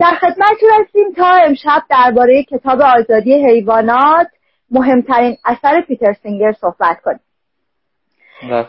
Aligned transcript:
در 0.00 0.14
خدمتتون 0.20 0.70
هستیم 0.80 1.12
تا 1.16 1.26
امشب 1.26 1.82
درباره 1.90 2.42
کتاب 2.42 2.80
آزادی 2.80 3.46
حیوانات 3.46 4.26
مهمترین 4.70 5.36
اثر 5.44 5.80
پیتر 5.80 6.12
سینگر 6.12 6.52
صحبت 6.52 7.00
کنیم. 7.00 7.20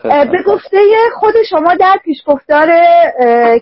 به 0.04 0.42
گفته 0.46 0.78
خود 1.14 1.34
شما 1.50 1.74
در 1.74 1.96
پیشگفتار 2.04 2.68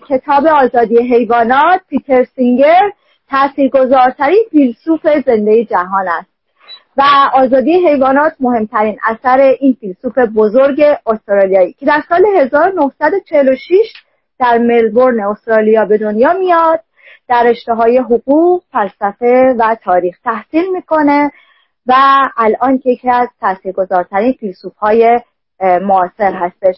کتاب 0.09 0.45
آزادی 0.45 0.97
حیوانات 0.97 1.81
پیتر 1.89 2.23
سینگر 2.23 2.91
تاثیرگذارترین 3.29 4.43
فیلسوف 4.51 5.07
زنده 5.25 5.65
جهان 5.65 6.07
است 6.07 6.29
و 6.97 7.03
آزادی 7.33 7.87
حیوانات 7.87 8.33
مهمترین 8.39 8.99
اثر 9.03 9.55
این 9.59 9.77
فیلسوف 9.79 10.17
بزرگ 10.35 10.81
استرالیایی 11.05 11.73
که 11.73 11.85
در 11.85 12.03
سال 12.09 12.25
1946 12.37 13.93
در 14.39 14.57
ملبورن 14.57 15.19
استرالیا 15.19 15.85
به 15.85 15.97
دنیا 15.97 16.33
میاد. 16.33 16.79
در 17.31 17.43
رشته 17.43 17.73
های 17.73 17.97
حقوق، 17.97 18.63
فلسفه 18.71 19.55
و 19.59 19.75
تاریخ 19.83 20.19
تحصیل 20.23 20.63
می‌کنه 20.73 21.31
و 21.87 21.93
الان 22.37 22.77
که 22.77 22.89
یکی 22.89 23.09
از 23.09 23.27
تاثیرگذارترین 23.41 24.33
فیلسوف 24.33 24.77
های 24.77 25.19
معاصر 25.61 26.33
هستش. 26.33 26.75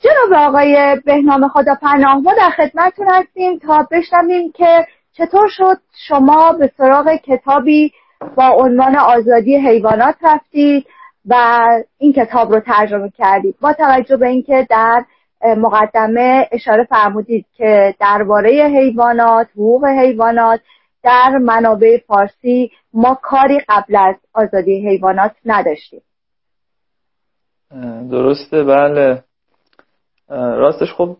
جناب 0.00 0.32
آقای 0.48 1.00
بهنام 1.04 1.48
خدا 1.48 1.74
پناه 1.74 2.16
ما 2.16 2.34
در 2.34 2.50
خدمتتون 2.50 3.08
هستیم 3.08 3.58
تا 3.58 3.88
بشنویم 3.90 4.52
که 4.52 4.86
چطور 5.12 5.48
شد 5.48 5.78
شما 6.08 6.52
به 6.52 6.70
سراغ 6.76 7.16
کتابی 7.24 7.92
با 8.36 8.48
عنوان 8.48 8.96
آزادی 8.96 9.56
حیوانات 9.56 10.16
رفتید 10.22 10.86
و 11.26 11.60
این 11.98 12.12
کتاب 12.12 12.52
رو 12.54 12.60
ترجمه 12.60 13.10
کردید. 13.18 13.54
با 13.60 13.72
توجه 13.72 14.16
به 14.16 14.28
اینکه 14.28 14.66
در 14.70 15.04
مقدمه 15.44 16.48
اشاره 16.52 16.84
فرمودید 16.84 17.46
که 17.54 17.94
درباره 18.00 18.50
حیوانات 18.50 19.48
حقوق 19.50 19.84
حیوانات 19.84 20.60
در 21.02 21.38
منابع 21.38 21.98
فارسی 22.06 22.70
ما 22.92 23.18
کاری 23.22 23.60
قبل 23.68 23.96
از 23.96 24.14
آزادی 24.32 24.88
حیوانات 24.88 25.32
نداشتیم. 25.44 26.02
درسته 28.10 28.64
بله. 28.64 29.24
راستش 30.28 30.92
خب 30.92 31.16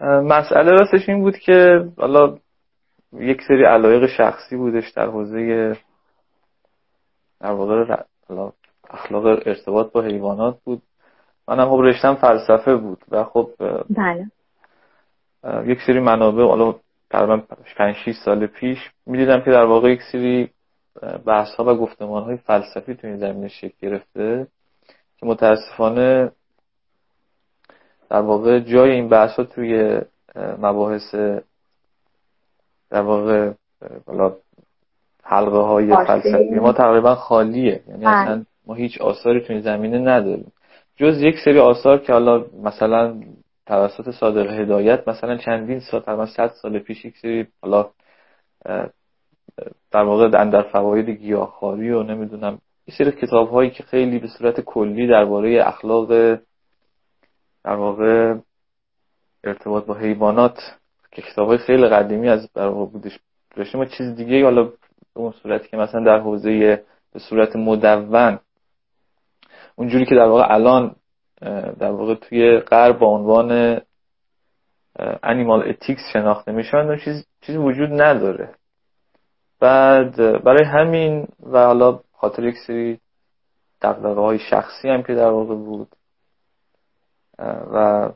مسئله 0.00 0.70
راستش 0.70 1.08
این 1.08 1.20
بود 1.20 1.38
که 1.38 1.88
حالا 1.98 2.38
یک 3.12 3.42
سری 3.48 3.64
علایق 3.64 4.06
شخصی 4.06 4.56
بودش 4.56 4.90
در 4.90 5.06
حوزه 5.06 5.76
در 7.40 7.50
واقع 7.50 7.84
اخلاق 8.90 9.26
ارتباط 9.26 9.92
با 9.92 10.02
حیوانات 10.02 10.58
بود. 10.64 10.82
منم 11.48 11.70
خب 11.70 11.80
رشتم 11.82 12.14
فلسفه 12.14 12.76
بود 12.76 12.98
و 13.10 13.24
خب 13.24 13.50
بله. 13.90 14.30
یک 15.64 15.78
سری 15.86 16.00
منابع 16.00 16.44
حالا 16.44 16.74
تقریبا 17.10 17.42
5 17.76 17.96
6 18.04 18.14
سال 18.24 18.46
پیش 18.46 18.78
می‌دیدم 19.06 19.40
که 19.40 19.50
در 19.50 19.64
واقع 19.64 19.90
یک 19.90 20.00
سری 20.12 20.50
بحث 21.26 21.54
ها 21.54 21.64
و 21.64 21.74
گفتمان 21.74 22.22
های 22.22 22.36
فلسفی 22.36 22.94
تو 22.94 23.06
این 23.06 23.16
زمینه 23.16 23.48
شکل 23.48 23.74
گرفته 23.80 24.46
که 25.16 25.26
متاسفانه 25.26 26.32
در 28.10 28.20
واقع 28.20 28.58
جای 28.58 28.90
این 28.90 29.08
بحث 29.08 29.30
ها 29.30 29.44
توی 29.44 30.00
مباحث 30.36 31.14
در 32.90 33.00
واقع 33.02 33.52
حلقه 35.22 35.58
های 35.58 35.96
فلسفی 36.06 36.54
ما 36.54 36.72
تقریبا 36.72 37.14
خالیه. 37.14 37.82
یعنی 37.88 38.04
بله. 38.04 38.16
اصلا 38.16 38.44
ما 38.66 38.74
هیچ 38.74 39.00
آثاری 39.00 39.40
تو 39.40 39.52
این 39.52 39.62
زمینه 39.62 39.98
نداریم. 39.98 40.52
جز 40.96 41.22
یک 41.22 41.36
سری 41.44 41.58
آثار 41.58 41.98
که 41.98 42.12
حالا 42.12 42.44
مثلا 42.62 43.20
توسط 43.66 44.10
صادق 44.10 44.50
هدایت 44.50 45.08
مثلا 45.08 45.36
چندین 45.36 45.80
سال 45.80 46.00
تقریبا 46.00 46.26
100 46.26 46.48
سال 46.62 46.78
پیش 46.78 47.04
یک 47.04 47.18
سری 47.18 47.46
حالا 47.62 47.90
در 49.90 50.02
واقع 50.02 50.28
در 50.28 50.62
فواید 50.62 51.10
گیاهخواری 51.10 51.90
و 51.90 52.02
نمی‌دونم 52.02 52.58
یه 52.86 52.94
سری 52.98 53.12
کتاب 53.12 53.50
هایی 53.50 53.70
که 53.70 53.82
خیلی 53.82 54.18
به 54.18 54.28
صورت 54.38 54.60
کلی 54.60 55.06
درباره 55.06 55.62
اخلاق 55.66 56.08
در 57.64 57.74
واقع 57.74 58.34
ارتباط 59.44 59.84
با 59.84 59.94
حیوانات 59.94 60.58
که 61.12 61.22
کتاب 61.22 61.48
های 61.48 61.58
خیلی 61.58 61.88
قدیمی 61.88 62.28
از 62.28 62.52
در 62.52 62.66
واقع 62.66 62.90
بودش. 62.90 63.18
داشتیم 63.56 63.84
چیز 63.84 64.16
دیگه 64.16 64.44
حالا 64.44 64.62
به 64.64 64.72
اون 65.14 65.32
صورتی 65.42 65.68
که 65.68 65.76
مثلا 65.76 66.04
در 66.04 66.18
حوزه 66.18 66.82
به 67.12 67.18
صورت 67.18 67.56
مدون 67.56 68.38
اونجوری 69.76 70.06
که 70.06 70.14
در 70.14 70.28
واقع 70.28 70.54
الان 70.54 70.96
در 71.78 71.90
واقع 71.90 72.14
توی 72.14 72.58
غرب 72.58 72.98
با 72.98 73.06
عنوان 73.06 73.80
انیمال 75.22 75.68
اتیکس 75.68 76.02
شناخته 76.12 76.52
میشن 76.52 76.96
چیز 77.04 77.26
چیز 77.40 77.56
وجود 77.56 78.02
نداره. 78.02 78.54
بعد 79.60 80.42
برای 80.42 80.64
همین 80.64 81.28
و 81.42 81.66
حالا 81.66 82.00
خاطر 82.12 82.44
یک 82.44 82.56
سری 82.66 83.00
دقدقه 83.82 84.20
های 84.20 84.38
شخصی 84.38 84.88
هم 84.88 85.02
که 85.02 85.14
در 85.14 85.30
واقع 85.30 85.54
بود 85.54 85.88
و 87.72 88.08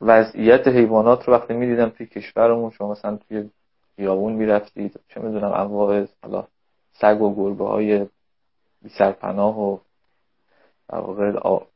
وضعیت 0.00 0.68
حیوانات 0.68 1.28
رو 1.28 1.34
وقتی 1.34 1.54
می‌دیدم 1.54 1.88
توی 1.88 2.06
کشورمون 2.06 2.70
شما 2.70 2.92
مثلا 2.92 3.16
توی 3.28 3.50
خیابون 3.96 4.32
می‌رفتید 4.32 5.00
چه 5.08 5.20
می‌دونم 5.20 5.52
انواع 5.52 6.06
حالا 6.22 6.46
سگ 6.92 7.20
و 7.20 7.34
گربه 7.34 7.68
های 7.68 8.06
بی 8.82 8.88
سرپناه 8.98 9.60
و 9.60 9.78
واقع 10.98 11.32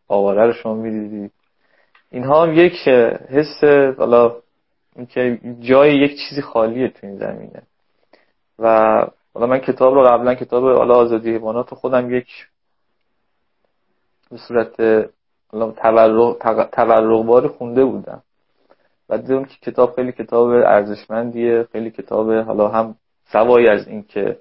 آواره 0.08 0.46
رو 0.46 0.52
شما 0.52 0.74
می‌دیدید 0.74 1.32
اینها 2.10 2.42
هم 2.42 2.54
یک 2.54 2.88
حس 3.28 3.64
حالا 3.98 4.36
اینکه 4.96 5.40
جای 5.60 5.94
یک 5.94 6.10
چیزی 6.10 6.42
خالیه 6.42 6.88
تو 6.88 7.06
این 7.06 7.18
زمینه. 7.18 7.62
و 8.58 8.68
حالا 9.34 9.46
من 9.46 9.58
کتاب 9.58 9.94
رو 9.94 10.02
قبلا 10.02 10.34
کتاب 10.34 10.64
حالا 10.64 10.94
آزادی 10.94 11.30
حیوانات 11.30 11.74
خودم 11.74 12.14
یک 12.14 12.28
به 14.30 14.36
صورت 14.36 14.76
تورق 16.72 17.22
بار 17.26 17.48
خونده 17.48 17.84
بودم. 17.84 18.22
و 19.08 19.18
دیدم 19.18 19.44
که 19.44 19.56
کتاب 19.70 19.94
خیلی 19.94 20.12
کتاب 20.12 20.48
ارزشمندیه 20.48 21.68
خیلی 21.72 21.90
کتاب 21.90 22.32
حالا 22.32 22.68
هم 22.68 22.96
سوای 23.32 23.68
از 23.68 23.88
این 23.88 24.02
که 24.02 24.38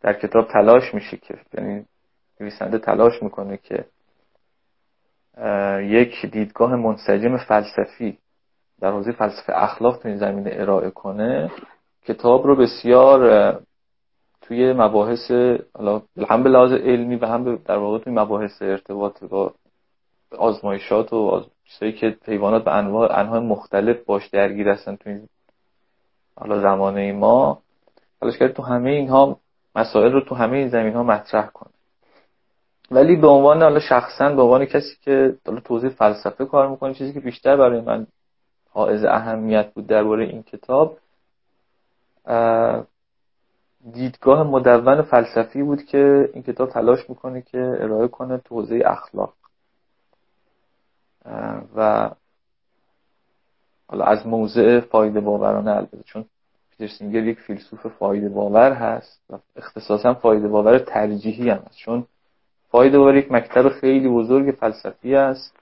در 0.00 0.12
کتاب 0.12 0.48
تلاش 0.48 0.94
میشه 0.94 1.16
که 1.16 1.34
یعنی 1.58 1.84
نویسنده 2.40 2.78
تلاش 2.78 3.22
می‌کنه 3.22 3.56
که 3.56 3.84
یک 5.82 6.26
دیدگاه 6.26 6.76
منسجم 6.76 7.36
فلسفی 7.36 8.18
در 8.80 8.90
حوزه 8.90 9.12
فلسفه 9.12 9.52
اخلاق 9.62 9.96
تو 9.96 10.08
این 10.08 10.16
زمینه 10.16 10.50
ارائه 10.54 10.90
کنه. 10.90 11.50
کتاب 12.04 12.46
رو 12.46 12.56
بسیار 12.56 13.62
توی 14.40 14.72
مباحث 14.72 15.30
هم 16.28 16.42
به 16.42 16.50
لحاظ 16.50 16.72
علمی 16.72 17.16
و 17.16 17.26
هم 17.26 17.56
در 17.56 17.76
واقع 17.76 17.98
توی 17.98 18.12
مباحث 18.12 18.62
ارتباط 18.62 19.24
با 19.24 19.54
آزمایشات 20.38 21.12
و 21.12 21.44
چیزایی 21.64 21.92
که 21.92 22.16
حیوانات 22.24 22.64
به 22.64 22.74
انواع 22.74 23.18
انواع 23.18 23.38
مختلف 23.38 24.04
باش 24.04 24.28
درگیر 24.28 24.68
هستن 24.68 24.96
توی 24.96 25.20
حالا 26.36 26.60
زمانه 26.60 27.12
ما 27.12 27.62
تلاش 28.20 28.38
کرد 28.38 28.52
تو 28.52 28.62
همه 28.62 28.90
اینها 28.90 29.38
مسائل 29.76 30.12
رو 30.12 30.20
تو 30.20 30.34
همه 30.34 30.56
این 30.56 30.68
زمین 30.68 30.94
ها 30.94 31.02
مطرح 31.02 31.46
کنه. 31.46 31.70
ولی 32.90 33.16
به 33.16 33.26
عنوان 33.26 33.62
حالا 33.62 33.80
شخصا 33.80 34.28
به 34.28 34.42
عنوان 34.42 34.64
کسی 34.64 34.96
که 35.00 35.36
حالا 35.46 35.60
توضیح 35.60 35.90
فلسفه 35.90 36.44
کار 36.44 36.68
می‌کنه 36.68 36.94
چیزی 36.94 37.12
که 37.12 37.20
بیشتر 37.20 37.56
برای 37.56 37.80
من 37.80 38.06
حائز 38.70 39.04
اهمیت 39.04 39.72
بود 39.74 39.86
درباره 39.86 40.24
این 40.24 40.42
کتاب 40.42 40.98
دیدگاه 43.92 44.42
مدون 44.42 45.02
فلسفی 45.02 45.62
بود 45.62 45.84
که 45.84 46.30
این 46.34 46.42
کتاب 46.42 46.70
تلاش 46.70 47.10
می‌کنه 47.10 47.42
که 47.42 47.58
ارائه 47.58 48.08
کنه 48.08 48.38
تو 48.38 48.54
حوزه 48.54 48.82
اخلاق 48.86 49.34
و 51.76 52.10
حالا 53.88 54.04
از 54.04 54.26
موضع 54.26 54.80
فایده 54.80 55.20
باورانه 55.20 55.70
البته 55.70 56.02
چون 56.04 56.24
پیتر 56.70 56.94
سینگر 56.94 57.22
یک 57.24 57.40
فیلسوف 57.40 57.86
فایده 57.86 58.28
باور 58.28 58.72
هست 58.72 59.20
و 59.30 59.38
اختصاصا 59.56 60.14
فایده 60.14 60.48
باور 60.48 60.78
ترجیحی 60.78 61.50
هم 61.50 61.62
هست. 61.66 61.76
چون 61.76 62.06
فایده 62.72 62.98
باور 62.98 63.16
یک 63.16 63.32
مکتب 63.32 63.68
خیلی 63.68 64.08
بزرگ 64.08 64.54
فلسفی 64.54 65.14
است. 65.14 65.56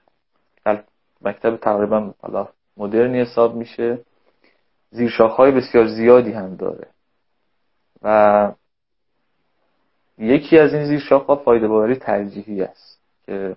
مکتب 1.23 1.57
تقریبا 1.57 2.15
حالا 2.21 2.49
مدرنی 2.77 3.21
حساب 3.21 3.55
میشه. 3.55 3.99
زیرشاخهای 4.91 5.53
بسیار 5.53 5.87
زیادی 5.87 6.33
هم 6.33 6.57
داره. 6.57 6.89
و 8.03 8.53
یکی 10.19 10.59
از 10.59 10.75
این 10.75 10.85
زیرشاخ 10.85 11.27
ها 11.27 11.37
فایده 11.37 11.69
باوری 11.69 11.97
ترجیحی 11.97 12.63
است 12.63 13.01
که 13.27 13.57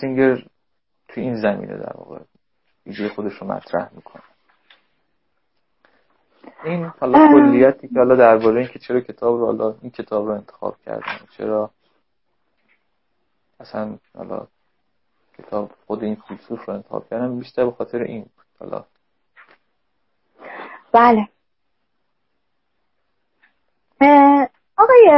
سینگر 0.00 0.36
تو 1.08 1.20
این 1.20 1.34
زمینه 1.34 1.76
در 1.76 1.92
واقع 1.96 2.18
ایده 2.84 3.08
خودش 3.08 3.32
رو 3.32 3.46
مطرح 3.46 3.90
می‌کنه. 3.94 4.22
این 6.64 6.84
حالا 7.00 7.28
کلیتی 7.28 7.88
که 7.88 7.94
حالا 7.98 8.16
درباره 8.16 8.60
اینکه 8.60 8.78
چرا 8.78 9.00
کتاب 9.00 9.40
رو 9.40 9.46
حالا 9.46 9.74
این 9.82 9.90
کتاب 9.90 10.26
رو 10.26 10.32
انتخاب 10.32 10.76
کردم 10.86 11.26
چرا 11.36 11.70
اصلا 13.60 13.98
حالا 14.18 14.46
کتاب 15.38 15.70
خود 15.86 16.04
این 16.04 16.16
فیلسوف 16.28 16.64
رو 16.64 16.74
انتخاب 16.74 17.08
کردم 17.08 17.38
بیشتر 17.38 17.64
به 17.64 17.70
خاطر 17.70 18.02
این 18.02 18.26
حالا 18.60 18.84
بله. 20.92 21.28
آقای 24.76 25.10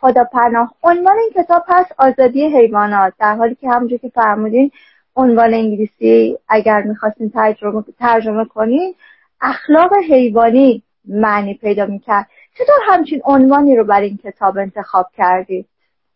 خدا 0.00 0.24
پناه 0.24 0.74
عنوان 0.82 1.16
این 1.18 1.44
کتاب 1.44 1.64
هست 1.68 1.94
آزادی 1.98 2.56
حیوانات. 2.56 3.14
در 3.18 3.34
حالی 3.36 3.54
که 3.54 3.68
همونجور 3.68 3.98
که 3.98 4.08
فرمودین 4.08 4.70
عنوان 5.16 5.54
انگلیسی 5.54 6.38
اگر 6.48 6.82
می‌خواستین 6.82 7.30
ترجمه, 7.30 7.84
ترجمه 7.98 8.44
کنین 8.44 8.94
اخلاق 9.40 9.90
حیوانی 10.10 10.82
معنی 11.08 11.54
پیدا 11.54 11.86
می‌کرد. 11.86 12.26
چطور 12.54 12.76
همچین 12.86 13.20
عنوانی 13.24 13.76
رو 13.76 13.84
برای 13.84 14.08
این 14.08 14.16
کتاب 14.16 14.58
انتخاب 14.58 15.06
کردید؟ 15.16 15.66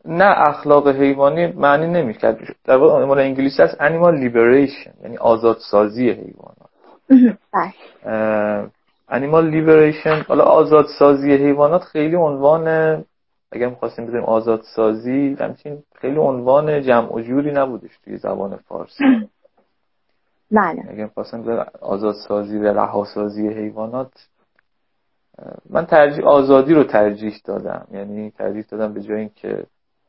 نه 0.04 0.24
اخلاق 0.48 0.88
حیوانی 0.88 1.46
معنی 1.46 1.86
نمی‌کرد. 1.86 2.38
در 2.64 2.76
واقع 2.76 3.02
عنوان 3.02 3.18
انگلیسی 3.18 3.62
هست 3.62 3.76
انیمال 3.80 4.18
لیبریشن 4.18 4.92
یعنی 5.02 5.16
آزادسازی 5.16 6.10
حیوانات. 6.10 6.72
انیمال 9.08 9.50
لیبریشن 9.50 10.22
حالا 10.28 10.44
آزادسازی 10.44 11.32
حیوانات 11.32 11.82
خیلی 11.82 12.16
عنوان 12.16 12.68
اگر 13.52 13.68
می‌خواستیم 13.68 14.06
بزنیم 14.06 14.24
آزادسازی 14.24 15.36
همچین 15.40 15.82
خیلی 15.94 16.18
عنوان 16.18 16.82
جمع 16.82 17.14
و 17.14 17.20
جوری 17.20 17.52
نبودش 17.52 17.90
توی 18.04 18.16
زبان 18.16 18.56
فارسی. 18.56 19.04
بله. 20.52 20.84
اگر 20.88 21.04
می‌خواستیم 21.04 21.64
آزادسازی 21.80 22.58
و 22.58 22.72
رهاسازی 22.72 23.48
حیوانات 23.48 24.28
من 25.70 25.86
ترجیح 25.86 26.24
آزادی 26.24 26.74
رو 26.74 26.84
ترجیح 26.84 27.40
دادم. 27.44 27.86
یعنی 27.92 28.30
ترجیح 28.30 28.64
دادم 28.70 28.94
به 28.94 29.02
جای 29.02 29.18
اینکه 29.18 29.66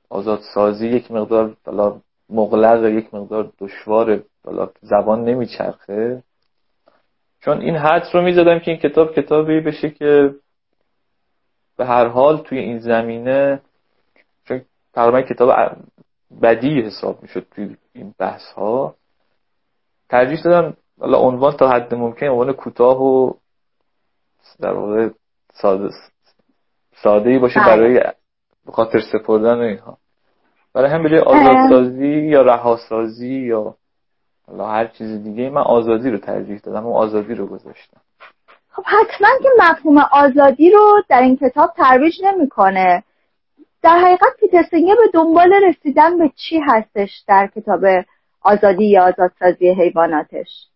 آزادسازی 0.09 0.87
یک 0.87 1.11
مقدار 1.11 1.57
بالا 1.65 2.01
مغلق 2.29 2.85
یک 2.85 3.13
مقدار 3.13 3.51
دشوار 3.59 4.23
بالا 4.43 4.69
زبان 4.81 5.23
نمیچرخه. 5.23 6.23
چون 7.39 7.61
این 7.61 7.75
حد 7.75 8.03
رو 8.13 8.21
می‌زدم 8.21 8.59
که 8.59 8.71
این 8.71 8.79
کتاب 8.79 9.13
کتابی 9.13 9.59
بشه 9.59 9.89
که 9.89 10.35
به 11.77 11.85
هر 11.85 12.07
حال 12.07 12.37
توی 12.37 12.57
این 12.57 12.79
زمینه 12.79 13.61
چون 14.45 14.61
تقریبا 14.93 15.21
کتاب 15.21 15.77
بدی 16.41 16.81
حساب 16.81 17.21
می‌شد 17.21 17.47
توی 17.51 17.75
این 17.93 18.13
بحث 18.19 18.51
ها 18.55 18.95
ترجیح 20.13 20.41
دادم 20.43 20.77
حالا 20.99 21.17
عنوان 21.17 21.57
تا 21.57 21.69
حد 21.69 21.95
ممکن 21.95 22.27
عنوان 22.27 22.53
کوتاه 22.53 23.01
و 23.01 23.33
در 24.59 24.73
واقع 24.73 25.09
ساده 25.53 25.89
ساده 27.03 27.29
ای 27.29 27.39
باشه 27.39 27.59
بله. 27.59 27.65
برای 27.65 28.01
خاطر 28.71 28.99
سپردن 29.11 29.57
اینها. 29.57 29.97
برای 30.73 30.91
هم 30.91 31.03
بجای 31.03 31.19
آزادسازی 31.19 32.07
یا 32.07 32.41
رهاسازی 32.41 33.35
یا 33.39 33.75
حالا 34.47 34.67
هر 34.67 34.87
چیز 34.87 35.23
دیگه 35.23 35.49
من 35.49 35.61
آزادی 35.61 36.09
رو 36.09 36.17
ترجیح 36.17 36.59
دادم 36.63 36.85
و 36.85 36.93
آزادی 36.93 37.35
رو 37.35 37.47
گذاشتم. 37.47 38.01
خب 38.69 38.83
حتما 38.85 39.29
که 39.43 39.49
مفهوم 39.59 39.97
آزادی 40.11 40.71
رو 40.71 41.03
در 41.09 41.21
این 41.21 41.37
کتاب 41.37 41.73
ترویج 41.77 42.13
نمی‌کنه. 42.23 43.03
در 43.81 43.97
حقیقت 43.97 44.37
پیتر 44.39 44.63
به 44.71 45.09
دنبال 45.13 45.53
رسیدن 45.53 46.17
به 46.17 46.31
چی 46.35 46.59
هستش 46.59 47.23
در 47.27 47.49
کتاب 47.55 47.85
آزادی 48.43 48.85
یا 48.85 49.03
آزادسازی 49.03 49.69
حیواناتش؟ 49.69 50.67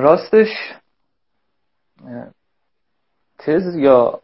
راستش 0.00 0.48
تز 3.38 3.76
یا 3.76 4.20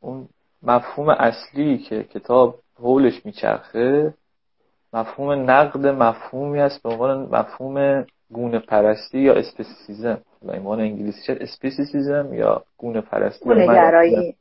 اون 0.00 0.28
مفهوم 0.62 1.08
اصلی 1.08 1.78
که 1.78 2.02
کتاب 2.02 2.58
حولش 2.78 3.26
میچرخه 3.26 4.14
مفهوم 4.92 5.50
نقد 5.50 5.86
مفهومی 5.86 6.60
است 6.60 6.82
به 6.82 6.88
عنوان 6.88 7.22
مفهوم 7.22 8.06
گونه 8.30 8.58
پرستی 8.58 9.18
یا 9.18 9.34
speciesism. 9.34 10.20
به 10.42 10.52
عنوان 10.52 10.80
انگلیسی 10.80 11.22
شد 11.26 11.38
speciesism 11.40 12.34
یا 12.34 12.64
گونه 12.78 13.00
پرستی. 13.00 13.44
گونه 13.44 13.66
گرایی 13.66 14.36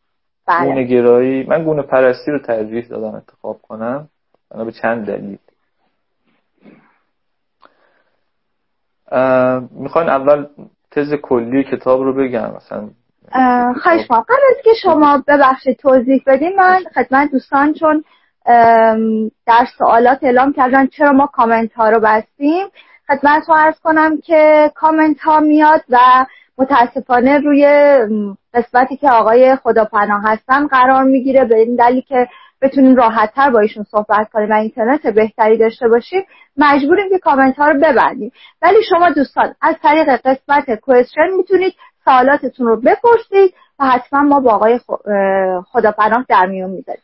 بله. 0.47 0.65
گونه 0.65 0.83
گرایی 0.83 1.43
من 1.43 1.63
گونه 1.63 1.81
پرستی 1.81 2.31
رو 2.31 2.39
ترجیح 2.39 2.87
دادم 2.87 3.15
انتخاب 3.15 3.61
کنم. 3.61 4.09
بنا 4.49 4.65
به 4.65 4.71
چند 4.71 5.05
دلیل. 5.05 5.37
می‌خواین 9.71 10.09
اول 10.09 10.45
تز 10.91 11.13
کلی 11.13 11.63
کتاب 11.63 12.01
رو 12.01 12.13
بگم 12.13 12.51
مثلا 12.55 12.89
خواهش 13.83 14.11
ما 14.11 14.21
قبل 14.21 14.43
از 14.49 14.63
که 14.63 14.73
شما 14.83 15.23
ببخشید 15.27 15.77
توضیح 15.77 16.23
بدیم 16.27 16.55
من 16.55 16.83
خدمت 16.95 17.31
دوستان 17.31 17.73
چون 17.73 18.03
در 19.45 19.67
سوالات 19.77 20.19
اعلام 20.21 20.53
کردن 20.53 20.87
چرا 20.87 21.11
ما 21.11 21.27
کامنت 21.27 21.73
ها 21.73 21.89
رو 21.89 21.99
بستیم 21.99 22.67
خدمت 23.07 23.49
رو 23.49 23.55
عرض 23.55 23.79
کنم 23.79 24.21
که 24.21 24.71
کامنت 24.75 25.19
ها 25.19 25.39
میاد 25.39 25.81
و 25.89 26.25
متاسفانه 26.57 27.37
روی 27.37 27.65
قسمتی 28.53 28.97
که 28.97 29.09
آقای 29.09 29.55
خداپناه 29.55 30.21
هستن 30.25 30.67
قرار 30.67 31.03
می‌گیره. 31.03 31.45
به 31.45 31.55
این 31.55 31.75
دلیل 31.75 32.01
که 32.01 32.27
بتونیم 32.61 32.95
راحتتر 32.95 33.49
با 33.49 33.59
ایشون 33.59 33.83
صحبت 33.83 34.29
کنیم 34.33 34.49
و 34.49 34.53
اینترنت 34.53 35.07
بهتری 35.07 35.57
داشته 35.57 35.87
باشیم 35.87 36.23
مجبوریم 36.57 37.09
که 37.09 37.19
کامنت 37.19 37.55
ها 37.55 37.69
رو 37.69 37.79
ببندیم. 37.79 38.31
ولی 38.61 38.77
شما 38.89 39.09
دوستان 39.09 39.55
از 39.61 39.75
طریق 39.81 40.09
قسمت 40.09 40.79
کوشن 40.79 41.27
می‌تونید 41.37 41.73
سوالاتتون 42.05 42.67
رو 42.67 42.81
بپرسید 42.81 43.53
و 43.79 43.85
حتما 43.85 44.21
ما 44.21 44.39
با 44.39 44.51
آقای 44.51 44.79
خداپناه 45.71 46.25
در 46.29 46.45
میون 46.45 46.69
می‌ذاریم. 46.69 47.03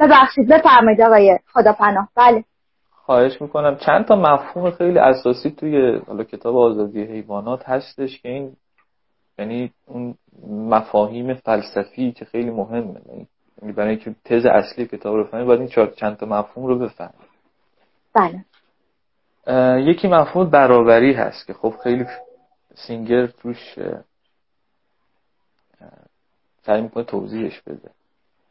ببخشید 0.00 0.48
بفرمایید 0.48 1.00
آقای 1.00 1.38
خداپناه. 1.52 2.08
بله. 2.16 2.44
خواهش 2.90 3.42
می‌کنم. 3.42 3.76
چند 3.76 4.04
تا 4.04 4.16
مفهوم 4.16 4.70
خیلی 4.70 4.98
اساسی 4.98 5.50
توی 5.50 6.00
حالا 6.06 6.24
کتاب 6.24 6.56
آزادی 6.56 7.02
حیوانات 7.02 7.68
هستش 7.68 8.22
که 8.22 8.28
این 8.28 8.52
یعنی 9.38 9.72
اون 9.86 10.14
مفاهیم 10.48 11.34
فلسفی 11.34 12.12
که 12.12 12.24
خیلی 12.24 12.50
مهمه. 12.50 13.00
یعنی 13.62 13.72
برای 13.72 13.90
اینکه 13.90 14.14
تز 14.24 14.46
اصلی 14.46 14.86
کتاب 14.86 15.16
رو 15.16 15.24
فهمید 15.24 15.46
باید 15.46 15.60
این 15.60 15.88
چند 15.96 16.16
تا 16.16 16.26
مفهوم 16.26 16.66
رو 16.66 16.78
بفهمید 16.78 17.28
بله. 18.14 18.44
یکی 19.80 20.08
مفهوم 20.08 20.50
برابری 20.50 21.12
هست 21.12 21.46
که 21.46 21.54
خب 21.54 21.74
خیلی 21.82 22.06
سینگر 22.74 23.26
توش 23.26 23.78
سعی 26.62 26.80
می‌کنه 26.82 27.04
توضیحش 27.04 27.60
بده. 27.60 27.90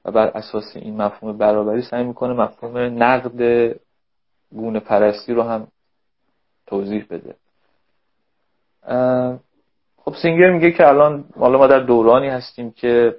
و 0.06 0.12
بر 0.12 0.28
اساس 0.28 0.76
این 0.76 1.02
مفهوم 1.02 1.38
برابری 1.38 1.82
سعی 1.82 2.04
می‌کنه 2.04 2.34
مفهوم 2.34 2.78
نقد 3.04 3.72
گونه 4.52 4.80
پرستی 4.80 5.34
رو 5.34 5.44
هم 5.44 5.68
توضیح 6.68 7.06
بده. 7.10 7.36
خب 10.08 10.16
سینگر 10.22 10.52
میگه 10.52 10.72
که 10.72 10.88
الان 10.88 11.26
حالا 11.40 11.58
ما 11.58 11.68
در 11.68 11.80
دورانی 11.80 12.28
هستیم 12.28 12.72
که 12.72 13.16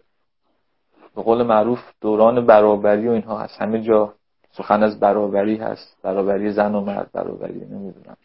به 1.16 1.22
قول 1.22 1.42
معروف 1.42 1.78
دوران 2.00 2.46
برابری 2.46 3.08
و 3.08 3.10
اینها 3.10 3.38
هست. 3.38 3.62
همه 3.62 3.82
جا 3.82 4.14
سخن 4.52 4.82
از 4.82 5.00
برابری 5.00 5.56
هست. 5.56 5.96
برابری 6.02 6.52
زن 6.52 6.74
و 6.74 6.80
مرد 6.80 7.10
برابری 7.12 7.60
نمی‌دونم. 7.60 8.16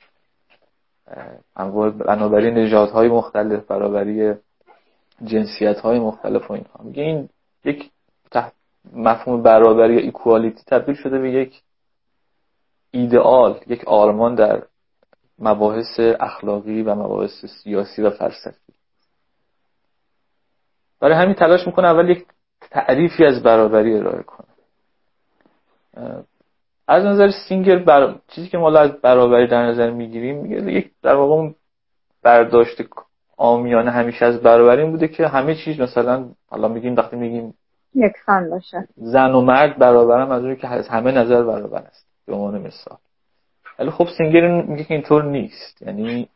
برابری 2.05 2.51
نژادهای 2.51 3.07
مختلف 3.07 3.65
برابری 3.65 4.33
جنسیت 5.23 5.79
های 5.79 5.99
مختلف 5.99 6.51
و 6.51 6.53
اینها. 6.53 6.83
میگه 6.83 7.03
این 7.03 7.29
یک 7.65 7.91
مفهوم 8.93 9.41
برابری 9.41 9.93
یا 9.93 9.99
ایکوالیتی 9.99 10.63
تبدیل 10.67 10.95
شده 10.95 11.19
به 11.19 11.31
یک 11.31 11.61
ایدئال 12.91 13.59
یک 13.67 13.87
آرمان 13.87 14.35
در 14.35 14.63
مباحث 15.39 15.99
اخلاقی 16.19 16.81
و 16.81 16.95
مباحث 16.95 17.45
سیاسی 17.45 18.01
و 18.01 18.09
فلسفی. 18.09 18.73
برای 20.99 21.15
همین 21.15 21.33
تلاش 21.33 21.67
می‌کنه 21.67 21.87
اول 21.87 22.09
یک 22.09 22.25
تعریفی 22.71 23.25
از 23.25 23.43
برابری 23.43 23.97
ارائه 23.97 24.23
کنه 24.23 24.47
از 26.87 27.05
نظر 27.05 27.31
سینگر 27.49 27.75
بر... 27.75 28.15
چیزی 28.27 28.47
که 28.47 28.57
ما 28.57 28.79
از 28.79 28.91
برابری 29.01 29.47
در 29.47 29.65
نظر 29.65 29.91
می‌گیریم 29.91 30.37
میگه 30.37 30.71
یک 30.71 30.91
در 31.01 31.15
واقع 31.15 31.33
اون 31.33 31.55
برداشت 32.23 32.81
آمیانه 33.37 33.91
همیشه 33.91 34.25
از 34.25 34.41
برابری 34.41 34.81
این 34.81 34.91
بوده 34.91 35.07
که 35.07 35.27
همه 35.27 35.55
چیز 35.55 35.79
مثلا 35.79 36.29
حالا 36.47 36.67
میگیم 36.67 36.95
وقتی 36.95 37.15
میگیم 37.15 37.53
یکسان 37.95 38.49
باشه. 38.49 38.87
زن 38.95 39.31
و 39.31 39.41
مرد 39.41 39.77
برابرم 39.77 40.31
از 40.31 40.57
که 40.57 40.67
از 40.67 40.87
همه 40.87 41.11
نظر 41.11 41.43
برابر 41.43 41.79
است 41.79 42.05
به 42.25 42.33
عنوان 42.33 42.61
مثال. 42.61 42.97
ولی 43.79 43.91
خب 43.91 44.07
سینگر 44.17 44.61
میگه 44.61 44.83
که 44.83 44.93
اینطور 44.93 45.23
نیست. 45.23 45.81
یعنی 45.81 46.29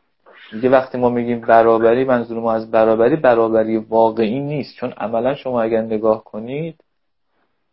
میگه 0.52 0.70
وقتی 0.70 0.98
ما 0.98 1.10
میگیم 1.10 1.42
برابری 1.42 2.04
منظور 2.04 2.40
ما 2.40 2.54
از 2.54 2.72
برابری 2.72 3.16
برابری 3.16 3.78
واقعی 3.78 4.40
نیست. 4.40 4.76
چون 4.76 4.92
عملا 4.92 5.36
شما 5.36 5.62
اگر 5.62 5.82
نگاه 5.82 6.24
کنید 6.24 6.84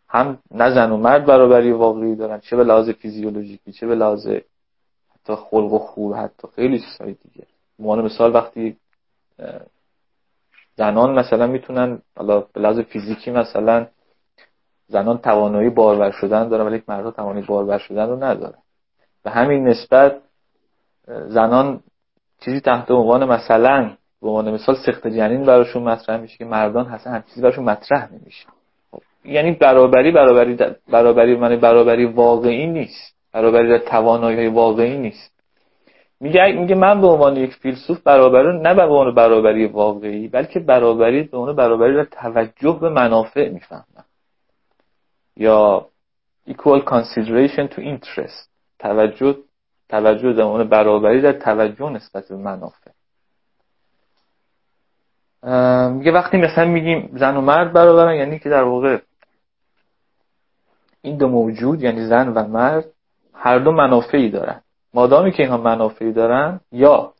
هم 0.08 0.38
نه 0.50 0.74
زن 0.74 0.90
و 0.92 0.96
مرد 0.96 1.26
برابری 1.26 1.72
واقعی 1.72 2.16
دارن 2.16 2.40
چه 2.40 2.56
به 2.56 2.64
لحاظ 2.64 2.90
فیزیولوژیکی 2.90 3.72
چه 3.72 3.86
به 3.86 3.94
لحاظ 3.94 4.26
حتی 4.26 5.34
خلق 5.34 5.72
و 5.72 5.78
خور 5.78 6.16
حتی 6.16 6.48
خیلی 6.56 6.78
چیزهای 6.78 7.12
دیگه. 7.12 7.46
عنوان 7.78 8.04
مثال 8.04 8.34
وقتی 8.34 8.76
زنان 10.76 11.18
مثلا 11.18 11.46
می‌تونن 11.46 12.02
حالا 12.16 12.40
به 12.40 12.60
لحاظ 12.60 12.78
فیزیکی 12.78 13.30
مثلا 13.30 13.86
زنان 14.88 15.18
توانایی 15.18 15.70
بارور 15.70 16.10
شدن 16.10 16.48
دارن 16.48 16.66
ولی 16.66 16.82
مردها 16.88 17.10
توانایی 17.10 17.46
بارور 17.46 17.78
شدن 17.78 18.08
رو 18.08 18.24
ندارن. 18.24 18.58
به 19.24 19.30
همین 19.30 19.68
نسبت 19.68 20.20
زنان 21.06 21.80
چیزی 22.40 22.60
تحت 22.60 22.90
عنوان 22.90 23.24
مثلا 23.24 23.90
به 24.22 24.28
عنوان 24.28 24.50
مثال 24.50 24.76
سخت 24.86 25.06
جنین 25.06 25.44
براشون 25.44 25.82
مطرح 25.82 26.20
میشه 26.20 26.36
که 26.36 26.44
مردان 26.44 26.86
اصلا 26.86 27.12
هم 27.12 27.22
چیزی 27.22 27.40
براشون 27.40 27.64
مطرح 27.64 28.12
نمیشه. 28.12 28.46
یعنی 29.24 29.52
برابری 29.52 30.10
برابری 30.12 30.58
برابری 30.88 31.36
من 31.36 31.56
برابری 31.56 32.04
واقعی 32.04 32.66
نیست. 32.66 33.14
برابری 33.32 33.68
در 33.68 33.78
توانایی 33.78 34.48
واقعی 34.48 34.98
نیست. 34.98 35.34
میگه 36.20 36.52
میگه 36.52 36.74
من 36.74 37.00
به 37.00 37.06
عنوان 37.06 37.36
یک 37.36 37.54
فیلسوف 37.54 38.00
برابری 38.00 38.58
نه 38.58 38.74
به 38.74 38.82
عنوان 38.82 39.14
برابری 39.14 39.66
واقعی 39.66 40.28
بلکه 40.28 40.60
برابری 40.60 41.22
به 41.22 41.38
عنوان 41.38 41.56
برابری 41.56 41.94
در 41.94 42.04
توجه 42.04 42.78
به 42.80 42.88
منافع 42.88 43.48
می‌فهمم. 43.48 44.04
یا 45.36 45.86
equal 46.48 46.80
consideration 46.84 47.68
to 47.74 47.80
interest. 47.80 48.53
توجه 48.84 49.36
توجه 49.88 50.42
عنوان 50.42 50.68
برابری 50.68 51.20
در 51.20 51.32
توجه 51.32 51.90
نسبت 51.90 52.28
به 52.28 52.36
منافع. 52.36 52.90
میگه 55.88 56.12
وقتی 56.12 56.36
مثلا 56.36 56.64
میگیم 56.64 57.10
زن 57.16 57.36
و 57.36 57.40
مرد 57.40 57.72
برابرن 57.72 58.14
یعنی 58.14 58.38
که 58.38 58.48
در 58.48 58.62
واقع 58.62 58.98
این 61.02 61.16
دو 61.16 61.28
موجود 61.28 61.82
یعنی 61.82 62.06
زن 62.06 62.28
و 62.28 62.48
مرد 62.48 62.84
هر 63.34 63.58
دو 63.58 63.72
منافعی 63.72 64.30
دارن. 64.30 64.60
مادامی 64.94 65.32
که 65.32 65.42
اینها 65.42 65.58
منافعی 65.58 66.12
دارن 66.12 66.60
یا 66.72 67.12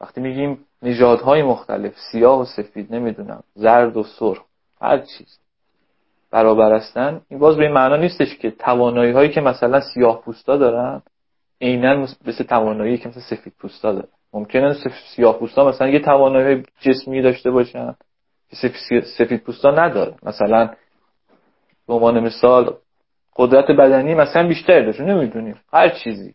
وقتی 0.00 0.20
میگیم 0.20 0.66
نژادهای 0.82 1.42
مختلف 1.42 1.94
سیاه 2.12 2.40
و 2.40 2.44
سفید 2.44 2.94
نمی‌دونم 2.94 3.42
زرد 3.54 3.96
و 3.96 4.02
سرخ 4.02 4.44
هر 4.80 4.98
چیز. 4.98 5.38
برابر 6.30 6.74
هستن 6.74 7.20
این 7.28 7.38
باز 7.38 7.56
به 7.56 7.62
این 7.62 7.72
معنا 7.72 7.96
نیستش 7.96 8.38
که 8.38 8.50
توانایی 8.50 9.12
هایی 9.12 9.30
که 9.30 9.40
مثلا 9.40 9.80
سیاه 9.80 10.22
پوستا 10.22 10.56
دارن 10.56 11.02
عینا 11.60 12.06
مثل 12.26 12.44
توانایی 12.44 12.98
که 12.98 13.08
مثل 13.08 13.20
سفید 13.20 13.52
پوستا 13.58 13.92
دارن. 13.92 14.08
ممکنه 14.32 14.76
سیاه 15.16 15.38
پوستا 15.38 15.68
مثلا 15.68 15.88
یه 15.88 15.98
توانایی 15.98 16.62
جسمی 16.80 17.22
داشته 17.22 17.50
باشن 17.50 17.94
که 18.88 19.00
سفید 19.18 19.40
پوستا 19.40 19.70
نداره. 19.70 20.14
مثلا 20.22 20.70
به 21.88 21.94
عنوان 21.94 22.20
مثال 22.20 22.74
قدرت 23.36 23.70
بدنی 23.70 24.14
مثلا 24.14 24.48
بیشتر 24.48 24.84
داشته 24.84 25.04
نمی‌دونیم. 25.04 25.56
هر 25.72 25.88
چیزی. 25.88 26.34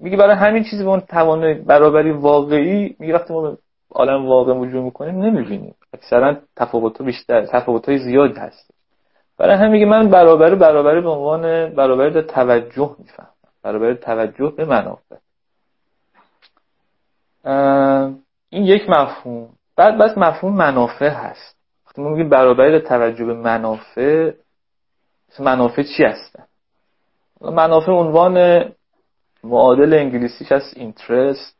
میگه 0.00 0.16
برای 0.16 0.36
همین 0.36 0.64
چیزی 0.64 0.84
به 0.84 0.90
اون 0.90 1.00
توانایی 1.00 1.54
برابری 1.54 2.10
واقعی 2.10 2.96
میگه 2.98 3.14
وقتی 3.14 3.34
ما 3.34 3.58
عالم 3.90 4.26
واقع 4.26 4.52
وجود 4.52 4.84
می‌کنیم 4.84 5.22
نمی‌بینیم. 5.22 5.74
اکثرا 5.94 6.36
تفاوت 6.56 7.02
بیشتر 7.02 7.46
تفاوت 7.46 7.88
های 7.88 7.98
زیاد 7.98 8.36
هست. 8.38 8.70
برای 9.38 9.56
همین 9.56 9.72
میگه 9.72 9.86
من 9.86 10.08
برابری 10.08 10.56
برابری 10.56 11.00
به 11.00 11.10
عنوان 11.10 11.74
برابری 11.74 12.14
در 12.14 12.22
توجه 12.22 12.96
میفهم 12.98 13.28
برابری 13.62 13.94
توجه 13.94 14.52
به 14.56 14.64
منافع. 14.64 15.16
این 18.50 18.64
یک 18.64 18.90
مفهوم. 18.90 19.48
بعد 19.76 19.98
بس 19.98 20.18
مفهوم 20.18 20.56
منافع 20.56 21.08
هست. 21.08 21.56
وقتی 21.86 22.02
ما 22.02 22.08
میگیم 22.08 22.28
برابری 22.28 22.80
در 22.80 22.86
توجه 22.88 23.24
به 23.24 23.34
منافع 23.34 24.32
منافع 25.38 25.82
چی 25.82 26.04
هستن؟ 26.04 26.44
منافع 27.40 27.92
عنوان 27.92 28.64
معادل 29.44 29.94
انگلیسیش 29.94 30.52
هست 30.52 30.76
اینترست 30.76 31.56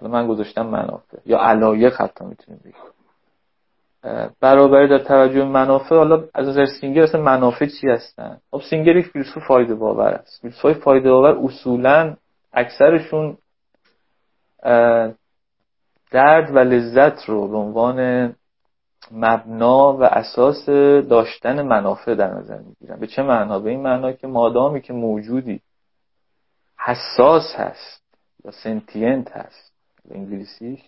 حالا 0.00 0.12
من 0.12 0.28
گذاشتم 0.28 0.66
منافع. 0.66 1.18
یا 1.26 1.38
علایق 1.38 1.94
حتی 1.94 2.24
می‌تونیم 2.24 2.60
بگیم. 2.64 2.95
برابری 4.40 4.88
در 4.88 4.98
توجه 4.98 5.44
منافع 5.44 5.96
حالا 5.96 6.24
از 6.34 6.48
نظر 6.48 6.66
سینگر 6.66 7.02
اصلا 7.02 7.22
منافع 7.22 7.66
چی 7.66 7.88
هستن؟ 7.88 8.40
خب 8.50 8.62
سینگر 8.70 8.96
یک 8.96 9.06
فیلسوف 9.06 9.46
فایده 9.46 9.74
باور 9.74 10.08
است. 10.08 10.42
فیلسوف 10.42 10.62
های 10.62 10.74
فایده 10.74 11.10
باور 11.10 11.38
اصولا 11.44 12.16
اکثرشون 12.52 13.36
درد 16.10 16.50
و 16.56 16.58
لذت 16.58 17.24
رو 17.24 17.48
به 17.48 17.56
عنوان 17.56 18.34
مبنا 19.12 19.96
و 19.96 20.02
اساس 20.02 20.66
داشتن 21.08 21.62
منافع 21.62 22.14
در 22.14 22.34
نظر 22.34 22.58
می‌گیرن. 22.58 23.00
به 23.00 23.06
چه 23.06 23.22
معنا؟ 23.22 23.58
به 23.58 23.70
این 23.70 23.82
معنا 23.82 24.12
که 24.12 24.26
مادامی 24.26 24.80
که 24.80 24.92
موجودی 24.92 25.60
حساس 26.78 27.54
هست 27.56 28.02
یا 28.44 28.50
سنتینت 28.50 29.32
هست 29.32 29.72
به 30.08 30.14
انگلیسیش 30.14 30.80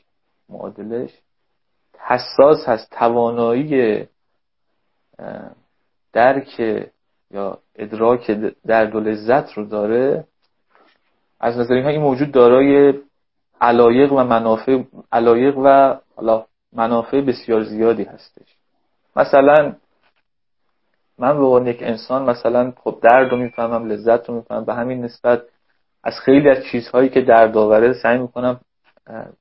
معادلش 0.49 1.11
حساس 1.99 2.69
هست 2.69 2.91
توانایی 2.91 4.07
درک 6.13 6.61
یا 7.31 7.59
ادراک 7.77 8.31
درد 8.67 8.95
و 8.95 9.01
لذت 9.01 9.53
رو 9.53 9.65
داره. 9.65 10.25
از 11.41 11.59
نظر 11.59 11.75
اینها 11.75 11.91
این 11.91 12.01
موجود 12.01 12.33
دارای 12.33 12.95
علایق 13.61 14.13
و 14.13 14.25
منافع 14.25 14.83
علایق 15.13 15.59
و 15.65 15.97
منافع 16.73 17.21
بسیار 17.21 17.63
زیادی 17.63 18.05
هستش. 18.05 18.57
مثلا 19.17 19.75
من 21.19 21.39
به 21.39 21.45
عنوان 21.45 21.67
یک 21.67 21.83
انسان 21.83 22.31
مثلا 22.31 22.73
خب 22.77 22.99
درد 23.03 23.31
رو 23.31 23.37
می‌فهمم 23.37 23.89
لذت 23.89 24.29
رو 24.29 24.35
می‌فهمم. 24.35 24.65
به 24.65 24.75
همین 24.75 25.05
نسبت 25.05 25.43
از 26.05 26.15
خیلی 26.25 26.51
از 26.51 26.65
چیزهایی 26.73 27.09
که 27.09 27.21
درد 27.21 27.57
آوره 27.57 27.93
سعی 27.93 28.19
می‌کنم 28.19 28.61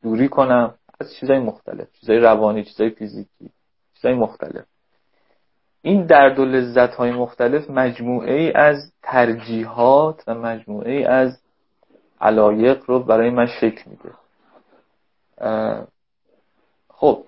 دوری 0.03 0.27
کنم. 0.27 0.73
از 0.99 1.13
چیزهای 1.19 1.39
مختلف 1.39 1.87
چیزهای 1.99 2.19
روانی 2.19 2.63
چیزهای 2.63 2.89
فیزیکی 2.89 3.51
چیزهای 3.95 4.13
مختلف. 4.13 4.65
این 5.81 6.05
درد 6.05 6.39
و 6.39 6.45
لذت 6.45 6.93
های 6.95 7.11
مختلف 7.11 7.69
مجموعه 7.69 8.33
ای 8.33 8.51
از 8.53 8.91
ترجیحات 9.03 10.23
و 10.27 10.35
مجموعه 10.35 10.91
ای 10.91 11.03
از 11.03 11.39
علایق 12.21 12.83
رو 12.85 12.99
برای 12.99 13.29
من 13.29 13.45
شکل 13.45 13.81
میده. 13.89 14.09
خب 16.89 17.23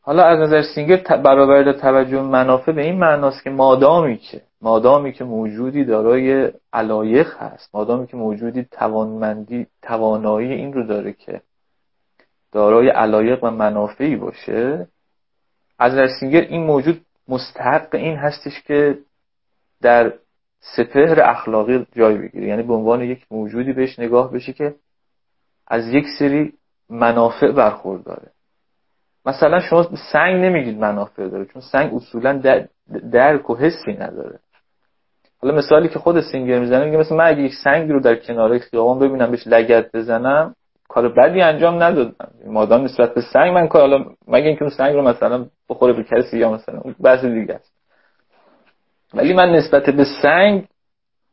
حالا 0.00 0.24
از 0.24 0.38
نظر 0.38 0.62
سینگر 0.74 0.96
برابر 0.96 1.72
توجه 1.72 2.22
منافع 2.22 2.72
به 2.72 2.82
این 2.82 2.98
معناست 2.98 3.44
که 3.44 3.50
مادامی 3.50 4.16
که 4.16 4.42
مادامی 4.60 5.12
که 5.12 5.24
موجودی 5.24 5.84
دارای 5.84 6.52
علایق 6.72 7.34
هست 7.34 7.74
مادامی 7.74 8.06
که 8.06 8.16
موجودی 8.16 8.66
توانمندی 8.70 9.66
توانایی 9.82 10.52
این 10.52 10.72
رو 10.72 10.86
داره 10.86 11.12
که 11.12 11.40
دارای 12.52 12.88
علایق 12.88 13.44
و 13.44 13.50
منافعی 13.50 14.16
باشه. 14.16 14.88
از 15.78 15.92
نظر 15.92 16.08
سینگر 16.20 16.40
این 16.40 16.62
موجود 16.62 17.00
مستحق 17.28 17.94
این 17.94 18.16
هستش 18.16 18.62
که 18.62 18.98
در 19.82 20.12
سپهر 20.60 21.20
اخلاقی 21.22 21.86
جای 21.96 22.18
بگیره. 22.18 22.46
یعنی 22.46 22.62
به 22.62 22.74
عنوان 22.74 23.02
یک 23.02 23.26
موجودی 23.30 23.72
بهش 23.72 23.98
نگاه 23.98 24.32
بشه 24.32 24.52
که 24.52 24.74
از 25.66 25.88
یک 25.88 26.06
سری 26.18 26.52
منافع 26.90 27.52
برخورداره. 27.52 28.30
مثلا 29.26 29.60
شما 29.60 29.88
سنگ 30.12 30.44
نمیگید 30.44 30.78
منافع 30.78 31.28
داره 31.28 31.44
چون 31.44 31.62
سنگ 31.62 31.94
اصولا 31.94 32.60
درک 33.12 33.50
و 33.50 33.56
حسی 33.56 33.92
نداره. 33.92 34.38
حالا 35.38 35.54
مثالی 35.54 35.88
که 35.88 35.98
خود 35.98 36.20
سینگر 36.20 36.58
می‌زنه 36.60 36.84
میگه 36.84 36.96
مثلا 36.96 37.16
من 37.16 37.26
اگه 37.26 37.42
یک 37.42 37.54
سنگ 37.64 37.90
رو 37.90 38.00
در 38.00 38.14
کنار 38.14 38.58
خیابان 38.58 38.98
ببینم 38.98 39.30
بهش 39.30 39.46
لگت 39.46 39.92
بزنم 39.92 40.54
کار 40.88 41.08
بدی 41.08 41.40
انجام 41.40 41.82
ندادم. 41.82 42.14
مادام 42.46 42.84
نسبت 42.84 43.14
به 43.14 43.20
سنگ 43.32 43.54
من 43.54 43.68
کار 43.68 43.80
حالا 43.80 44.04
مگه 44.28 44.46
اینکه 44.46 44.62
اون 44.62 44.70
سنگ 44.70 44.94
رو 44.94 45.02
مثلا 45.02 45.46
بخوره 45.68 45.92
به 45.92 46.04
کسی 46.04 46.38
یا 46.38 46.52
مثلا 46.52 46.80
اون 46.80 46.94
بحث 47.00 47.24
دیگه 47.24 47.54
است. 47.54 47.72
ولی 49.14 49.34
من 49.34 49.52
نسبت 49.52 49.90
به 49.90 50.04
سنگ 50.22 50.68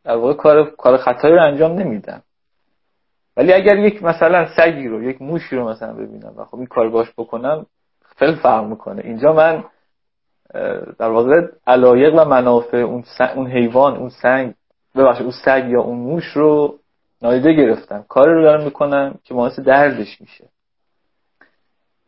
در 0.03 0.15
واقع 0.15 0.33
کار 0.33 0.69
کار 0.69 0.97
خطایی 0.97 1.35
رو 1.35 1.41
انجام 1.41 1.71
نمیدم. 1.71 2.21
ولی 3.37 3.53
اگر 3.53 3.77
یک 3.77 4.03
مثلا 4.03 4.47
سگی 4.57 4.87
رو 4.87 5.03
یک 5.03 5.21
موشی 5.21 5.55
رو 5.55 5.69
مثلا 5.69 5.93
ببینم 5.93 6.33
و 6.37 6.45
خب 6.45 6.57
این 6.57 6.67
کار 6.67 6.89
باش 6.89 7.11
بکنم 7.17 7.65
خیلی 8.15 8.35
فرق 8.35 8.65
می‌کنه. 8.65 9.01
اینجا 9.05 9.33
من 9.33 9.63
در 10.99 11.09
واقع 11.09 11.47
علایق 11.67 12.13
و 12.13 12.25
منافع 12.25 12.77
اون, 12.77 13.03
اون 13.35 13.47
حیوان 13.47 13.97
اون 13.97 14.09
سنگ 14.09 14.53
ببخشید 14.95 15.23
اون 15.23 15.35
سگ 15.45 15.69
یا 15.69 15.81
اون 15.81 15.97
موش 15.97 16.25
رو 16.25 16.79
نادیده 17.23 17.53
گرفتم 17.53 18.05
کاری 18.09 18.33
رو 18.33 18.41
دارم 18.41 18.63
می‌کنم 18.63 19.19
که 19.23 19.33
باعث 19.33 19.59
دردش 19.59 20.21
میشه. 20.21 20.49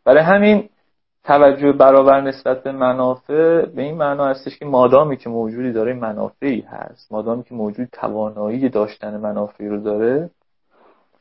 برای 0.05 0.23
همین 0.23 0.69
توجه 1.23 1.71
برابر 1.71 2.21
نسبت 2.21 2.63
به 2.63 2.71
منافع 2.71 3.65
به 3.65 3.81
این 3.81 3.97
معنا 3.97 4.25
هستش 4.25 4.57
که 4.59 4.65
مادامی 4.65 5.17
که 5.17 5.29
موجودی 5.29 5.71
داره 5.71 5.93
منافعی 5.93 6.61
هست. 6.61 7.11
مادامی 7.11 7.43
که 7.43 7.55
موجود 7.55 7.87
توانایی 7.91 8.69
داشتن 8.69 9.17
منافعی 9.17 9.67
رو 9.67 9.81
داره. 9.81 10.29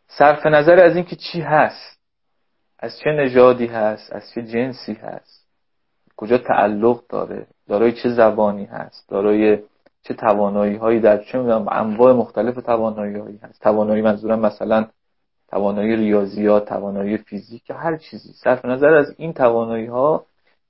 صرف 0.09 0.47
نظر 0.47 0.85
از 0.85 0.97
اینکه 0.97 1.17
چی 1.17 1.41
هست 1.41 2.01
از 2.79 2.99
چه 2.99 3.11
نژادی 3.11 3.67
هست 3.67 4.13
از 4.13 4.23
چه 4.35 4.43
جنسی 4.43 4.95
هست. 4.95 5.47
کجا 6.17 6.39
تعلق 6.39 7.07
داره؟ 7.09 7.47
دارای 7.69 7.93
چه 7.93 8.09
زبانی 8.09 8.65
هست؟ 8.65 9.09
دارای 9.09 9.59
چه 10.05 10.15
توانایی 10.15 10.77
هایی 10.77 11.01
در 11.01 11.19
چه 11.19 11.39
می‌دونم 11.39 11.67
انواع 11.69 12.13
مختلف 12.13 12.55
توانایی 12.55 13.19
هایی 13.19 13.39
هست. 13.43 13.63
توانایی 13.63 14.03
منظورم 14.03 14.41
مثلا 14.41 14.87
توانایی 15.49 15.97
ریاضیات 15.97 16.69
توانایی 16.69 17.17
فیزیک 17.17 17.63
هر 17.71 17.97
چیزی. 17.97 18.33
صرف 18.33 18.65
نظر 18.65 18.95
از 18.95 19.15
این 19.19 19.33
توانایی 19.33 19.87
ها 19.87 20.25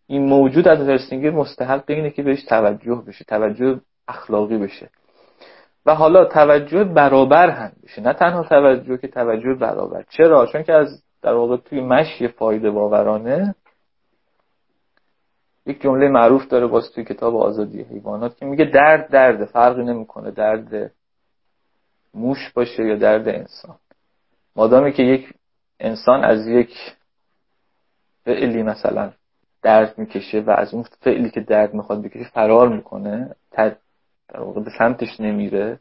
این 0.06 0.24
موجود 0.24 0.68
از 0.68 0.88
هرسینگر 0.88 1.30
مستحق 1.30 1.84
اینه 1.86 2.10
که 2.10 2.22
بهش 2.22 2.44
توجه 2.44 3.02
بشه 3.06 3.24
توجه 3.24 3.80
اخلاقی 4.08 4.58
بشه. 4.58 4.90
و 5.86 5.94
حالا 5.94 6.24
توجه 6.24 6.84
برابر 6.84 7.50
هم 7.50 7.72
بشه. 7.84 8.02
نه 8.02 8.12
تنها 8.12 8.42
توجه 8.42 8.96
که 8.96 9.08
توجه 9.08 9.54
برابر. 9.54 10.04
چرا؟ 10.10 10.46
چون 10.46 10.62
که 10.62 10.72
از 10.72 11.02
در 11.22 11.32
واقع 11.32 11.56
توی 11.56 11.80
مشی 11.80 12.28
فایده 12.28 12.70
باورانه 12.70 13.54
یک 15.66 15.82
جمله 15.82 16.08
معروف 16.08 16.48
داره 16.48 16.66
باز 16.66 16.92
توی 16.92 17.04
کتاب 17.04 17.36
آزادی 17.36 17.82
حیوانات 17.82 18.36
که 18.36 18.46
میگه 18.46 18.64
درد 18.64 19.08
درد 19.08 19.44
فرقی 19.44 19.84
نمی‌کنه 19.84 20.30
درد 20.30 20.92
موش 22.14 22.52
باشه 22.52 22.82
یا 22.82 22.96
درد 22.96 23.28
انسان. 23.28 23.76
مادامی 24.56 24.92
که 24.92 25.02
یک 25.02 25.34
انسان 25.80 26.24
از 26.24 26.46
یک 26.46 26.70
فعلی 28.24 28.62
مثلا 28.62 29.12
درد 29.62 29.98
می‌کشه 29.98 30.40
و 30.40 30.50
از 30.50 30.74
اون 30.74 30.84
فعلی 31.00 31.30
که 31.30 31.40
درد 31.40 31.74
می‌خواد 31.74 32.02
بکشه 32.02 32.30
فرار 32.30 32.68
می‌کنه 32.68 33.34
در 33.56 33.76
واقع 34.40 34.60
به 34.60 34.70
سمتش 34.78 35.20
نمیره 35.20 35.80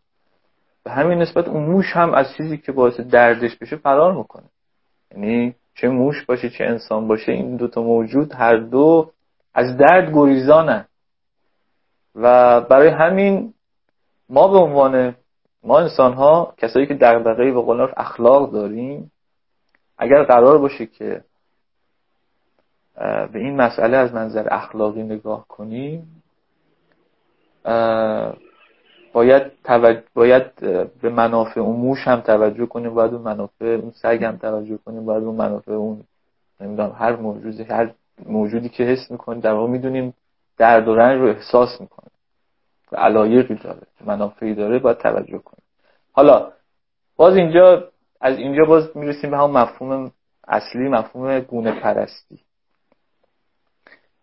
به 0.84 0.92
همین 0.92 1.18
نسبت 1.20 1.48
اون 1.48 1.63
موش 1.63 1.86
هم 1.94 2.13
از 2.13 2.28
چیزی 2.38 2.58
که 2.58 2.72
باعث 2.72 3.00
دردش 3.00 3.56
بشه 3.58 3.75
فرار 3.75 4.13
می‌کنه. 4.13 4.46
یعنی 5.12 5.56
چه 5.75 5.90
موش 5.90 6.25
باشه 6.25 6.50
چه 6.50 6.63
انسان 6.63 7.08
باشه 7.08 7.32
این 7.32 7.56
دوتا 7.56 7.82
موجود 7.82 8.34
هر 8.34 8.58
دو 8.58 9.12
از 9.53 9.77
درد 9.77 10.13
گریزانن 10.13 10.86
و 12.15 12.62
برای 12.62 12.88
همین 12.88 13.53
ما 14.29 14.48
به 14.48 14.57
عنوان 14.57 15.15
ما 15.63 15.79
انسان 15.79 16.13
ها 16.13 16.53
کسایی 16.57 16.88
که 16.88 16.93
دغدغه 16.93 17.51
به 17.51 17.62
قول 17.62 17.88
اخلاق 17.98 18.51
داریم 18.51 19.12
اگر 19.98 20.24
قرار 20.24 20.57
باشه 20.57 20.86
که 20.86 21.24
به 23.33 23.39
این 23.39 23.55
مسئله 23.55 23.98
از 23.98 24.13
منظر 24.13 24.48
اخلاقی 24.51 25.03
نگاه 25.03 25.48
کنیم 25.48 26.24
باید, 29.13 29.51
باید 30.13 30.55
به 31.01 31.10
منافع 31.10 31.60
اون 31.60 31.75
موش 31.75 32.07
هم 32.07 32.22
توجه 32.22 32.65
کنیم 32.65 32.93
باید 32.93 33.13
اون 33.13 33.22
منافع 33.22 33.65
اون 33.65 33.91
سگ 33.91 34.24
هم 34.24 34.38
توجه 34.38 34.77
کنیم 34.86 35.05
باید 35.05 35.24
اون 35.24 35.36
منافع 35.36 35.72
اون 35.72 36.03
نمی‌دونم 36.62 36.95
هر 37.00 37.15
موجودی 37.15 37.63
هر 37.63 37.91
موجودی 38.25 38.70
که 38.70 38.84
حس 38.84 39.12
می‌کنیم 39.12 39.39
در 39.39 39.53
واقع 39.53 39.72
می‌دونیم 39.72 40.13
درد 40.58 40.88
و 40.88 40.96
رنج 40.96 41.22
رو 41.22 41.27
احساس 41.27 41.82
می‌کنیم 41.82 42.12
و 42.91 42.96
علایقی 42.96 43.55
داره 43.55 43.88
منافعی 44.05 44.55
داره 44.55 44.79
باید 44.79 44.98
توجه 44.98 45.38
کنیم. 45.38 45.63
حالا 46.12 46.51
باز 47.15 47.36
اینجا 47.36 47.89
از 48.22 48.38
اینجا 48.38 48.63
باز 48.65 48.98
می‌رسیم 48.98 49.32
به 49.32 49.38
همون 49.38 49.51
مفهوم 49.51 50.12
اصلی 50.48 50.89
مفهوم 50.89 51.39
گونه 51.39 51.79
پرستی. 51.79 52.39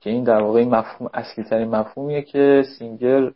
که 0.00 0.10
این 0.10 0.24
در 0.24 0.42
واقع 0.42 0.58
این 0.58 0.74
مفهوم 0.74 1.10
اصلی 1.14 1.44
ترین 1.44 1.68
مفهومیه 1.68 2.22
که 2.22 2.64
سینگر 2.78 3.32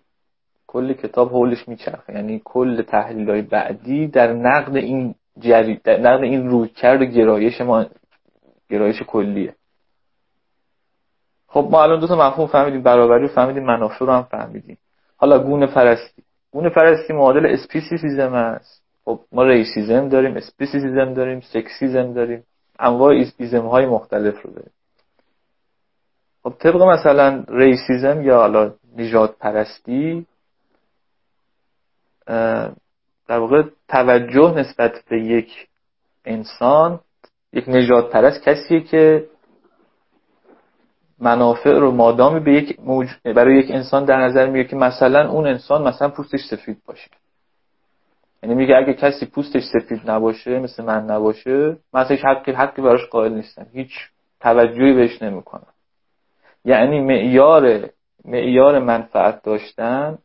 کل 0.67 0.93
کتاب 0.93 1.29
حولش 1.29 1.69
میچرخه. 1.69 2.13
یعنی 2.13 2.43
کل 2.45 2.83
تحلیل 2.83 3.31
های 3.31 3.43
بعدی 3.43 4.07
در 4.07 4.33
نقد 4.33 4.77
این 4.77 5.15
جری... 5.39 5.81
در 5.85 6.01
نقد 6.01 6.23
این 6.23 6.49
رویکرد 6.49 7.03
و 7.03 7.05
گرایش 7.05 7.61
ما 7.61 7.87
گرایش 8.69 9.03
کلیه. 9.03 9.55
خب 11.55 11.69
ما 11.71 11.83
الان 11.83 12.01
دو 12.01 12.07
تا 12.07 12.17
مفهوم 12.17 12.47
فهمیدیم 12.47 12.83
برابری 12.83 13.23
رو 13.23 13.29
فهمیدیم 13.29 13.65
منافع 13.65 14.05
رو 14.05 14.13
هم 14.13 14.23
فهمیدیم. 14.23 14.79
حالا 15.17 15.39
گونه 15.39 15.67
پرستی. 15.67 16.23
گونه 16.51 16.69
پرستی 16.69 17.13
معادل 17.13 17.47
speciesism 17.47 18.35
است. 18.35 18.83
خب 19.05 19.21
ما 19.33 19.43
racism 19.43 20.09
داریم 20.09 20.37
speciesism 20.37 21.15
داریم 21.15 21.41
sexism 21.41 22.13
داریم. 22.13 22.45
انواع 22.79 23.25
ism 23.39 23.67
های 23.67 23.87
مختلف 23.87 24.43
رو 24.43 24.51
داریم. 24.51 24.71
خب 26.43 26.55
طبق 26.59 26.83
مثلا 26.83 27.45
ریسیزم 27.49 28.23
یا 28.23 28.39
حالا 28.39 28.73
نجات 28.97 29.39
پرستی 29.39 30.27
در 33.29 33.39
واقع 33.39 33.63
توجه 33.89 34.55
نسبت 34.57 35.05
به 35.11 35.21
یک 35.21 35.69
انسان 36.25 37.01
یک 37.53 37.69
نجات 37.69 38.11
پرست 38.11 38.43
کسیه 38.43 38.81
که 38.81 39.27
منافع 41.19 41.73
رو 41.73 41.91
مادامی 41.91 42.41
به 42.41 42.53
یک 42.53 42.81
موج... 42.81 43.09
برای 43.25 43.59
یک 43.59 43.71
انسان 43.71 44.05
در 44.05 44.17
نظر 44.17 44.47
میگه 44.51 44.69
که 44.69 44.77
مثلا 44.77 45.31
اون 45.31 45.47
انسان 45.47 45.83
مثلا 45.83 46.09
پوستش 46.09 46.41
سفید 46.51 46.79
باشه. 46.87 47.11
یعنی 48.43 48.55
میگه 48.55 48.77
اگه 48.77 48.95
کسی 48.95 49.27
پوستش 49.27 49.63
سفید 49.63 50.11
نباشه 50.11 50.59
مثل 50.59 50.85
من 50.85 51.05
نباشه 51.05 51.77
من 51.93 52.07
هیچ 52.09 52.25
حقی 52.25 52.53
حقی 52.53 52.83
براش 52.83 53.07
قائل 53.07 53.33
نیستم. 53.33 53.67
هیچ 53.73 53.91
توجهی 54.41 54.93
بهش 54.93 55.23
نمی‌کنم. 55.23 55.67
یعنی 56.65 57.01
معیار 57.01 57.89
معیار 58.25 58.79
منفعت 58.79 59.43
داشتن 59.43 60.19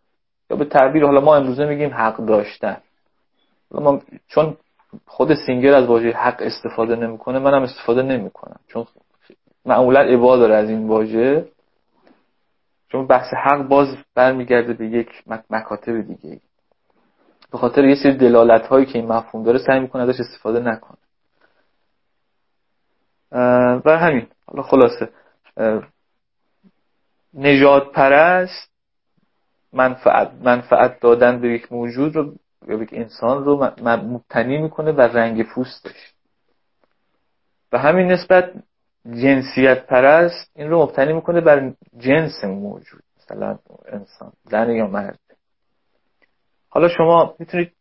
یا 0.49 0.58
به 0.58 0.65
تعبیر 0.65 1.06
حالا 1.06 1.21
ما 1.21 1.36
امروزه 1.36 1.65
میگیم 1.65 1.93
حق 1.93 2.17
داشتن. 2.17 2.78
ما 3.71 4.02
چون 4.28 4.58
خود 5.06 5.34
سینگر 5.34 5.73
از 5.73 5.86
واژه 5.86 6.12
حق 6.12 6.38
استفاده 6.39 6.95
نمی‌کنه 6.95 7.39
منم 7.39 7.62
استفاده 7.62 8.02
نمی‌کنم. 8.02 8.60
چون 8.67 8.86
معمولا 9.65 10.00
عبا 10.00 10.38
داره 10.38 10.56
از 10.56 10.69
این 10.69 10.88
واژه. 10.88 11.48
چون 12.91 13.08
بحث 13.08 13.34
حق 13.34 13.67
باز 13.67 13.88
برمیگرده 14.15 14.74
به 14.74 14.88
یک 14.88 15.10
مکاتب 15.50 16.02
دیگه. 16.02 16.39
به 17.52 17.58
خاطر 17.58 17.86
یه 17.86 17.95
سری 18.04 18.17
دلالت 18.17 18.67
هایی 18.67 18.86
که 18.86 19.00
این 19.00 19.08
مفهوم 19.08 19.43
داره 19.43 19.60
سعی 19.67 19.80
می‌کنه 19.80 20.04
ازش 20.04 20.19
استفاده 20.19 20.60
نکنه. 20.60 20.98
و 23.86 23.98
همین 23.98 24.28
حالا 24.48 24.63
خلاصه. 24.63 25.10
نجات 27.34 27.91
پرست 27.91 28.72
منفعت 29.74 30.32
منفعت 30.41 31.00
دادن 31.00 31.41
به 31.41 31.54
یک 31.54 31.72
موجود 31.72 32.15
رو 32.15 32.34
یا 32.67 32.84
یک 32.84 32.89
انسان 32.91 33.45
رو 33.45 33.72
مبتنی 33.82 34.58
می‌کنه 34.58 34.91
بر 34.91 35.08
رنگ 35.08 35.43
پوستش. 35.43 36.13
و 37.72 37.78
همین 37.78 38.08
نسبت 38.08 38.54
جنسیت 39.06 39.86
پرست 39.86 40.52
این 40.56 40.70
رو 40.70 40.84
مبتنی 40.84 41.14
می‌کنه 41.14 41.42
بر 41.42 41.74
جنس 41.98 42.44
موجود 42.44 43.04
مثلا 43.18 43.60
انسان 43.86 44.32
زن 44.44 44.70
یا 44.70 44.88
مرد. 44.88 45.20
حالا 46.70 46.88
شما 46.88 47.36
می‌تونید 47.40 47.72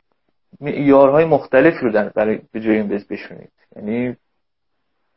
معیارهای 0.61 1.25
مختلفی 1.25 1.79
رو 1.83 1.93
در 1.93 2.09
برای 2.09 2.41
به 2.53 2.61
جای 2.61 2.77
این 2.77 2.89
بشونید. 2.89 3.53
یعنی 3.77 4.17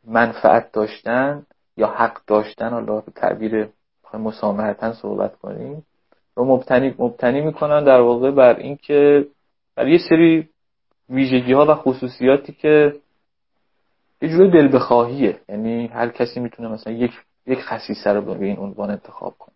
منفعت 0.06 0.72
داشتن 0.72 1.46
یا 1.76 1.86
حق 1.86 2.18
داشتن 2.26 2.70
حالا 2.70 3.00
به 3.00 3.12
تعبیر 3.12 3.68
مسامحتا 4.14 4.92
صحبت 4.92 5.36
کنیم 5.36 5.86
رو 6.34 6.44
مبتنی, 6.44 6.94
مبتنی 6.98 7.40
می‌کنن 7.40 7.84
در 7.84 8.00
واقع 8.00 8.30
بر 8.30 8.56
اینکه 8.56 9.26
بر 9.76 9.88
یه 9.88 9.98
سری 10.08 10.48
ویژگی 11.08 11.52
ها 11.52 11.66
و 11.68 11.74
خصوصیاتی 11.74 12.52
که 12.52 12.92
یه 14.22 14.28
جوری 14.28 14.50
دل 14.50 14.76
بخواهیه. 14.76 15.40
یعنی 15.48 15.86
هر 15.86 16.08
کسی 16.08 16.40
می‌تونه 16.40 16.68
مثلا 16.68 16.92
یک 16.92 17.12
یک 17.46 17.58
خصیصه 17.60 18.12
رو 18.12 18.22
به 18.34 18.44
این 18.44 18.58
عنوان 18.58 18.90
انتخاب 18.90 19.34
کنه. 19.38 19.54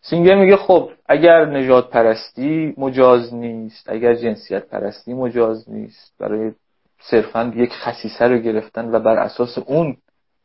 سینگر 0.00 0.34
میگه 0.34 0.56
خب 0.56 0.90
اگر 1.06 1.44
نجات 1.44 1.90
پرستی 1.90 2.74
مجاز 2.76 3.34
نیست. 3.34 3.90
اگر 3.90 4.14
جنسیت 4.14 4.66
پرستی 4.66 5.14
مجاز 5.14 5.70
نیست. 5.70 6.14
برای 6.18 6.52
صرفا 7.00 7.52
یک 7.56 7.70
خصیصه 7.72 8.24
رو 8.24 8.38
گرفتن 8.38 8.94
و 8.94 8.98
بر 8.98 9.16
اساس 9.16 9.58
اون 9.58 9.96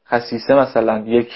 خصیصه 0.08 0.54
مثلا 0.54 1.00
یک 1.00 1.32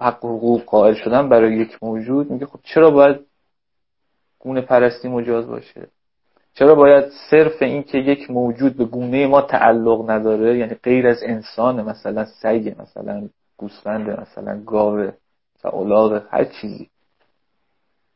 حق 0.00 0.18
حقوق 0.18 0.64
قائل 0.64 0.94
شدن 0.94 1.28
برای 1.28 1.56
یک 1.56 1.78
موجود 1.82 2.30
میگه 2.30 2.46
خب 2.46 2.60
چرا 2.62 2.90
باید 2.90 3.20
گونه 4.38 4.60
پرستی 4.60 5.08
مجاز 5.08 5.46
باشه؟ 5.46 5.88
چرا 6.54 6.74
باید 6.74 7.04
صرف 7.30 7.62
این 7.62 7.82
که 7.82 7.98
یک 7.98 8.30
موجود 8.30 8.76
به 8.76 8.84
گونه 8.84 9.26
ما 9.26 9.42
تعلق 9.42 10.10
نداره 10.10 10.58
یعنی 10.58 10.74
غیر 10.74 11.06
از 11.06 11.22
انسان 11.22 11.82
مثلا 11.82 12.24
سگ 12.24 12.74
مثلا 12.78 13.28
گوسفند 13.56 14.10
مثلا 14.20 14.62
گاوه 14.66 15.12
مثلا 15.56 16.22
هر 16.30 16.44
چیزی 16.44 16.90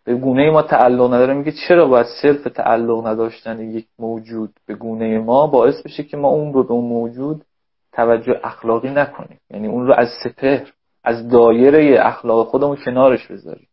به 0.05 0.14
گونه 0.14 0.51
ما 0.51 0.62
تعلق 0.62 1.14
نداره 1.14 1.35
میگه 1.35 1.53
چرا 1.68 1.88
باید 1.88 2.07
صرف 2.22 2.44
تعلق 2.44 3.07
نداشتن 3.07 3.61
یک 3.61 3.87
موجود 3.98 4.51
به 4.66 4.74
گونه 4.74 5.18
ما؟ 5.18 5.46
باعث 5.46 5.83
بشه 5.83 6.03
که 6.03 6.16
ما 6.16 6.29
اون 6.29 6.53
رو 6.53 6.62
به 6.64 6.72
اون 6.72 6.85
موجود 6.85 7.44
توجه 7.92 8.40
اخلاقی 8.44 8.90
نکنیم. 8.90 9.40
یعنی 9.51 9.68
اون 9.68 9.87
رو 9.87 9.94
از 9.94 10.09
سپهر 10.24 10.72
از 11.05 11.29
دایره 11.29 11.96
اخلاق 12.01 12.46
خودمون 12.46 12.77
کنارش 12.77 13.27
بذاریم. 13.27 13.68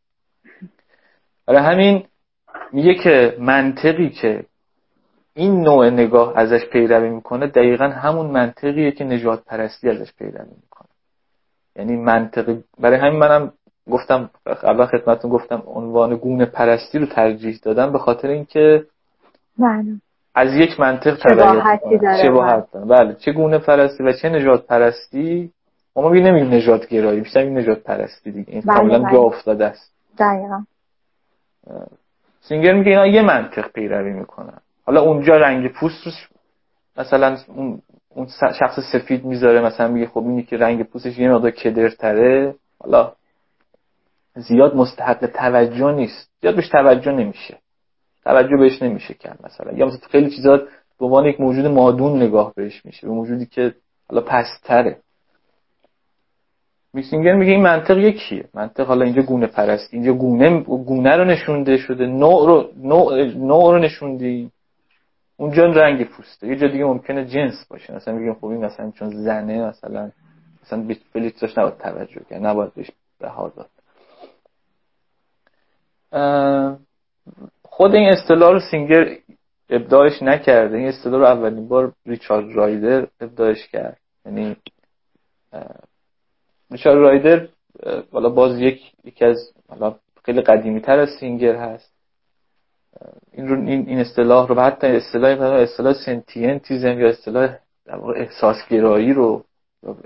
برای 1.48 1.62
همین 1.62 2.04
میگه 2.72 2.96
که 2.96 3.38
منطقی 3.40 4.10
که 4.10 4.46
این 5.36 5.62
نوع 5.62 5.90
نگاه 5.90 6.38
ازش 6.38 6.66
پیروی 6.72 7.10
می‌کنه 7.10 7.48
دقیقا 7.48 7.86
همون 7.86 8.26
منطقیه 8.26 8.92
که 8.92 9.04
نجات 9.04 9.46
پرستی 9.46 9.90
ازش 9.90 10.14
پیروی 10.14 10.56
می‌کنه. 10.62 10.88
یعنی 11.76 11.96
منطقی 11.96 12.64
برای 12.80 13.00
همین 13.00 13.20
منم 13.20 13.54
گفتم 13.92 14.30
اول 14.64 14.86
خدمتتون 14.86 15.32
گفتم 15.32 15.64
عنوان 15.68 16.16
گونه 16.16 16.46
پرستی 16.46 17.00
رو 17.00 17.06
ترجیح 17.06 17.60
دادم 17.64 17.92
به 17.92 18.00
خاطر 18.00 18.28
اینکه 18.28 18.86
بله. 19.60 20.02
از 20.36 20.54
یک 20.54 20.80
منطق 20.80 21.16
تبعیت 21.16 21.82
داره. 22.02 22.30
بله. 22.30 22.86
بله. 22.86 23.14
چه 23.14 23.32
گونه 23.32 23.58
پرستی 23.58 24.04
و 24.04 24.14
چه 24.14 24.30
نجات 24.30 24.68
پرستی؟ 24.68 25.52
ما 25.96 26.10
میگیم 26.10 26.28
نمیگیم 26.28 26.54
نجات 26.54 26.88
گرایی 26.88 27.22
بیشتر 27.22 27.40
این 27.40 27.58
نجات 27.58 27.84
پرستی 27.84 28.32
دیگه. 28.32 28.54
این 28.54 28.62
بله، 28.62 28.78
کاملا 28.78 29.00
بله. 29.00 29.12
جا 29.12 29.20
افتاده 29.20 29.66
است. 29.66 29.94
دقیقا. 30.20 30.64
سینگر 32.42 32.74
میگه 32.74 32.90
اینا 32.90 33.08
یه 33.08 33.22
منطق 33.22 33.72
پیروی 33.72 34.14
می‌کنن. 34.14 34.62
حالا 34.86 35.02
اونجا 35.02 35.38
رنگ 35.38 35.72
پوست 35.72 36.30
مثلا 36.98 37.38
اون 37.48 37.82
اون 38.10 38.28
شخص 38.60 38.80
سفید 38.94 39.26
می‌ذاره 39.26 39.62
مثلا 39.62 39.88
میگه 39.88 40.08
خب 40.08 40.18
اینی 40.18 40.44
که 40.44 40.58
رنگ 40.58 40.84
پوستش 40.84 41.18
یه 41.18 41.30
مقدار 41.30 41.52
کدرتره. 41.52 42.56
حالا 42.80 43.14
زیاد 44.36 44.76
مستحق 44.76 45.26
توجه 45.26 45.92
نیست. 45.92 46.30
زیاد 46.42 46.56
بهش 46.56 46.70
توجه 46.70 47.12
نمیشه. 47.12 47.58
توجه 48.24 48.58
بهش 48.58 48.82
نمیشه 48.82 49.14
کرد 49.14 49.40
مثلا. 49.44 49.74
یا 49.74 49.86
مثلا 49.86 50.08
خیلی 50.12 50.30
چیزا 50.36 50.58
به 51.00 51.06
عنوان 51.06 51.26
یک 51.26 51.42
موجود 51.42 51.66
مادون 51.66 52.22
نگاه 52.22 52.54
بهش 52.56 52.86
میشه 52.86 53.08
به 53.08 53.14
موجودی 53.14 53.46
که 53.46 53.76
حالا 54.10 54.22
پستره. 54.22 54.98
میسینگر 56.94 57.34
میگه 57.34 57.52
این 57.52 57.62
منطق 57.62 57.98
یکیه. 57.98 58.46
منطق 58.54 58.88
حالا 58.88 59.06
اینجا 59.06 59.22
گونه 59.22 59.48
پرست. 59.48 59.94
اینجا 59.94 60.14
گونه 60.14 60.60
گونه 60.62 61.18
رو 61.18 61.26
نشونده 61.26 61.78
شده. 61.78 62.06
نوع 62.06 62.48
رو 62.48 62.70
نوع, 62.78 63.24
نوع 63.24 63.74
رو 63.74 63.80
نشوندی. 63.80 64.52
اونجا 65.38 65.66
رنگ 65.66 66.10
پوسته. 66.10 66.48
یه 66.48 66.56
جا 66.56 66.68
دیگه 66.68 66.86
ممکنه 66.86 67.26
جنس 67.26 67.68
باشه. 67.70 67.96
مثلا 67.96 68.14
میگیم 68.14 68.34
خب 68.34 68.46
این 68.46 68.66
مثلا 68.66 68.92
چون 68.92 69.10
زنه 69.10 69.68
مثلا 69.68 70.12
مثلا 70.64 70.96
بلیت 71.14 71.42
داشت 71.42 71.60
نباید 71.60 71.78
توجه 71.78 72.22
کرد 72.30 72.46
نباید 72.46 72.74
بهش 72.74 72.92
بها 73.20 73.54
داد. 73.56 73.70
خود 77.64 77.96
این 77.96 78.10
اصطلاح 78.10 78.52
رو 78.52 78.60
سینگر 78.72 79.18
ابداعش 79.70 80.22
نکرده. 80.22 80.78
این 80.78 80.88
اصطلاح 80.88 81.20
رو 81.20 81.26
اولین 81.26 81.68
بار 81.68 81.94
ریچارد 82.06 82.56
رایدر 82.56 83.08
ابداعش 83.22 83.68
کرد. 83.68 83.98
یعنی 84.26 84.56
ریچارد 86.72 86.98
رایدر 86.98 87.48
بالا 88.12 88.30
باز 88.30 88.60
یک 88.60 88.82
یکی 89.04 89.26
از 89.26 89.54
خیلی 90.24 90.42
قدیمی 90.42 90.82
تر 90.82 91.00
از 91.00 91.10
سینگر 91.20 91.56
هست. 91.56 91.95
این 93.32 93.48
رو 93.48 93.68
این, 93.68 94.00
اصطلاح 94.00 94.48
رو 94.48 94.60
حتی 94.60 94.88
اصطلاح 94.88 95.42
اصطلاح 95.42 95.94
سنتینتیزم 95.94 97.00
یا 97.00 97.10
اصطلاح 97.10 97.56
احساسگرایی 98.16 99.14
رو 99.14 99.44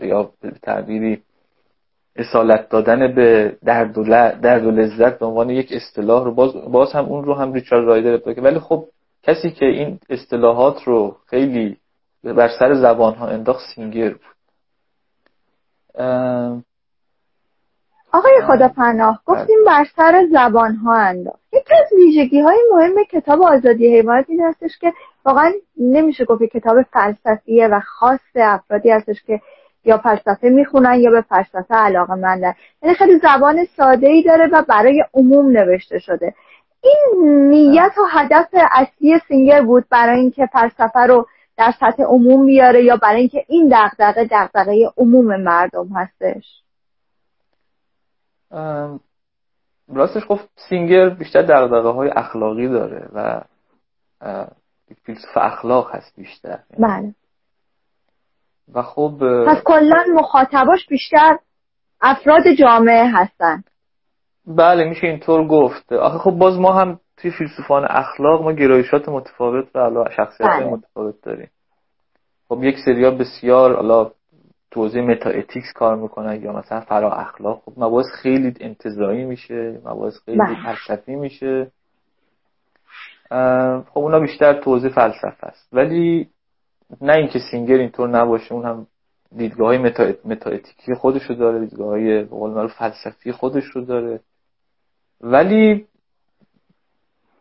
یا 0.02 0.32
به 0.42 0.52
تعبیری 0.62 1.22
اصالت 2.16 2.70
دادن 2.70 3.16
به 3.16 3.58
درد 3.66 3.98
و, 3.98 4.04
درد 4.42 4.66
و 4.66 4.72
لذت 4.72 5.20
به 5.20 5.26
عنوان 5.26 5.50
یک 5.50 5.72
اصطلاح 5.72 6.24
رو 6.24 6.34
باز, 6.34 6.54
باز 6.54 6.94
هم 6.94 7.06
اون 7.06 7.24
رو 7.24 7.34
هم 7.34 7.54
ریچارد 7.54 7.86
رایدر 7.86 8.14
ابدا 8.14 8.42
ولی 8.42 8.60
خب 8.60 8.86
کسی 9.24 9.52
که 9.52 9.66
این 9.66 10.00
اصطلاحات 10.10 10.84
رو 10.84 11.18
خیلی 11.26 11.78
بر 12.24 12.50
سر 12.60 12.74
زبان 12.74 13.14
ها 13.14 13.28
انداخت 13.28 13.62
سینگر 13.76 14.10
بود. 14.10 14.40
آقای 18.14 18.42
خدا 18.48 18.68
پناه 18.68 19.22
گفتیم 19.26 19.58
بر 19.66 19.86
سر 19.96 20.28
زبان 20.32 20.76
ها 20.76 20.96
انداخت. 20.96 21.40
یکی 21.54 21.74
از 21.76 21.94
ویژگی 21.98 22.40
های 22.40 22.58
مهم 22.74 23.04
کتاب 23.12 23.42
آزادی 23.42 23.96
حیوانات 23.96 24.26
این 24.28 24.42
هستش 24.42 24.78
که 24.78 24.94
واقعا 25.26 25.52
نمیشه 25.78 26.26
گفت 26.26 26.44
کتاب 26.44 26.82
فلسفیه 26.82 27.68
و 27.68 27.80
خاص 27.80 28.20
افرادی 28.36 28.90
هستش 28.90 29.24
که 29.24 29.42
یا 29.86 29.98
فلسفه 29.98 30.50
می‌خونن 30.50 31.00
یا 31.00 31.12
به 31.12 31.22
فلسفه 31.22 31.76
علاقه 31.76 32.16
مندن. 32.16 32.54
یعنی 32.84 32.96
خیلی 32.96 33.20
زبان 33.20 33.66
ساده 33.78 34.08
ای 34.08 34.24
داره 34.24 34.48
و 34.52 34.64
برای 34.70 35.04
عموم 35.14 35.52
نوشته 35.52 36.00
شده. 36.00 36.34
این 36.84 37.28
نیت 37.50 37.92
و 37.98 38.02
هدف 38.12 38.48
اصلی 38.72 39.20
سینگر 39.28 39.62
بود 39.62 39.86
برای 39.90 40.20
اینکه 40.20 40.46
فلسفه 40.46 41.00
رو 41.00 41.26
در 41.58 41.72
سطح 41.80 42.04
عموم 42.04 42.46
بیاره 42.46 42.84
یا 42.84 42.98
برای 42.98 43.20
اینکه 43.20 43.46
این 43.48 43.70
دغدغه 43.72 44.28
دغدغه 44.32 44.92
عموم 44.98 45.42
مردم 45.42 45.88
هستش. 45.96 46.46
راستش 49.94 50.24
گفت 50.30 50.50
سینگر 50.70 51.10
بیشتر 51.10 51.42
دغدغه 51.42 51.90
های 51.90 52.10
اخلاقی 52.10 52.68
داره 52.68 53.10
و 53.14 53.42
فیلسوف 55.04 55.38
اخلاق 55.38 55.96
هست 55.96 56.16
بیشتر. 56.16 56.60
بله. 56.80 57.14
و 58.74 58.82
خب 58.82 59.18
پس 59.48 59.64
کلا 59.64 60.06
مخاطباش 60.16 60.88
بیشتر 60.90 61.38
افراد 62.02 62.44
جامعه 62.60 63.12
هستن. 63.14 63.64
بله 64.48 64.84
میشه 64.84 65.08
اینطور 65.08 65.48
گفت. 65.48 65.94
آخه 65.94 66.18
خب 66.18 66.32
باز 66.32 66.60
ما 66.60 66.74
هم 66.74 67.00
توی 67.18 67.32
فیلسوفان 67.32 67.86
اخلاق 67.90 68.42
ما 68.42 68.52
گرایشات 68.52 69.10
متفاوت 69.10 69.76
و 69.76 70.06
شخصیت 70.16 70.48
بله. 70.48 70.66
متفاوت 70.66 71.16
داریم. 71.24 71.50
خب 72.50 72.64
یک 72.64 72.76
سریا 72.86 73.12
بسیار 73.12 73.76
حالا 73.76 74.12
توضیح 74.72 75.04
متا 75.04 75.30
اتیکس 75.30 75.74
کار 75.76 75.96
می‌کنن 75.96 76.42
یا 76.42 76.54
مثلا 76.54 76.82
فرا 76.82 77.12
اخلاق. 77.12 77.62
خب 77.66 77.74
مباحث 77.78 78.06
خیلی 78.22 78.54
انتظایی 78.60 79.26
میشه 79.26 79.82
مباحث 79.86 80.14
خیلی 80.26 80.38
بله. 80.38 80.64
فلسفی 80.64 81.16
میشه. 81.16 81.72
خب 83.90 83.98
اونا 84.00 84.20
بیشتر 84.20 84.54
توضیح 84.54 84.92
فلسفه 84.92 85.48
است. 85.48 85.70
ولی 85.74 86.30
نه 87.02 87.14
اینکه 87.14 87.40
سینگر 87.52 87.76
اینطور 87.76 88.10
نباشه 88.10 88.54
اون 88.54 88.66
هم 88.66 88.88
دیدگاه 89.36 89.68
های 89.68 89.78
متا, 90.26 90.50
اتیکی 90.50 90.94
خودش 90.94 91.24
رو 91.24 91.36
داره 91.36 91.60
دیدگاه 91.60 91.88
های 91.88 92.26
فلسفی 92.68 93.32
خودش 93.32 93.64
رو 93.64 93.82
داره. 93.86 94.20
ولی 95.22 95.88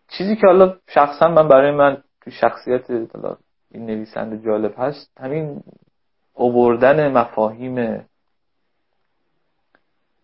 چیزی 0.09 0.37
که 0.37 0.47
حالا 0.47 0.77
شخصا 0.89 1.29
من 1.29 1.49
برای 1.49 1.71
من 1.71 2.03
تو 2.21 2.31
شخصیت 2.31 2.91
این 3.71 3.87
نویسنده 3.87 4.39
جالب 4.39 4.75
هست 4.79 5.11
همین 5.21 5.63
اووردن 6.39 7.13
مفاهیم 7.13 8.05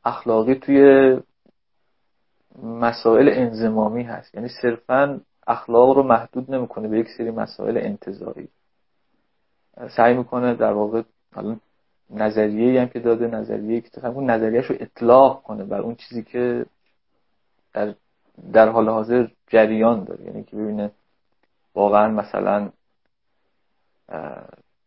اخلاقی 0.04 0.54
توی 0.54 1.16
مسائل 2.62 3.28
انزمامی 3.32 4.02
هست. 4.02 4.34
یعنی 4.34 4.48
صرفا 4.62 5.20
اخلاق 5.46 5.96
رو 5.96 6.02
محدود 6.02 6.50
نمی‌کنه 6.50 6.88
به 6.88 6.98
یک 6.98 7.08
سری 7.18 7.30
مسائل 7.30 7.76
انتظاری. 7.76 8.48
سعی 9.96 10.14
می‌کنه 10.14 10.54
در 10.54 10.72
واقع 10.72 11.02
حالا 11.34 11.56
نظریه 12.10 12.80
هم 12.80 12.88
که 12.88 13.00
داده 13.00 13.26
نظریه 13.26 13.80
که 13.80 14.06
اون 14.06 14.30
نظریهش 14.30 14.66
رو 14.66 14.76
اطلاق 14.80 15.42
کنه 15.42 15.64
بر 15.64 15.80
اون 15.80 15.94
چیزی 15.94 16.22
که 16.22 16.66
در, 17.72 17.94
در 18.52 18.68
حال 18.68 18.88
حاضر 18.88 19.26
جریان 19.48 20.04
داره. 20.04 20.24
یعنی 20.24 20.44
که 20.44 20.56
ببینه 20.56 20.90
واقعا 21.74 22.08
مثلا 22.08 22.70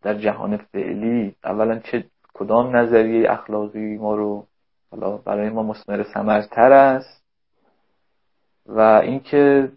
در 0.08 0.14
جهان 0.14 0.58
فعلی 0.58 1.36
اولا 1.44 1.80
چه 1.80 2.04
کدام 2.34 2.76
نظریه 2.76 3.32
اخلاقی 3.32 3.98
ما 3.98 4.16
رو 4.16 4.48
حالا 4.92 5.18
برای 5.18 5.50
ما 5.50 5.64
مسمر 5.64 6.04
سمرتر 6.14 6.72
است 6.72 7.24
و 8.66 8.80
اینکه 8.80 9.72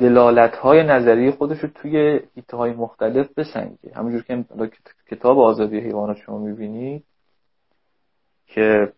دلالت 0.00 0.56
های 0.56 0.82
نظریه 0.82 1.32
خودش 1.32 1.58
رو 1.60 1.68
توی 1.68 2.20
ایته 2.34 2.56
های 2.56 2.72
مختلف 2.72 3.38
بسنجه. 3.38 3.94
همونجور 3.94 4.22
که 4.22 4.44
کتاب 5.10 5.38
آزادی 5.38 5.80
حیوانات 5.80 6.16
شما 6.16 6.38
می‌بینید 6.38 7.04
که 8.46 8.92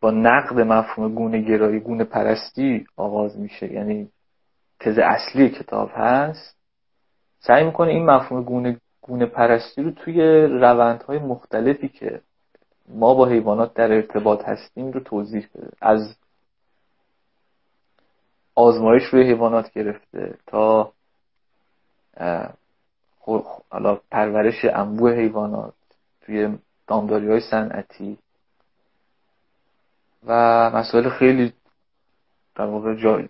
با 0.00 0.10
نقد 0.10 0.60
مفهوم 0.60 1.14
گونه 1.14 1.40
گرایی 1.40 1.80
گونه 1.80 2.04
پرستی 2.04 2.86
آغاز 2.96 3.38
میشه. 3.38 3.72
یعنی 3.72 4.08
تز 4.80 4.98
اصلی 4.98 5.50
کتاب 5.50 5.90
هست. 5.94 6.61
سعی 7.42 7.64
می‌کنه 7.64 7.90
این 7.90 8.06
مفهوم 8.06 8.42
گونه 8.42 8.80
گونه 9.02 9.26
پرستی 9.26 9.82
رو 9.82 9.90
توی 9.90 10.20
روندهای 10.46 11.18
مختلفی 11.18 11.88
که 11.88 12.20
ما 12.88 13.14
با 13.14 13.26
حیوانات 13.26 13.74
در 13.74 13.92
ارتباط 13.92 14.44
هستیم 14.44 14.92
رو 14.92 15.00
توضیح 15.00 15.48
بده. 15.54 15.70
از 15.80 16.16
آزمایش 18.54 19.02
روی 19.02 19.22
حیوانات 19.22 19.72
گرفته 19.72 20.34
تا 20.46 20.92
حالا 23.70 24.00
پرورش 24.10 24.64
انبوه 24.64 25.12
حیوانات 25.12 25.74
توی 26.20 26.58
دامداری 26.86 27.28
های 27.28 27.40
صنعتی. 27.40 28.18
و 30.26 30.32
مسائل 30.70 31.08
خیلی 31.08 31.52
در 32.54 32.64
واقع 32.64 32.94
جای 32.94 33.28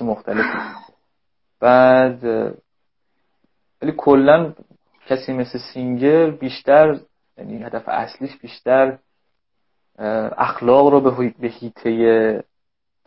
مختلف 0.00 0.46
بعد 1.60 2.54
ولی 3.82 3.92
کلا 3.96 4.52
کسی 5.06 5.32
مثل 5.32 5.58
سینگر 5.74 6.30
بیشتر 6.30 7.00
یعنی 7.38 7.62
هدف 7.62 7.88
اصلیش 7.88 8.36
بیشتر 8.36 8.98
اخلاق 10.38 10.88
رو 10.88 11.00
به 11.40 11.48
حیطه 11.48 12.44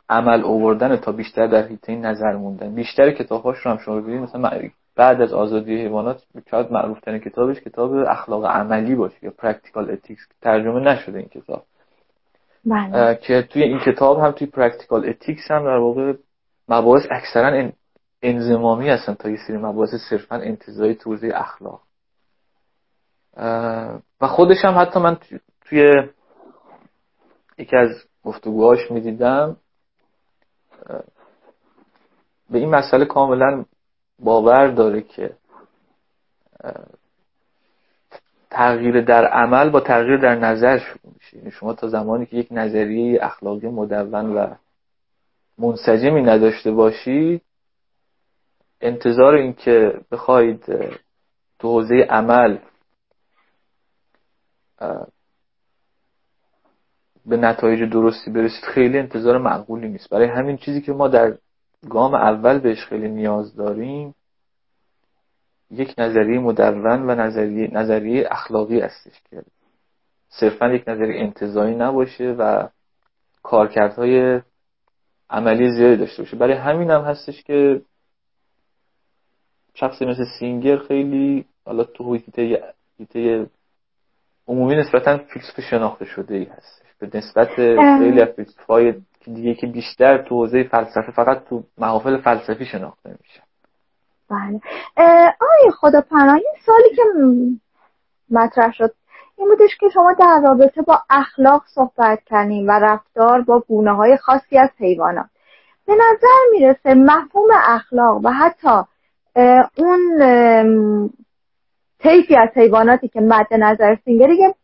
عمل 0.09 0.41
اووردن 0.41 0.97
تا 0.97 1.11
بیشتر 1.11 1.47
در 1.47 1.67
حیطه 1.67 1.95
نظر 1.95 2.35
موندن. 2.35 2.75
بیشتر 2.75 3.11
کتابهاش 3.11 3.57
رو 3.57 3.71
هم 3.71 3.77
شما 3.77 4.01
ببینید. 4.01 4.21
مثلا 4.21 4.69
بعد 4.95 5.21
از 5.21 5.33
آزادی 5.33 5.75
حیوانات 5.81 6.23
شاید 6.51 6.71
معروف 6.71 6.99
ترین 6.99 7.19
کتابش 7.19 7.59
کتاب 7.59 7.93
اخلاق 7.93 8.45
عملی 8.45 8.95
باشه 8.95 9.15
یا 9.21 9.33
Practical 9.37 9.91
Ethics 9.91 10.21
ترجمه 10.41 10.79
نشده 10.79 11.19
این 11.19 11.27
کتاب. 11.27 11.63
بله. 12.65 13.15
که 13.15 13.41
توی 13.41 13.63
این 13.63 13.79
کتاب 13.79 14.19
هم 14.19 14.31
توی 14.31 14.47
Practical 14.47 15.09
Ethics 15.09 15.51
هم 15.51 15.63
در 15.63 15.77
واقع 15.77 16.13
مباحث 16.69 17.03
اکثرا 17.11 17.69
انضمامی 18.23 18.89
هستن 18.89 19.13
تا 19.13 19.29
یه 19.29 19.37
سری 19.47 19.57
مباحث 19.57 19.95
صرفا 20.09 20.35
انتزاعی 20.35 20.95
توضیح 20.95 21.31
اخلاق. 21.35 21.81
و 24.21 24.27
خودش 24.27 24.65
هم 24.65 24.79
حتی 24.79 24.99
من 24.99 25.17
توی 25.61 25.91
یکی 27.57 27.75
از 27.75 27.89
گفتگوهاش 28.23 28.91
می‌دیدم 28.91 29.57
به 32.49 32.59
این 32.59 32.69
مسئله 32.69 33.05
کاملا 33.05 33.65
باور 34.19 34.67
داره 34.67 35.01
که 35.01 35.33
تغییر 38.49 39.01
در 39.01 39.25
عمل 39.25 39.69
با 39.69 39.79
تغییر 39.79 40.17
در 40.17 40.35
نظر 40.35 40.77
شروع 40.77 41.13
میشه. 41.13 41.37
یعنی 41.37 41.51
شما 41.51 41.73
تا 41.73 41.87
زمانی 41.87 42.25
که 42.25 42.37
یک 42.37 42.47
نظریه 42.51 43.19
اخلاقی 43.25 43.67
مدون 43.67 44.35
و 44.35 44.55
منسجمی 45.57 46.21
نداشته 46.21 46.71
باشید 46.71 47.41
انتظار 48.83 49.35
این 49.35 49.53
که 49.53 50.01
بخواید 50.11 50.65
تو 51.59 51.67
حوزه 51.67 51.95
عمل 52.09 52.57
به 57.25 57.37
نتایج 57.37 57.91
درستی 57.91 58.31
برسید 58.31 58.63
خیلی 58.63 58.97
انتظار 58.97 59.37
معقولی 59.37 59.87
نیست. 59.87 60.09
برای 60.09 60.27
همین 60.27 60.57
چیزی 60.57 60.81
که 60.81 60.91
ما 60.93 61.07
در 61.07 61.37
گام 61.89 62.13
اول 62.13 62.59
بهش 62.59 62.85
خیلی 62.85 63.09
نیاز 63.09 63.55
داریم 63.55 64.15
یک 65.71 65.93
نظریه 65.97 66.39
مدون 66.39 67.09
و 67.09 67.15
نظریه, 67.15 67.69
نظریه 67.73 68.27
اخلاقی 68.31 68.79
هستش 68.79 69.21
که 69.29 69.43
صرفا 70.29 70.73
یک 70.73 70.83
نظریه 70.87 71.21
انتظایی 71.21 71.75
نباشه 71.75 72.35
و 72.39 72.67
کارکردهای 73.43 74.41
عملی 75.29 75.71
زیادی 75.71 75.97
داشته 75.97 76.23
باشه. 76.23 76.37
برای 76.37 76.53
همین 76.53 76.91
هم 76.91 77.01
هستش 77.01 77.43
که 77.43 77.81
شخصی 79.73 80.05
مثل 80.05 80.23
سینگر 80.39 80.77
خیلی 80.77 81.45
حالا 81.65 81.83
تو 81.83 82.13
حیطه 82.13 83.47
عمومی 84.47 84.75
نسبتا 84.75 85.17
فیلسوف 85.17 85.59
شناخته 85.69 86.05
شده 86.05 86.35
ای 86.35 86.43
هستش. 86.43 86.87
به 86.99 87.09
نسبت 87.13 87.55
خیلی 87.99 88.21
از 88.21 88.29
فیلسوفای 88.29 88.93
دیگه 89.25 89.53
که 89.53 89.67
بیشتر 89.67 90.17
تو 90.17 90.35
حوزه 90.35 90.63
فلسفه 90.63 91.11
فقط 91.15 91.43
تو 91.43 91.63
محافل 91.77 92.21
فلسفی 92.21 92.65
شناخته 92.65 93.15
میشه. 93.21 93.41
بله. 94.29 94.61
آی 95.41 95.71
خدا 95.79 96.01
پناه 96.01 96.35
این 96.35 96.53
سالی 96.65 96.95
که 96.95 97.03
مطرح 98.29 98.71
شد 98.71 98.93
این 99.37 99.47
بودش 99.47 99.77
که 99.79 99.89
شما 99.89 100.13
در 100.19 100.41
رابطه 100.43 100.81
با 100.81 101.01
اخلاق 101.09 101.63
صحبت 101.75 102.19
کردیم 102.25 102.67
و 102.67 102.71
رفتار 102.71 103.41
با 103.41 103.59
گونه 103.59 103.95
های 103.95 104.17
خاصی 104.17 104.57
از 104.57 104.69
حیوانات. 104.77 105.29
به 105.87 105.93
نظر 105.93 106.39
می‌رسه 106.51 106.93
مفهوم 106.93 107.49
اخلاق 107.65 108.25
و 108.25 108.29
حتی 108.29 108.83
اون 109.77 111.09
طیفی 111.99 112.35
از 112.35 112.49
حیواناتی 112.55 113.07
که 113.07 113.21
مد 113.21 113.47
نظر 113.51 113.95
سینگر 114.05 114.29
یه 114.29 114.55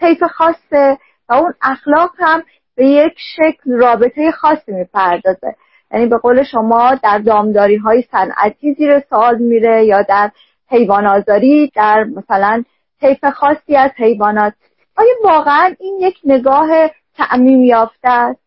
طیف 0.00 0.22
خاصه 0.22 0.98
و 1.28 1.34
اون 1.34 1.54
اخلاق 1.62 2.10
هم 2.18 2.42
به 2.74 2.86
یک 2.86 3.12
شکل 3.36 3.72
رابطه 3.72 4.30
خاصی 4.30 4.72
می‌پردازه. 4.72 5.54
یعنی 5.92 6.06
به 6.06 6.18
قول 6.18 6.42
شما 6.42 6.94
در 7.02 7.18
دامداری 7.18 7.76
های 7.76 8.02
صنعتی 8.02 8.74
زیر 8.74 9.00
سوال 9.00 9.38
میره 9.38 9.84
یا 9.84 10.02
در 10.02 10.30
حیوان 10.70 11.06
آزاری 11.06 11.72
در 11.74 12.04
مثلا 12.04 12.64
طیف 13.00 13.24
خاصی 13.24 13.76
از 13.76 13.90
حیوانات. 13.96 14.52
آیا 14.96 15.14
واقعا 15.24 15.74
این 15.80 15.98
یک 16.00 16.18
نگاه 16.24 16.68
تعمیم 17.16 17.64
یافته 17.64 18.08
است؟ 18.08 18.40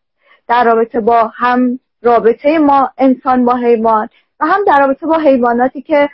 در 0.48 0.64
رابطه 0.64 1.00
با 1.00 1.30
هم 1.34 1.78
رابطه 2.02 2.58
ما 2.58 2.90
انسان 2.98 3.44
با 3.44 3.56
حیوان. 3.56 4.08
و 4.42 4.44
هم 4.44 4.64
در 4.66 4.78
رابطه 4.80 5.06
با 5.06 5.18
حیواناتی 5.18 5.82
که 5.82 6.08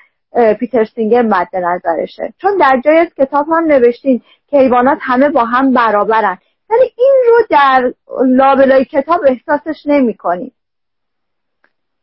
پیتر 0.60 0.84
سینگر 0.84 1.22
مد 1.22 1.48
نظرشه. 1.56 2.32
چون 2.38 2.56
در 2.56 2.80
جای 2.84 2.98
از 2.98 3.08
کتاب 3.16 3.46
هم 3.48 3.64
نوشتین 3.64 4.22
که 4.46 4.58
حیوانات 4.58 4.98
همه 5.00 5.28
با 5.28 5.44
هم 5.44 5.74
برابرن. 5.74 6.38
ولی 6.70 6.92
این 6.96 7.16
رو 7.28 7.46
در 7.50 7.92
لابلای 8.26 8.84
کتاب 8.84 9.20
احساسش 9.26 9.82
نمی 9.86 10.14
کنیم 10.14 10.52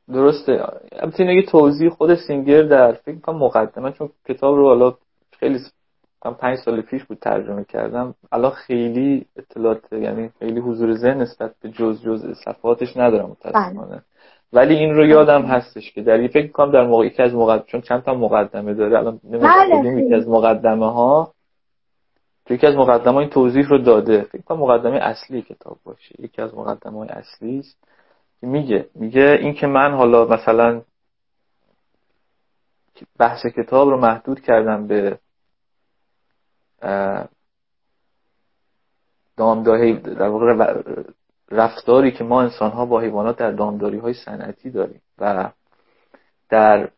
درسته. 0.07 0.63
البته 0.91 1.23
یه 1.23 1.45
توضیح 1.45 1.89
خود 1.89 2.15
سینگر 2.15 2.61
در 2.61 2.91
فکر 2.91 3.19
کنم 3.19 3.37
مقدمه 3.37 3.91
چون 3.91 4.09
کتاب 4.27 4.55
رو 4.55 4.67
حالا 4.67 4.93
خیلی 5.39 5.59
پنج 6.39 6.57
سال 6.57 6.81
پیش 6.81 7.03
بود 7.03 7.17
ترجمه 7.17 7.63
کردم. 7.63 8.15
الان 8.31 8.51
خیلی 8.51 9.25
اطلاعات 9.37 9.93
یعنی 9.93 10.29
خیلی 10.39 10.59
حضور 10.59 10.93
ذهن 10.93 11.21
نسبت 11.21 11.55
به 11.61 11.69
جز 11.69 12.01
جز 12.01 12.37
صفحاتش 12.45 12.97
ندارم 12.97 13.29
متاسفانه. 13.29 13.87
بله. 13.87 14.01
ولی 14.53 14.75
این 14.75 14.95
رو 14.95 15.05
یادم 15.05 15.41
هستش 15.41 15.91
که 15.91 16.01
در 16.01 16.27
فکر 16.27 16.47
کنم 16.47 16.71
در 16.71 16.87
موقع 16.87 17.05
یکی 17.05 17.21
از 17.21 17.33
مقدمه 17.33 17.65
چون 17.67 17.81
چند 17.81 18.03
تا 18.03 18.13
مقدمه 18.13 18.73
داره 18.73 18.97
الان 18.97 19.19
نمی‌دونم 19.23 19.99
یکی 19.99 20.13
از 20.13 20.27
مقدمه 20.27 20.91
ها 20.91 21.33
تو 22.45 22.53
یکی 22.53 22.67
از 22.67 22.75
مقدمه 22.75 23.17
این 23.17 23.29
توضیح 23.29 23.67
رو 23.67 23.77
داده. 23.77 24.21
فکر 24.23 24.41
کنم 24.41 24.59
مقدمه 24.59 24.97
اصلی 24.97 25.41
کتاب 25.41 25.77
باشه. 25.83 26.15
یکی 26.19 26.41
از 26.41 26.55
مقدمه 26.55 26.97
های 26.97 27.09
اصلی 27.09 27.59
است. 27.59 27.77
که 28.41 28.47
میگه 28.47 28.89
میگه 28.95 29.37
این 29.41 29.53
که 29.53 29.67
من 29.67 29.91
حالا 29.91 30.25
مثلا 30.25 30.81
بحث 33.19 33.45
کتاب 33.45 33.89
رو 33.89 33.97
محدود 33.97 34.39
کردم 34.39 34.87
به 34.87 35.19
دامداری 39.37 39.93
در 39.99 40.27
واقع 40.27 40.53
رفتاری 41.51 42.11
که 42.11 42.23
ما 42.23 42.41
انسان 42.41 42.71
ها 42.71 42.85
با 42.85 42.99
حیوانات 42.99 43.37
در 43.37 43.51
دامداری 43.51 43.97
های 43.97 44.13
صنعتی 44.13 44.69
داریم 44.69 45.01
و 45.19 45.49
در 46.49 46.89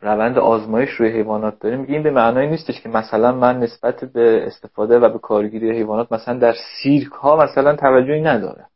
روند 0.00 0.38
آزمایش 0.38 0.90
روی 0.90 1.08
حیوانات 1.08 1.58
داریم 1.60 1.80
میگه 1.80 1.92
این 1.92 2.02
به 2.02 2.10
معنای 2.10 2.46
نیستش 2.46 2.80
که 2.80 2.88
مثلا 2.88 3.32
من 3.32 3.58
نسبت 3.60 4.04
به 4.04 4.46
استفاده 4.46 4.98
و 4.98 5.08
به 5.08 5.18
کارگیری 5.18 5.70
حیوانات 5.70 6.12
مثلا 6.12 6.38
در 6.38 6.54
سیرک 6.82 7.12
ها 7.12 7.36
مثلا 7.36 7.76
توجهی 7.76 8.20
ندارم. 8.20 8.66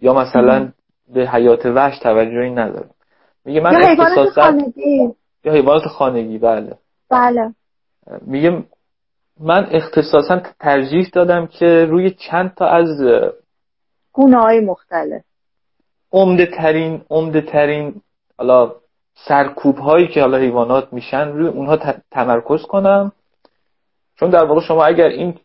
یا 0.00 0.14
مثلا 0.14 0.72
به 1.14 1.28
حیات 1.28 1.66
وحش 1.66 1.98
توجهی 1.98 2.50
ندارم. 2.50 2.90
میگه 3.44 3.60
من 3.60 3.72
یا 3.72 3.88
حیوانات 3.88 4.28
خانگی. 4.28 5.14
یا 5.44 5.52
حیوانات 5.52 5.86
خانگی 5.86 6.38
بله. 6.38 6.78
بله. 7.10 7.54
میگه 8.26 8.64
من 9.40 9.66
اختصاصا 9.70 10.42
ترجیح 10.60 11.08
دادم 11.12 11.46
که 11.46 11.84
روی 11.84 12.10
چند 12.10 12.54
تا 12.54 12.66
از 12.66 12.88
گونه 14.12 14.38
های 14.38 14.60
مختلف. 14.60 15.22
عمده 16.12 16.46
ترین 16.46 17.02
عمده 17.10 17.40
ترین 17.40 17.94
حالا 18.38 18.74
سرکوب 19.14 19.78
هایی 19.78 20.08
که 20.08 20.20
حالا 20.20 20.38
حیوانات 20.38 20.92
میشن 20.92 21.28
روی 21.28 21.48
اونها 21.48 21.78
تمرکز 22.10 22.62
کنم. 22.62 23.12
چون 24.16 24.30
در 24.30 24.44
واقع 24.44 24.60
شما 24.60 24.84
اگر 24.84 25.06
این 25.06 25.38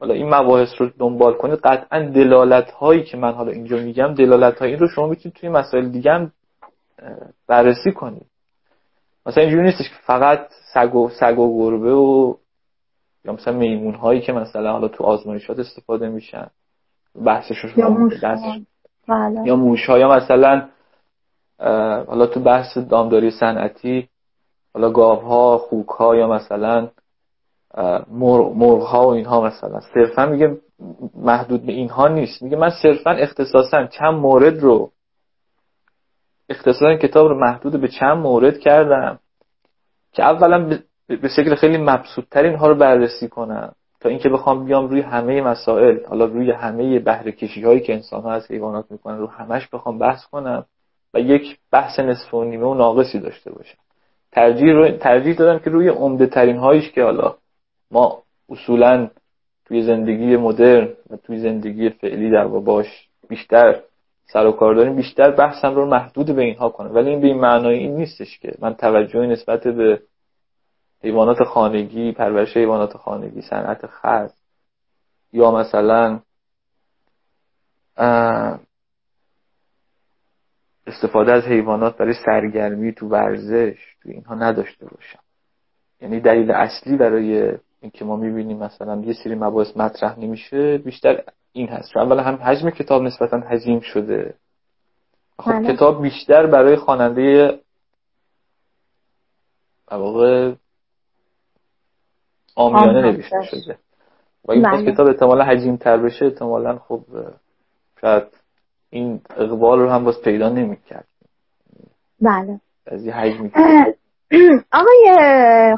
حالا 0.00 0.14
این 0.14 0.34
مباحث 0.34 0.68
رو 0.78 0.90
دنبال 0.98 1.34
کنید 1.34 1.58
قطعا 1.58 2.08
دلالت 2.08 2.70
هایی 2.70 3.04
که 3.04 3.16
من 3.16 3.32
حالا 3.32 3.52
اینجا 3.52 3.76
میگم 3.76 4.14
دلالت 4.14 4.58
هایی 4.58 4.76
رو 4.76 4.88
شما 4.88 5.06
می‌تونید 5.06 5.36
توی 5.36 5.48
مسائل 5.48 5.88
دیگه 5.88 6.12
هم 6.12 6.32
بررسی 7.46 7.92
کنید. 7.92 8.26
مثلا 9.26 9.42
اینجوری 9.42 9.62
نیستش 9.62 9.88
که 9.88 9.96
فقط 10.06 10.48
سگ 10.74 10.94
و, 10.94 11.08
سگ 11.08 11.38
و 11.38 11.58
گربه 11.58 11.92
و 11.92 12.34
یا 13.24 13.32
مثلا 13.32 13.54
میمون 13.54 13.94
هایی 13.94 14.20
که 14.20 14.32
مثلا 14.32 14.72
حالا 14.72 14.88
تو 14.88 15.04
آزمایشات 15.04 15.58
استفاده 15.58 16.08
میشن 16.08 16.50
بحثش 17.24 17.58
رو 17.58 17.70
یا 17.76 17.88
موش 17.88 18.24
بله. 19.08 19.46
یا 19.46 19.56
موش 19.56 19.86
ها 19.86 19.98
یا 19.98 20.08
مثلا 20.08 20.68
حالا 22.06 22.26
تو 22.26 22.40
بحث 22.40 22.78
دامداری 22.78 23.30
صنعتی 23.30 24.08
حالا 24.74 24.90
گاو 24.90 25.20
ها 25.20 25.58
خوک 25.58 25.88
ها 25.88 26.16
یا 26.16 26.28
مثلا 26.28 26.88
مرغ 28.54 28.82
ها 28.82 29.06
و 29.06 29.10
اینها 29.10 29.40
مثلا. 29.40 29.80
صرفا 29.94 30.26
میگه 30.26 30.58
محدود 31.14 31.66
به 31.66 31.72
اینها 31.72 32.08
نیست. 32.08 32.42
میگه 32.42 32.56
من 32.56 32.70
صرفا 32.82 33.10
اختصاصا 33.10 33.86
چند 33.86 34.14
مورد 34.14 34.58
رو 34.58 34.90
اختصاصا 36.48 36.94
کتاب 36.94 37.28
رو 37.28 37.40
محدود 37.40 37.80
به 37.80 37.88
چند 37.88 38.18
مورد 38.18 38.58
کردم 38.58 39.18
که 40.12 40.22
اولا 40.24 40.78
به 41.16 41.28
شکل 41.28 41.54
خیلی 41.54 41.78
مبسوط 41.78 42.36
اینها 42.36 42.68
رو 42.68 42.74
بررسی 42.74 43.28
کنم. 43.28 43.72
تا 44.00 44.08
اینکه 44.08 44.28
بخوام 44.28 44.64
بیام 44.64 44.88
روی 44.88 45.00
همه 45.00 45.42
مسائل 45.42 45.98
حالا 46.08 46.24
روی 46.24 46.50
همه 46.50 46.98
بهره 46.98 47.32
کشی 47.32 47.62
هایی 47.62 47.80
که 47.80 47.94
انسان 47.94 48.22
ها 48.22 48.32
از 48.32 48.50
حیوانات 48.50 48.84
می‌کنن 48.90 49.18
رو 49.18 49.26
همش 49.26 49.68
بخوام 49.72 49.98
بحث 49.98 50.24
کنم 50.24 50.64
و 51.14 51.20
یک 51.20 51.58
بحث 51.72 51.98
نصف 51.98 52.34
و 52.34 52.44
نیمه 52.44 52.66
و 52.66 52.74
ناقصی 52.74 53.18
داشته 53.18 53.52
باشم. 53.52 53.78
ترجیح, 54.32 54.72
رو... 54.72 54.90
ترجیح 54.90 55.34
دادم 55.34 55.58
که 55.58 55.70
روی 55.70 55.88
عمده 55.88 56.26
ترین 56.26 56.56
هایش 56.56 56.90
که 56.90 57.02
حالا 57.02 57.34
ما 57.90 58.22
اصولا 58.48 59.10
توی 59.64 59.82
زندگی 59.82 60.36
مدرن 60.36 60.88
و 61.10 61.16
توی 61.16 61.38
زندگی 61.38 61.90
فعلی 61.90 62.30
در 62.30 62.46
باش 62.46 63.08
بیشتر 63.28 63.80
سر 64.32 64.46
و 64.46 64.52
کار 64.52 64.74
داریم 64.74 64.96
بیشتر 64.96 65.30
بحثم 65.30 65.74
رو 65.74 65.86
محدود 65.86 66.36
به 66.36 66.42
اینها 66.42 66.68
کنم. 66.68 66.94
ولی 66.94 67.10
این 67.10 67.20
به 67.20 67.26
این 67.26 67.40
معنای 67.40 67.78
این 67.78 67.96
نیستش 67.96 68.38
که 68.38 68.52
من 68.58 68.74
توجهی 68.74 69.26
نسبت 69.26 69.68
به 69.68 70.00
حیوانات 71.02 71.44
خانگی 71.44 72.12
پرورش 72.12 72.56
حیوانات 72.56 72.96
خانگی 72.96 73.42
صنعت 73.42 73.86
خرد 73.86 74.34
یا 75.32 75.50
مثلا 75.50 76.20
استفاده 80.86 81.32
از 81.32 81.44
حیوانات 81.44 81.96
برای 81.96 82.14
سرگرمی 82.24 82.92
تو 82.92 83.08
ورزش 83.08 83.78
تو 84.02 84.08
اینها 84.08 84.34
نداشته 84.34 84.86
باشم. 84.86 85.18
یعنی 86.00 86.20
دلیل 86.20 86.50
اصلی 86.50 86.96
برای 86.96 87.58
اینکه 87.80 88.04
ما 88.04 88.16
می‌بینیم 88.16 88.58
مثلا 88.58 89.00
یه 89.00 89.14
سری 89.24 89.34
مباحث 89.34 89.76
مطرح 89.76 90.18
نمیشه 90.18 90.78
بیشتر 90.78 91.22
این 91.52 91.68
هست. 91.68 91.92
چون 91.92 92.02
اولا 92.02 92.22
هم 92.22 92.34
حجم 92.34 92.70
کتاب 92.70 93.02
نسبتا 93.02 93.40
حجیم 93.40 93.80
شده. 93.80 94.34
خب. 95.38 95.72
کتاب 95.72 96.02
بیشتر 96.02 96.46
برای 96.46 96.76
خواننده 96.76 97.60
واقع 99.90 100.54
آمیانه 102.60 103.02
نوشته 103.02 103.42
شده. 103.42 103.76
و 104.44 104.52
این 104.52 104.62
بله. 104.62 104.92
کتاب 104.92 105.06
احتمالا 105.06 105.44
حجیم 105.44 105.76
تر 105.76 105.96
بشه 105.96 106.24
احتمالا 106.24 106.78
خب 106.78 107.00
شاید 108.00 108.24
این 108.90 109.20
اقبال 109.36 109.78
رو 109.78 109.90
هم 109.90 110.04
باز 110.04 110.22
پیدا 110.22 110.48
نمی‌کرد. 110.48 111.06
بله. 112.20 112.60
از 112.86 113.04
یه 113.04 113.14
حجمی 113.14 113.50
آقای 114.72 115.16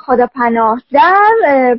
خدا 0.06 0.26
پناه 0.26 0.82
در 0.92 1.78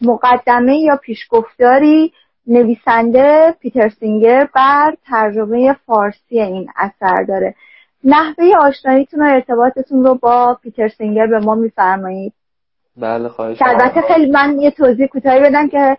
مقدمه 0.00 0.76
یا 0.76 0.96
پیشگفتاری 0.96 2.12
نویسنده 2.46 3.54
پیتر 3.60 3.88
سینگر 3.88 4.48
بر 4.54 4.96
ترجمه 5.06 5.76
فارسی 5.86 6.40
این 6.40 6.68
اثر 6.76 7.24
داره. 7.28 7.54
نحوه 8.04 8.52
آشناییتون 8.60 9.22
و 9.22 9.24
ارتباطتون 9.24 10.04
رو 10.04 10.14
با 10.14 10.58
پیتر 10.62 10.88
سینگر 10.88 11.26
به 11.26 11.38
ما 11.38 11.54
میفرمایید. 11.54 12.32
بله 12.96 13.28
خواهش 13.28 13.62
البته 13.62 14.00
خیلی 14.00 14.30
من 14.30 14.58
یه 14.60 14.70
توضیح 14.70 15.06
کوتاهی 15.06 15.40
بدم 15.40 15.68
که 15.68 15.96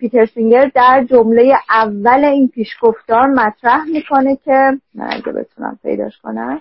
پیتر 0.00 0.26
سینگر 0.26 0.70
در 0.74 1.04
جمله 1.10 1.54
اول 1.70 2.24
این 2.24 2.48
پیشگفتار 2.48 3.26
مطرح 3.26 3.84
می‌کنه 3.84 4.36
که 4.36 4.72
من 4.94 5.08
اگه 5.10 5.32
بتونم 5.32 5.78
پیداش 5.82 6.18
کنم. 6.22 6.60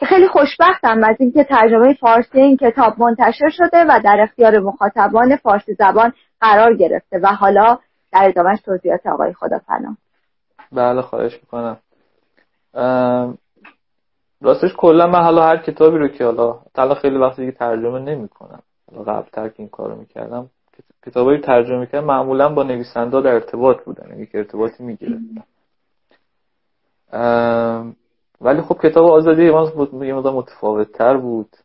که 0.00 0.06
خیلی 0.06 0.28
خوشبختم 0.28 1.04
از 1.04 1.16
اینکه 1.20 1.44
ترجمه 1.44 1.94
فارسی 1.94 2.40
این 2.40 2.56
کتاب 2.56 2.94
منتشر 2.98 3.48
شده 3.50 3.84
و 3.88 4.00
در 4.04 4.18
اختیار 4.20 4.58
مخاطبان 4.58 5.36
فارسی 5.36 5.74
زبان 5.74 6.12
قرار 6.40 6.76
گرفته 6.76 7.18
و 7.22 7.26
حالا 7.26 7.78
در 8.12 8.28
ادامهش 8.28 8.60
توضیحات 8.60 9.06
آقای 9.06 9.32
خدا 9.32 9.60
پناه 9.68 9.96
بله 10.72 11.02
خواهش 11.02 11.32
می‌کنم. 11.32 11.76
راستش 14.44 14.70
کلا 14.76 15.06
من 15.06 15.22
حالا 15.22 15.42
هر 15.42 15.56
کتابی 15.56 15.98
رو 15.98 16.08
که 16.08 16.24
حالا 16.24 16.58
حالا 16.76 16.94
خیلی 16.94 17.16
وقتی 17.16 17.46
دیگه 17.46 17.58
ترجمه 17.58 17.98
نمی‌کنم. 17.98 18.62
حالا 18.90 19.12
قبل 19.12 19.28
تر 19.32 19.48
که 19.48 19.54
این 19.58 19.68
کارو 19.68 19.96
می‌کردم 19.96 20.50
کتابایی 21.06 21.40
ترجمه 21.40 21.78
می‌کردم 21.78 22.06
معمولا 22.06 22.48
با 22.48 22.62
نویسنده 22.62 23.20
در 23.20 23.34
ارتباط 23.34 23.84
بودن 23.84 24.08
یعنی 24.10 24.26
که 24.26 24.38
ارتباطی 24.38 24.84
می‌گرفتم. 24.84 25.44
ولی 28.40 28.62
خب 28.62 28.78
کتاب 28.82 29.06
آزادی 29.06 29.44
یه 29.44 30.14
مقدار 30.14 30.32
متفاوت 30.32 30.92
تر 30.92 31.16
بود. 31.16 31.56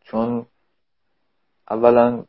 چون 0.00 0.46
اولا 1.70 2.24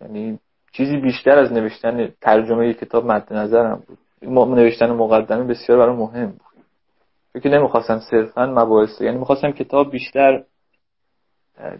یعنی 0.00 0.38
چیزی 0.72 0.96
بیشتر 0.96 1.38
از 1.38 1.52
نوشتن 1.52 2.08
ترجمه 2.20 2.74
کتاب 2.74 3.06
مد 3.06 3.32
نظرم 3.32 3.82
بود. 3.86 3.98
نوشتن 4.58 4.90
مقدمه 4.90 5.44
بسیار 5.44 5.78
برای 5.78 5.96
مهم 5.96 6.26
بود. 6.26 6.45
که 7.40 7.48
نمی‌خواستم 7.48 8.00
صرفا 8.10 8.46
مباحث 8.46 9.00
یعنی 9.00 9.18
می‌خواستم 9.18 9.50
کتاب 9.50 9.90
بیشتر 9.90 10.44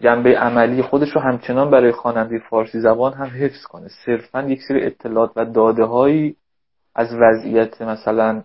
جنبه 0.00 0.38
عملی 0.38 0.82
خودش 0.82 1.08
رو 1.08 1.20
همچنان 1.20 1.70
برای 1.70 1.92
خواننده 1.92 2.38
فارسی 2.38 2.80
زبان 2.80 3.12
هم 3.12 3.26
حفظ 3.26 3.64
کنه. 3.64 3.88
صرفا 4.06 4.42
یک 4.42 4.60
سری 4.68 4.86
اطلاعات 4.86 5.32
و 5.36 5.44
داده 5.44 5.84
هایی 5.84 6.36
از 6.94 7.08
وضعیت 7.20 7.82
مثلا 7.82 8.42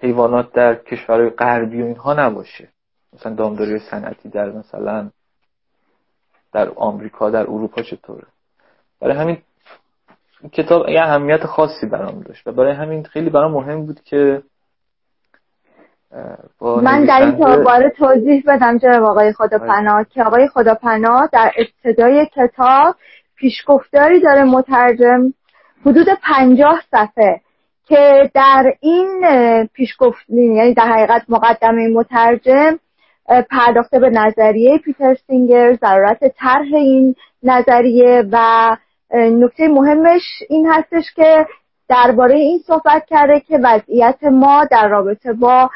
حیوانات 0.00 0.52
در 0.52 0.74
کشورهای 0.74 1.30
غربی 1.30 1.82
و 1.82 1.84
اینها 1.84 2.14
نباشه. 2.14 2.68
مثلا 3.12 3.34
دامداری 3.34 3.78
صنعتی 3.78 4.28
در 4.28 4.50
مثلا 4.50 5.10
در 6.52 6.70
آمریکا 6.76 7.30
در 7.30 7.42
اروپا 7.42 7.82
چطوره؟ 7.82 8.26
برای 9.00 9.16
همین 9.16 9.38
کتاب 10.52 10.88
یه 10.88 11.00
اهمیت 11.02 11.46
خاصی 11.46 11.86
برام 11.86 12.20
داشت 12.20 12.46
و 12.46 12.52
برای 12.52 12.72
همین 12.72 13.04
خیلی 13.04 13.30
برام 13.30 13.52
مهم 13.52 13.86
بود 13.86 14.00
که 14.00 14.42
من 16.60 17.04
در 17.04 17.22
این 17.22 17.64
باره 17.64 17.90
توضیح 17.90 18.42
بدم 18.46 18.78
جناب 18.78 19.02
آقای 19.02 19.32
خداپناه 19.32 20.06
که 20.10 20.22
آقای 20.22 20.48
خداپناه 20.48 21.28
در 21.32 21.52
ابتدای 21.58 22.26
کتاب 22.36 22.96
پیشگفتاری 23.36 24.20
داره 24.20 24.44
مترجم 24.44 25.34
حدود 25.86 26.06
پنجاه 26.22 26.80
صفحه 26.90 27.40
که 27.86 28.30
در 28.34 28.72
این 28.80 29.20
پیشگفت 29.72 30.30
یعنی 30.30 30.74
در 30.74 30.82
حقیقت 30.82 31.22
مقدمه 31.28 31.88
مترجم 31.88 32.78
پرداخته 33.50 33.98
به 33.98 34.10
نظریه 34.10 34.78
پیتر 34.78 35.14
سینگر 35.26 35.74
ضرورت 35.74 36.18
طرح 36.36 36.74
این 36.74 37.14
نظریه 37.42 38.24
و 38.32 38.76
نکته 39.14 39.68
مهمش 39.68 40.22
این 40.48 40.66
هستش 40.66 41.04
که 41.16 41.46
درباره 41.88 42.34
این 42.34 42.58
صحبت 42.66 43.04
کرده 43.06 43.40
که 43.40 43.58
وضعیت 43.62 44.24
ما 44.24 44.64
در 44.64 44.88
رابطه 44.88 45.32
با 45.32 45.70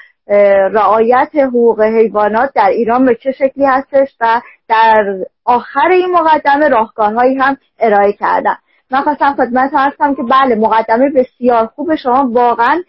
رعایت 0.73 1.31
حقوق 1.35 1.81
حیوانات 1.81 2.51
در 2.55 2.69
ایران 2.69 3.07
به 3.07 3.15
چه 3.15 3.33
شکلی 3.33 3.65
هستش 3.65 4.17
و 4.21 4.41
در 4.69 5.17
آخر 5.45 5.89
این 5.91 6.13
مقدمه 6.13 6.69
راهکارهایی 6.69 7.37
هم 7.37 7.57
ارائه 7.79 8.13
کردن. 8.13 8.57
من 8.91 9.01
خواستم 9.01 9.35
خدمت 9.35 9.71
هستم 9.75 10.15
که 10.15 10.23
بله 10.23 10.55
مقدمه 10.55 11.11
بسیار 11.11 11.67
خوب 11.67 11.95
شما 11.95 12.31
واقعا 12.33 12.83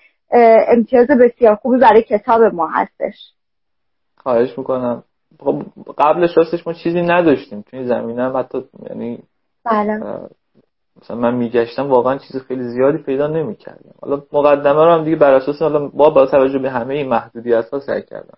امتیاز 0.78 1.08
بسیار 1.08 1.56
خوبی 1.56 1.80
برای 1.80 2.04
کتاب 2.04 2.42
ما 2.42 2.68
هستش. 2.68 3.34
خواهش 4.18 4.58
می‌کنم. 4.58 5.04
خب 5.40 5.62
قبلش 5.98 6.38
راستش 6.38 6.68
ما 6.68 6.74
چیزی 6.74 7.02
نداشتیم 7.02 7.62
توی 7.62 7.88
زمینه 7.88 8.24
هم 8.24 8.38
حتی 8.38 8.58
یعنی 8.90 9.24
بله. 9.66 10.00
مثلا 11.04 11.18
من 11.18 11.36
میگشتم 11.36 11.90
واقعا 11.90 12.18
چیز 12.18 12.42
خیلی 12.42 12.64
زیادی 12.64 12.98
پیدا 12.98 13.28
نمی‌کردم. 13.28 13.96
حالا 14.02 14.22
مقدمه 14.34 14.86
رو 14.86 14.92
هم 14.92 15.04
دیگه 15.04 15.16
بر 15.16 15.34
اساس 15.34 15.62
حالا 15.62 15.88
با 15.88 16.10
با 16.10 16.26
توجه 16.26 16.60
به 16.60 16.70
همه 16.70 16.94
این 16.94 17.10
محدودیت 17.10 17.70
ها 17.70 17.80
سعی 17.80 18.02
کردم. 18.02 18.38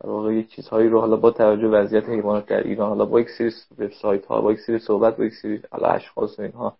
در 0.00 0.10
واقع 0.10 0.34
یک 0.34 0.48
چیزهایی 0.48 0.88
رو 0.88 1.00
حالا 1.00 1.16
با 1.16 1.30
توجه 1.30 1.68
به 1.68 1.78
وضعیت 1.78 2.08
حیوانات 2.08 2.46
در 2.46 2.62
ایران 2.62 2.88
حالا 2.88 3.04
با 3.04 3.20
یک 3.20 3.28
سری 3.38 3.52
وبسایت 3.78 4.26
ها 4.26 4.40
با 4.40 4.52
یک 4.52 4.58
سری 4.58 4.78
صحبت 4.78 5.16
با 5.16 5.24
یک 5.24 5.32
سری 5.42 5.60
حالا 5.70 5.88
اشخاص 5.88 6.38
و 6.38 6.42
اینها. 6.42 6.76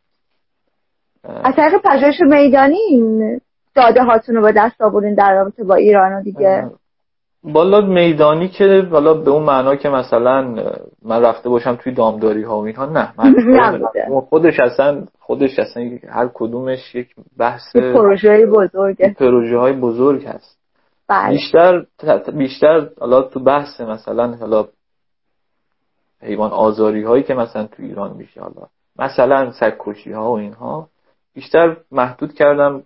از 1.24 1.54
طریق 1.56 1.82
پژوهش 1.84 2.20
میدانی 2.20 2.78
این 2.88 3.40
داده 3.74 4.02
هاتون 4.02 4.34
رو 4.34 4.42
به 4.42 4.52
دست 4.56 4.80
آوردین 4.80 5.14
در 5.14 5.34
رابطه 5.34 5.64
با 5.64 5.74
ایران 5.74 6.12
و 6.12 6.22
دیگه. 6.22 6.70
بالا 7.44 7.80
میدانی 7.80 8.48
که 8.48 8.88
بالا 8.90 9.14
به 9.14 9.30
اون 9.30 9.42
معنا 9.42 9.76
که 9.76 9.88
مثلا 9.88 10.42
من 11.02 11.22
رفته 11.22 11.48
باشم 11.48 11.76
توی 11.76 11.92
دامداری 11.92 12.42
ها 12.42 12.60
و 12.60 12.64
اینها 12.64 12.86
نه 12.86 13.12
من 13.18 13.34
خودش 14.30 14.60
اصلا 14.60 15.04
خودش 15.20 15.58
اصلا 15.58 15.98
هر 16.08 16.30
کدومش 16.34 16.94
یک 16.94 17.14
بحث 17.38 17.76
پروژه 17.76 18.46
بزرگه. 18.46 19.16
پروژه 19.18 19.58
های 19.58 19.72
بزرگ 19.72 20.26
هست. 20.26 20.58
بله. 21.08 21.30
بیشتر 21.30 21.86
بیشتر 22.32 22.88
حالا 23.00 23.22
تو 23.22 23.40
بحث 23.40 23.80
مثلا 23.80 24.36
حالا 24.36 24.68
حیوان 26.22 26.50
آزاری 26.50 27.02
هایی 27.02 27.22
که 27.22 27.34
مثلا 27.34 27.66
تو 27.66 27.82
ایران 27.82 28.16
میشه 28.16 28.40
حالا 28.40 28.66
مثلا 28.98 29.52
سگکشی 29.52 30.12
ها 30.12 30.32
و 30.32 30.38
اینها 30.38 30.88
بیشتر 31.34 31.76
محدود 31.90 32.34
کردم 32.34 32.82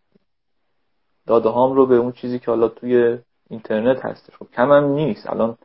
داده 1.26 1.48
هام 1.48 1.72
رو 1.72 1.86
به 1.86 1.96
اون 1.96 2.12
چیزی 2.12 2.38
که 2.38 2.50
حالا 2.50 2.68
توی 2.68 3.18
اینترنت 3.50 4.04
هستش. 4.04 4.36
خب 4.36 4.46
کم 4.52 4.72
هم 4.72 4.84
نیست. 4.84 5.30
الان 5.30 5.56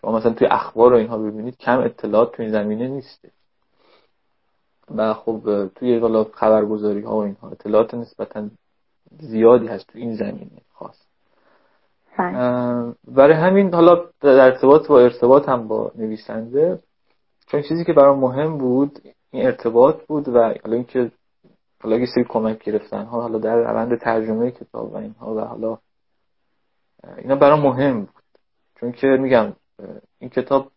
شما 0.00 0.18
مثلا 0.18 0.32
توی 0.32 0.46
اخبار 0.46 0.90
رو 0.90 0.96
اینها 0.96 1.18
ببینید 1.18 1.56
کم 1.56 1.78
اطلاعات 1.78 2.32
توی 2.32 2.44
این 2.44 2.54
زمینه 2.54 2.88
نیست 2.88 3.28
و 4.94 5.14
خب 5.14 5.68
توی 5.74 5.98
حالا 5.98 6.24
خبرگزاری 6.24 7.00
ها 7.00 7.16
و 7.16 7.22
اینها 7.22 7.50
اطلاعات 7.50 7.94
نسبتا 7.94 8.48
زیادی 9.18 9.66
هست 9.66 9.86
توی 9.86 10.02
این 10.02 10.16
زمینه 10.16 10.60
خاص. 10.72 11.06
بله. 12.18 12.94
برای 13.08 13.34
همین 13.34 13.74
حالا 13.74 14.04
در 14.20 14.44
ارتباط 14.44 14.88
با 14.88 15.00
ارتباط 15.00 15.48
هم 15.48 15.68
با 15.68 15.92
نویسنده 15.94 16.78
چون 17.46 17.62
چیزی 17.62 17.84
که 17.84 17.92
برام 17.92 18.18
مهم 18.18 18.58
بود 18.58 19.00
این 19.30 19.46
ارتباط 19.46 20.06
بود 20.06 20.28
و 20.28 20.32
حالا 20.32 20.76
اینکه 20.76 21.10
حالا 21.82 21.96
یه 21.96 22.06
سری 22.14 22.24
کمک 22.28 22.64
گرفتن 22.64 23.04
ها 23.04 23.22
حالا 23.22 23.38
در 23.38 23.56
روند 23.56 23.98
ترجمه 23.98 24.50
کتاب 24.50 24.92
و 24.92 24.96
اینها 24.96 25.34
و 25.34 25.40
حالا 25.40 25.78
اینا 27.18 27.36
برام 27.36 27.60
مهم 27.60 28.00
بود. 28.00 28.22
چون 28.80 28.92
که 28.92 29.06
میگم 29.06 29.52
این 30.18 30.30
کتاب 30.30 30.72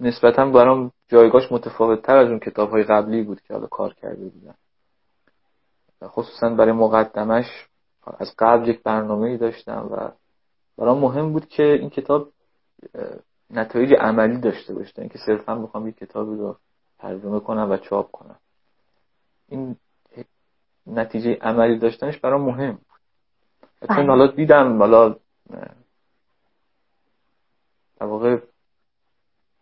نسبتا 0.00 0.50
برام 0.50 0.92
جایگاهش 1.08 1.52
متفاوت 1.52 2.02
تر 2.02 2.16
از 2.16 2.28
اون 2.28 2.38
کتاب 2.38 2.70
های 2.70 2.84
قبلی 2.84 3.22
بود 3.22 3.40
که 3.40 3.54
حالا 3.54 3.66
کار 3.66 3.94
کرده 3.94 4.28
بودم. 4.28 4.54
خصوصا 6.04 6.48
برای 6.48 6.72
مقدمش 6.72 7.46
از 8.18 8.34
قبل 8.38 8.68
یک 8.68 8.82
برنامه 8.82 9.28
ای 9.28 9.36
داشتم 9.36 9.88
و 9.92 10.10
برام 10.78 10.98
مهم 10.98 11.32
بود 11.32 11.48
که 11.48 11.62
این 11.62 11.90
کتاب 11.90 12.32
نتایج 13.50 13.94
عملی 13.94 14.40
داشته 14.40 14.74
باشه. 14.74 14.92
اینکه 14.98 15.18
صرفا 15.26 15.54
می‌خوام 15.54 15.88
یک 15.88 15.96
کتابی 15.96 16.36
رو 16.36 16.56
ترجمه 16.98 17.40
کنم 17.40 17.70
و 17.70 17.76
چاپ 17.76 18.10
کنم. 18.10 18.36
این 19.48 19.76
نتیجه 20.86 21.38
عملی 21.40 21.78
داشتنش 21.78 22.18
برام 22.18 22.40
مهم 22.40 22.78
چون 23.88 23.96
بله. 23.96 24.06
حالا 24.06 24.26
دیدم 24.26 24.78
حالا 24.78 25.16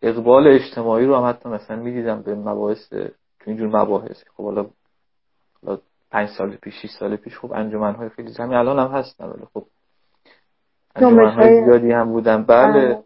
اقبال 0.03 0.49
اجتماعی 0.49 1.07
رو 1.07 1.17
هم 1.17 1.29
حتی 1.29 1.49
مثلا 1.49 1.77
می‌دیدم 1.77 2.23
به 2.23 2.35
مباحث 2.35 2.89
تو 2.89 3.11
اینجور 3.47 3.69
مباحث 3.69 4.25
خب 4.37 4.45
حالا 4.45 4.67
پنج 6.11 6.29
سال 6.29 6.57
پیش 6.57 6.75
6 6.83 6.91
سال 6.99 7.17
پیش 7.17 7.39
خب 7.39 7.53
انجمن 7.53 7.95
های 7.95 8.09
خیلی 8.09 8.33
همین 8.39 8.57
الان 8.57 8.79
هم 8.79 8.99
هستن 8.99 9.25
ولی 9.25 9.45
خب 9.55 9.65
انجمن 10.95 11.31
های 11.31 11.65
زیادی 11.65 11.93
هم 11.93 12.13
بودن. 12.13 12.43
بله. 12.43 13.03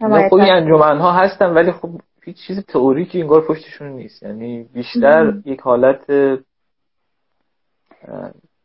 خب 0.00 0.34
این 0.34 0.52
انجمن 0.52 0.98
ها 0.98 1.12
هستن 1.12 1.54
ولی 1.54 1.72
خب 1.72 1.90
هیچ 2.22 2.36
چیز 2.46 2.66
تئوریکی 2.66 3.20
انگار 3.20 3.46
پشتشون 3.48 3.88
نیست. 3.88 4.22
یعنی 4.22 4.62
بیشتر 4.62 5.34
یک 5.44 5.60
حالت 5.60 6.10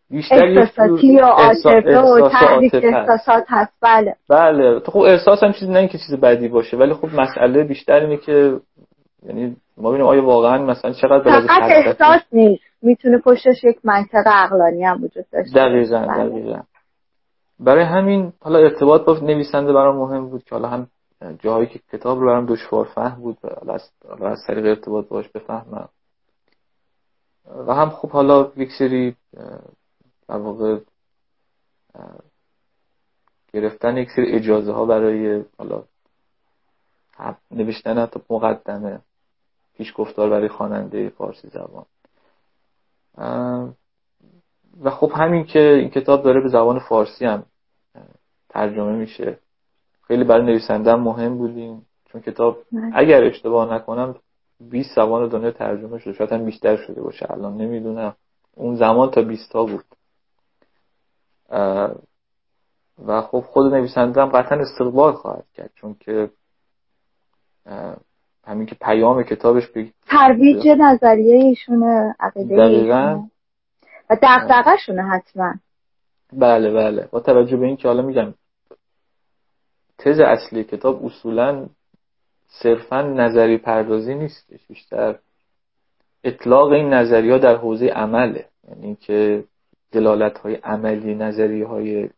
بیشتر 0.09 0.45
احساساتی 0.45 1.07
یا 1.07 1.25
عاطفه 1.25 1.99
و 1.99 2.29
تحریک 2.29 2.73
احساسات 2.73 3.43
هست. 3.47 3.73
بله. 3.81 4.15
بله. 4.29 4.79
تو 4.79 4.91
خب 4.91 4.99
احساس 4.99 5.43
هم 5.43 5.51
چیزی 5.51 5.71
نه 5.71 5.87
که 5.87 5.97
چیز 5.97 6.19
بدی 6.19 6.47
باشه 6.47 6.77
ولی 6.77 6.93
خب 6.93 7.07
مسئله 7.13 7.63
بیشتر 7.63 7.99
اینه 7.99 8.17
که 8.17 8.59
یعنی 9.23 9.55
ما 9.77 9.89
ببینیم 9.89 10.07
آیا 10.07 10.25
واقعا 10.25 10.65
مثلا 10.65 10.93
چقدر 10.93 11.41
فقط 11.41 11.71
احساس 11.71 12.21
نیست. 12.31 12.63
می‌تونه 12.81 13.17
پشتش 13.17 13.63
یک 13.63 13.77
منطق 13.83 14.23
عقلانی 14.25 14.83
هم 14.83 15.03
وجود 15.03 15.25
داشته 15.31 15.53
دقیقا 15.53 15.99
بله. 15.99 16.29
دقیقا. 16.29 16.59
برای 17.59 17.83
همین 17.83 18.33
حالا 18.41 18.59
ارتباط 18.59 19.05
با 19.05 19.19
نویسنده 19.19 19.73
برام 19.73 19.95
مهم 19.95 20.29
بود 20.29 20.43
که 20.43 20.55
حالا 20.55 20.67
هم 20.67 20.87
جاهایی 21.39 21.67
که 21.67 21.79
کتاب 21.93 22.19
رو 22.19 22.27
برام 22.27 22.45
دشوار 22.45 22.85
فهم 22.85 23.21
بود 23.21 23.37
حالا 23.59 23.73
از, 23.73 23.91
از 24.21 24.43
طریق 24.47 24.65
ارتباط 24.65 25.07
باش 25.07 25.29
بفهمم. 25.29 25.89
و 27.67 27.73
هم 27.73 27.89
خب 27.89 28.09
حالا 28.09 28.51
یک 28.57 28.69
سری 28.79 29.15
در 30.29 30.37
واقع 30.37 30.79
گرفتن 33.53 33.97
یک 33.97 34.09
سری 34.15 34.31
اجازه 34.31 34.71
ها 34.71 34.85
برای 34.85 35.45
حالا 35.57 35.83
نوشتن 37.51 37.97
حتی 37.97 38.19
مقدمه 38.29 38.99
پیش 39.73 39.93
گفتار 39.95 40.29
برای 40.29 40.47
خواننده 40.47 41.09
فارسی 41.09 41.47
زبان. 41.47 41.85
و 44.81 44.89
خب 44.89 45.11
همین 45.15 45.45
که 45.45 45.59
این 45.59 45.89
کتاب 45.89 46.23
داره 46.23 46.41
به 46.41 46.49
زبان 46.49 46.79
فارسی 46.79 47.25
هم 47.25 47.45
ترجمه 48.49 48.91
میشه. 48.91 49.39
خیلی 50.07 50.23
برای 50.23 50.45
نویسنده 50.45 50.95
مهم 50.95 51.37
بودیم 51.37 51.85
چون 52.05 52.21
کتاب 52.21 52.57
اگر 52.93 53.23
اشتباه 53.23 53.73
نکنم 53.73 54.15
20 54.59 54.95
زبان 54.95 55.27
دنیا 55.27 55.51
ترجمه 55.51 55.99
شده 55.99 56.13
شاید 56.13 56.31
هم 56.31 56.45
بیشتر 56.45 56.75
شده 56.77 57.01
باشه 57.01 57.31
الان 57.31 57.57
نمی‌دونم. 57.57 58.15
اون 58.55 58.75
زمان 58.75 59.11
تا 59.11 59.21
20 59.21 59.51
تا 59.51 59.65
بود. 59.65 59.85
و 63.05 63.21
خب 63.21 63.39
خود 63.39 63.73
نویسنده 63.73 64.21
هم 64.21 64.29
قطعا 64.29 64.59
استقبال 64.59 65.13
خواهد 65.13 65.45
کرد 65.53 65.71
چون 65.75 65.95
که 65.99 66.29
همین 68.43 68.65
که 68.65 68.75
پیام 68.75 69.23
کتابش 69.23 69.67
به 69.67 69.91
ترویج 70.07 70.67
نظریه 70.67 71.35
ایشونه 71.35 72.15
عقیده 72.19 72.61
ایشونه 72.61 73.29
و 74.09 74.17
دقدقه 74.21 74.77
شونه 74.85 75.03
حتما. 75.03 75.53
بله 76.33 76.73
بله. 76.73 77.07
با 77.11 77.19
توجه 77.19 77.57
به 77.57 77.65
این 77.65 77.77
که 77.77 77.87
حالا 77.87 78.01
میگم 78.01 78.33
تز 79.97 80.19
اصلی 80.19 80.63
کتاب 80.63 81.05
اصولا 81.05 81.67
صرفا 82.47 83.01
نظری 83.01 83.57
پردازی 83.57 84.15
نیستش 84.15 84.67
بیشتر 84.67 85.19
اطلاق 86.23 86.71
این 86.71 86.93
نظریه 86.93 87.37
در 87.37 87.55
حوزه 87.55 87.85
عمله. 87.85 88.45
یعنی 88.69 88.95
که 88.95 89.43
دلالت 89.91 90.37
های 90.37 90.55
عملی 90.55 91.15
نظریه 91.15 91.67
های 91.67 92.09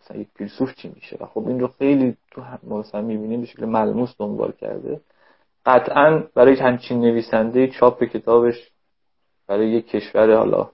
مثلا 0.00 0.16
یک 0.16 0.28
فیلسوف 0.36 0.74
چی 0.74 0.92
میشه؟ 0.94 1.16
و 1.20 1.26
خب 1.26 1.48
این 1.48 1.60
رو 1.60 1.68
خیلی 1.68 2.16
تو 2.30 2.42
مثلا 2.62 3.02
می‌بینیم 3.02 3.40
به 3.40 3.46
شکل 3.46 3.64
ملموس 3.64 4.14
دنبال 4.18 4.52
کرده. 4.52 5.00
قطعا 5.66 6.22
برای 6.34 6.56
همچین 6.56 7.00
نویسنده 7.00 7.68
چاپ 7.68 8.04
کتابش 8.04 8.70
برای 9.46 9.70
یک 9.70 9.88
کشور 9.88 10.34
حالا 10.34 10.70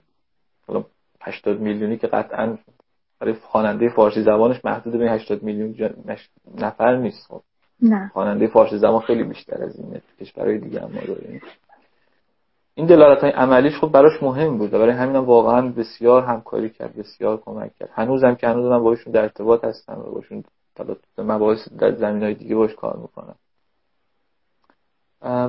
حالا 0.67 0.85
80 1.21 1.61
میلیونی 1.61 1.99
که 1.99 2.07
قطعا 2.07 2.59
برای 3.21 3.35
خواننده 3.35 3.89
فارسی 3.89 4.23
زبانش 4.23 4.65
محدود 4.65 4.99
به 4.99 5.11
80 5.11 5.43
میلیون 5.43 5.95
نفر 6.55 6.97
نیست. 6.97 7.27
خب 7.29 7.43
نه. 7.83 8.11
خواننده 8.13 8.47
فارسی 8.47 8.79
زبان 8.79 9.01
خیلی 9.01 9.23
بیشتر 9.23 9.63
از 9.63 9.79
اینه. 9.79 10.03
کشورهای 10.21 10.59
دیگه 10.59 10.81
هم 10.81 10.93
ما 10.93 11.01
داریم. 11.01 11.41
این 12.79 12.87
دلالت 12.87 13.21
های 13.21 13.31
عملیش 13.31 13.79
خب 13.81 13.93
براش 13.93 14.23
مهم 14.23 14.59
بود 14.59 14.75
و 14.75 14.79
برای 14.79 14.95
همین 14.95 15.17
واقعا 15.17 15.69
بسیار 15.69 16.23
همکاری 16.23 16.71
کرد 16.71 16.97
بسیار 16.97 17.37
کمک 17.37 17.75
کرد. 17.75 17.91
هنوزم 17.93 18.35
که 18.35 18.49
هنوز 18.49 18.65
من 18.65 18.83
باشون 18.83 19.13
در 19.13 19.23
ارتباط 19.23 19.65
هستم 19.65 19.99
و 19.99 20.11
باشون 20.11 20.45
مباحث 21.19 21.69
در 21.69 21.95
زمین 21.95 22.23
های 22.23 22.35
دیگه 22.35 22.55
باش 22.55 22.75
کار 22.75 22.97
می‌کنم. 22.97 23.35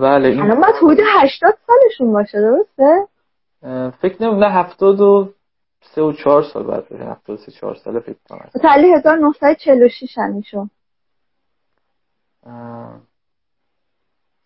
بله 0.01 0.27
این 0.27 0.41
الان 0.41 0.63
حدود 0.63 0.97
80 1.21 1.57
سالشون 1.67 2.13
باشه 2.13 2.41
درسته؟ 2.41 3.07
فکر 4.01 4.23
نمیم 4.23 4.43
نه 4.43 4.51
70 4.51 5.01
و 5.01 5.33
سه 5.81 6.01
و 6.01 6.13
چهار 6.13 6.43
سال 6.43 6.63
بعد 6.63 6.89
باشه. 6.89 7.03
73 7.03 7.51
4 7.51 7.75
ساله 7.75 7.99
فکر 7.99 8.17
کنم. 8.29 8.49
تحلیل 8.61 8.93
1946 8.93 10.17
همیشون 10.17 10.69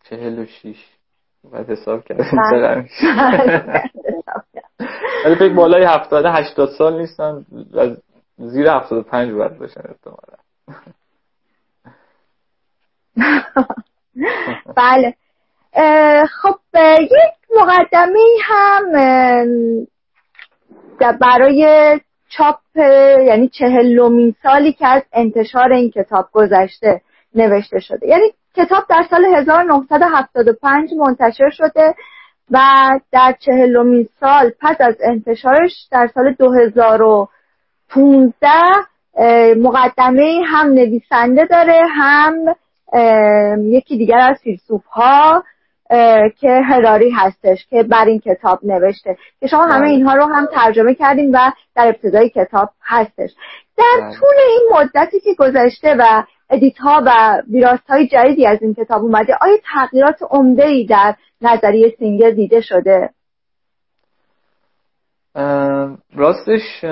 46 0.03 1.00
باید 1.43 1.69
حساب 1.69 2.03
میشه. 2.09 2.85
ولی 5.25 5.35
فکر 5.35 5.53
بالای 5.53 5.83
70 5.83 6.25
80 6.25 6.69
سال 6.69 6.97
نیستن. 6.97 7.45
زیر 8.37 8.67
75 8.67 9.31
باید 9.33 9.57
باشن 9.57 9.81
احتمالا. 9.89 10.37
بله. 14.77 15.13
خب 16.25 16.59
یک 17.01 17.59
مقدمه 17.59 18.19
هم 18.43 18.91
برای 21.21 21.99
چاپ 22.29 22.59
یعنی 23.27 23.47
چهلمین 23.47 24.35
سالی 24.43 24.73
که 24.73 24.87
از 24.87 25.03
انتشار 25.13 25.73
این 25.73 25.91
کتاب 25.91 26.29
گذشته 26.31 27.01
نوشته 27.35 27.79
شده. 27.79 28.07
یعنی 28.07 28.33
کتاب 28.55 28.83
در 28.89 29.05
سال 29.09 29.25
1975 29.25 30.93
منتشر 30.93 31.49
شده 31.49 31.95
و 32.51 32.59
در 33.11 33.35
چهلمین 33.39 34.07
سال 34.19 34.51
پس 34.61 34.75
از 34.79 34.95
انتشارش 35.03 35.87
در 35.91 36.09
سال 36.13 36.33
2015 36.33 38.47
مقدمه 39.57 40.41
هم 40.47 40.67
نویسنده 40.67 41.45
داره 41.45 41.81
هم 41.89 42.55
یکی 43.57 43.97
دیگر 43.97 44.19
از 44.19 44.37
فیلسوف 44.43 44.85
ها 44.85 45.43
که 46.39 46.61
هراری 46.61 47.09
هستش 47.09 47.67
که 47.69 47.83
بر 47.83 48.05
این 48.05 48.19
کتاب 48.19 48.59
نوشته 48.63 49.17
که 49.39 49.47
شما 49.47 49.65
همه 49.65 49.79
بله. 49.79 49.89
اینها 49.89 50.15
رو 50.15 50.23
هم 50.23 50.45
ترجمه 50.45 50.93
کردیم 50.93 51.31
و 51.33 51.51
در 51.75 51.87
ابتدای 51.87 52.29
کتاب 52.29 52.69
هستش 52.81 53.29
در 53.77 54.01
بله. 54.01 54.19
طول 54.19 54.35
این 54.49 54.69
مدتی 54.73 55.19
که 55.19 55.33
گذشته 55.39 55.95
و 55.99 56.23
edit 56.49 56.77
ها 56.77 57.03
و 57.05 57.41
ویراست 57.51 57.89
های 57.89 58.07
جدیدی 58.07 58.45
از 58.45 58.61
این 58.61 58.73
کتاب 58.73 59.03
اومده 59.03 59.37
آیا 59.41 59.57
تغییرات 59.73 60.17
عمده 60.29 60.65
ای 60.65 60.85
در 60.85 61.15
نظریه 61.41 61.95
سینگر 61.99 62.29
دیده 62.29 62.61
شده 62.61 63.09
راستش 66.15 66.85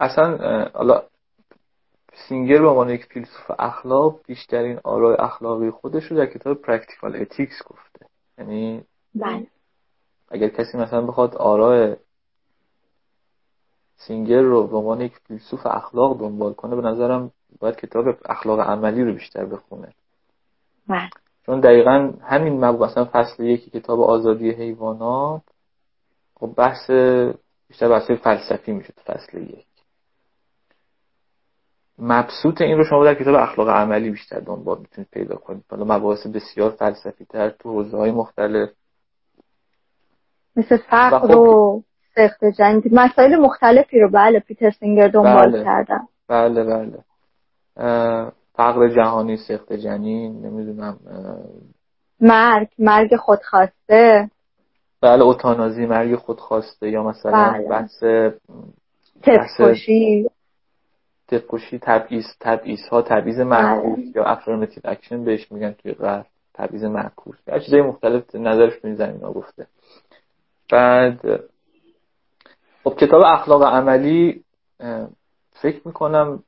اصلا 0.00 0.38
سینگر 2.14 2.60
به 2.62 2.68
عنوان 2.68 2.90
یک 2.90 3.04
فیلسوف 3.04 3.50
اخلاق 3.58 4.20
بیشترین 4.26 4.80
آرای 4.84 5.16
اخلاقی 5.18 5.70
خودش 5.70 6.04
رو 6.04 6.16
در 6.16 6.26
کتاب 6.26 6.62
Practical 6.62 7.16
Ethics 7.16 7.62
گفته. 7.66 8.06
یعنی 8.38 8.84
بله. 9.14 9.46
اگر 10.28 10.48
کسی 10.48 10.78
مثلا 10.78 11.00
بخواد 11.06 11.34
آرای 11.34 11.96
سینگر 13.96 14.40
رو 14.40 14.66
به 14.66 14.76
عنوان 14.76 15.00
یک 15.00 15.12
فیلسوف 15.28 15.66
اخلاق 15.66 16.20
دنبال 16.20 16.52
کنه 16.52 16.76
به 16.76 16.82
نظرم 16.82 17.30
باید 17.60 17.76
کتاب 17.76 18.04
اخلاق 18.24 18.60
عملی 18.60 19.04
رو 19.04 19.12
بیشتر 19.12 19.44
بخونه. 19.44 19.92
بله. 20.88 21.10
چون 21.46 21.60
دقیقا 21.60 22.12
همین 22.22 22.64
مبو 22.64 22.84
مثلا 22.84 23.04
فصل 23.04 23.44
یکی 23.44 23.70
کتاب 23.70 24.00
آزادی 24.00 24.50
حیوانات 24.50 25.42
خب 26.34 26.54
بحث 26.56 26.90
بیشتر 27.68 27.88
بحث 27.88 28.10
فلسفی 28.10 28.72
میشه 28.72 28.92
تو 28.92 29.12
فصل 29.12 29.38
یک. 29.38 29.66
مبسوط 31.98 32.60
این 32.60 32.78
رو 32.78 32.84
شما 32.84 33.04
در 33.04 33.14
کتاب 33.14 33.34
اخلاق 33.34 33.68
عملی 33.68 34.10
بیشتر 34.10 34.40
دنبال 34.40 34.78
می‌تونید 34.78 35.08
پیدا 35.12 35.36
کنید. 35.36 35.64
حالا 35.70 35.84
مباحث 35.84 36.26
بسیار 36.26 36.70
فلسفی 36.70 37.24
تر 37.24 37.50
تو 37.50 37.72
حوزه 37.72 37.96
های 37.96 38.10
مختلف. 38.10 38.70
مثل 40.56 40.76
فقر 40.76 41.18
خب... 41.18 41.38
و 41.38 41.82
سخت 42.14 42.44
جنگ 42.44 42.82
مسائل 42.92 43.36
مختلفی 43.36 44.00
رو 44.00 44.10
بله 44.10 44.40
پیتر 44.40 44.70
سینگر 44.70 45.08
دنبال 45.08 45.52
بله. 45.52 45.64
کردم 45.64 46.08
بله 46.28 46.64
بله. 46.64 47.04
فقر 48.54 48.88
جهانی 48.88 49.36
سخت 49.36 49.72
جنین 49.72 50.46
نمی‌دونم 50.46 50.98
مرگ 52.20 52.68
مرگ 52.78 53.16
خودخواسته. 53.16 54.30
بله 55.00 55.22
اوتانازی 55.22 55.86
مرگ 55.86 56.16
خودخواسته 56.16 56.90
یا 56.90 57.02
مثلا 57.02 57.52
بله. 57.52 57.68
بحث 57.68 58.04
طفل 59.22 59.61
کشی 59.61 60.26
کشی 61.32 61.78
تبعیض 61.78 62.24
تبعیض 62.40 62.88
ها 62.90 63.02
تبعیض 63.02 63.40
معکوس 63.40 63.98
بله. 63.98 64.12
یا 64.16 64.24
affirmative 64.24 64.82
action 64.84 65.24
بهش 65.24 65.52
میگن 65.52 65.72
توی 65.72 65.92
غرب 65.92 66.26
تبعیض 66.54 66.84
معکوس. 66.84 67.36
یا 67.46 67.58
چیزای 67.58 67.82
مختلف 67.82 68.34
نظرش 68.34 68.80
تو 68.80 68.86
این 68.86 68.96
زمین 68.96 69.22
ها 69.22 69.32
گفته. 69.32 69.66
بعد 70.70 71.40
خب 72.84 72.96
کتاب 72.96 73.22
اخلاق 73.26 73.62
عملی 73.62 74.44
فکر 75.50 75.80
می‌کنم 75.84 76.42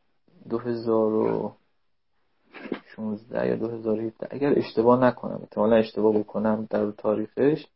2016 0.48 3.48
یا 3.48 3.56
2017 3.56 4.28
اگر 4.30 4.52
اشتباه 4.56 5.00
نکنم 5.00 5.38
احتمالا 5.42 5.76
اشتباه 5.76 6.18
بکنم 6.18 6.66
در 6.70 6.90
تاریخش 6.90 7.66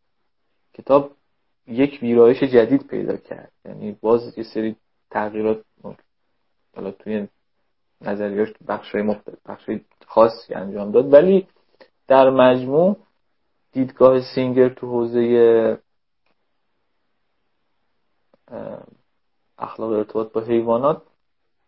کتاب 0.75 1.11
یک 1.67 1.99
ویرایش 2.03 2.43
جدید 2.43 2.87
پیدا 2.87 3.17
کرد. 3.17 3.53
یعنی 3.65 3.97
باز 4.01 4.39
یه 4.39 4.45
سری 4.45 4.77
تغییرات 5.11 5.65
حالا 6.77 6.91
توی 6.91 7.29
نظریاش 8.01 8.49
بخش 8.69 8.97
بخش 9.47 9.71
خاصی 10.07 10.55
انجام 10.55 10.91
داد. 10.91 11.13
ولی 11.13 11.47
در 12.09 12.31
مجموع 12.31 12.97
دیدگاه 13.73 14.21
سینگر 14.35 14.69
تو 14.69 14.87
حوزه 14.87 15.79
اخلاق 19.59 19.91
ارتباط 19.91 20.33
با 20.33 20.41
حیوانات 20.41 21.03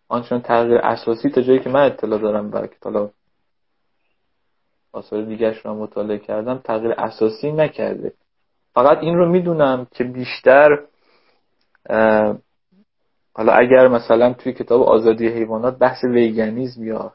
آنچنان 0.08 0.42
تغییر 0.42 0.78
اساسی 0.78 1.30
تا 1.30 1.40
جایی 1.40 1.60
که 1.60 1.70
من 1.70 1.86
اطلاع 1.86 2.18
دارم 2.18 2.52
و 2.52 2.66
که 2.66 2.76
حالا 2.84 3.10
آثار 4.92 5.22
دیگرش 5.22 5.66
رو 5.66 5.74
مطالعه 5.74 6.18
کردم 6.18 6.58
تغییر 6.58 6.92
اساسی 6.92 7.52
نکرده. 7.52 8.12
فقط 8.74 8.98
این 8.98 9.16
رو 9.16 9.28
می‌دونم 9.28 9.86
که 9.90 10.04
بیشتر 10.04 10.84
حالا 13.34 13.52
اگر 13.52 13.88
مثلا 13.88 14.32
توی 14.32 14.52
کتاب 14.52 14.82
آزادی 14.82 15.28
حیوانات 15.28 15.78
بحث 15.78 16.04
ویگنیزم 16.04 16.84
یا 16.84 17.12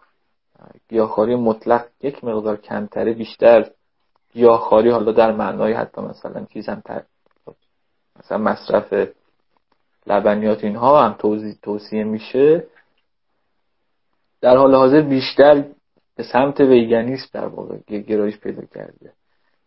گیاهخواری 0.90 1.36
مطلق 1.36 1.86
یک 2.02 2.24
مقدار 2.24 2.58
کمتره 2.58 3.14
بیشتر 3.14 3.70
گیاهخواری 4.34 4.90
حالا 4.90 5.12
در 5.12 5.32
معنای 5.32 5.74
حتی 5.74 6.02
مثلا 6.02 6.46
چیزم 6.54 6.82
تر 6.86 7.04
مثلا 8.20 8.38
مصرف 8.38 9.08
لبنیات 10.08 10.64
اینها 10.64 11.04
هم 11.04 11.16
توصیه 11.62 12.04
میشه. 12.04 12.68
در 14.42 14.58
حال 14.58 14.76
حاضر 14.76 15.02
بیشتر 15.02 15.66
به 16.16 16.24
سمت 16.24 16.60
ویگنیسم 16.60 17.30
در 17.34 17.48
واقع 17.48 17.78
گرایش 17.88 18.40
پیدا 18.40 18.62
کرده. 18.76 19.14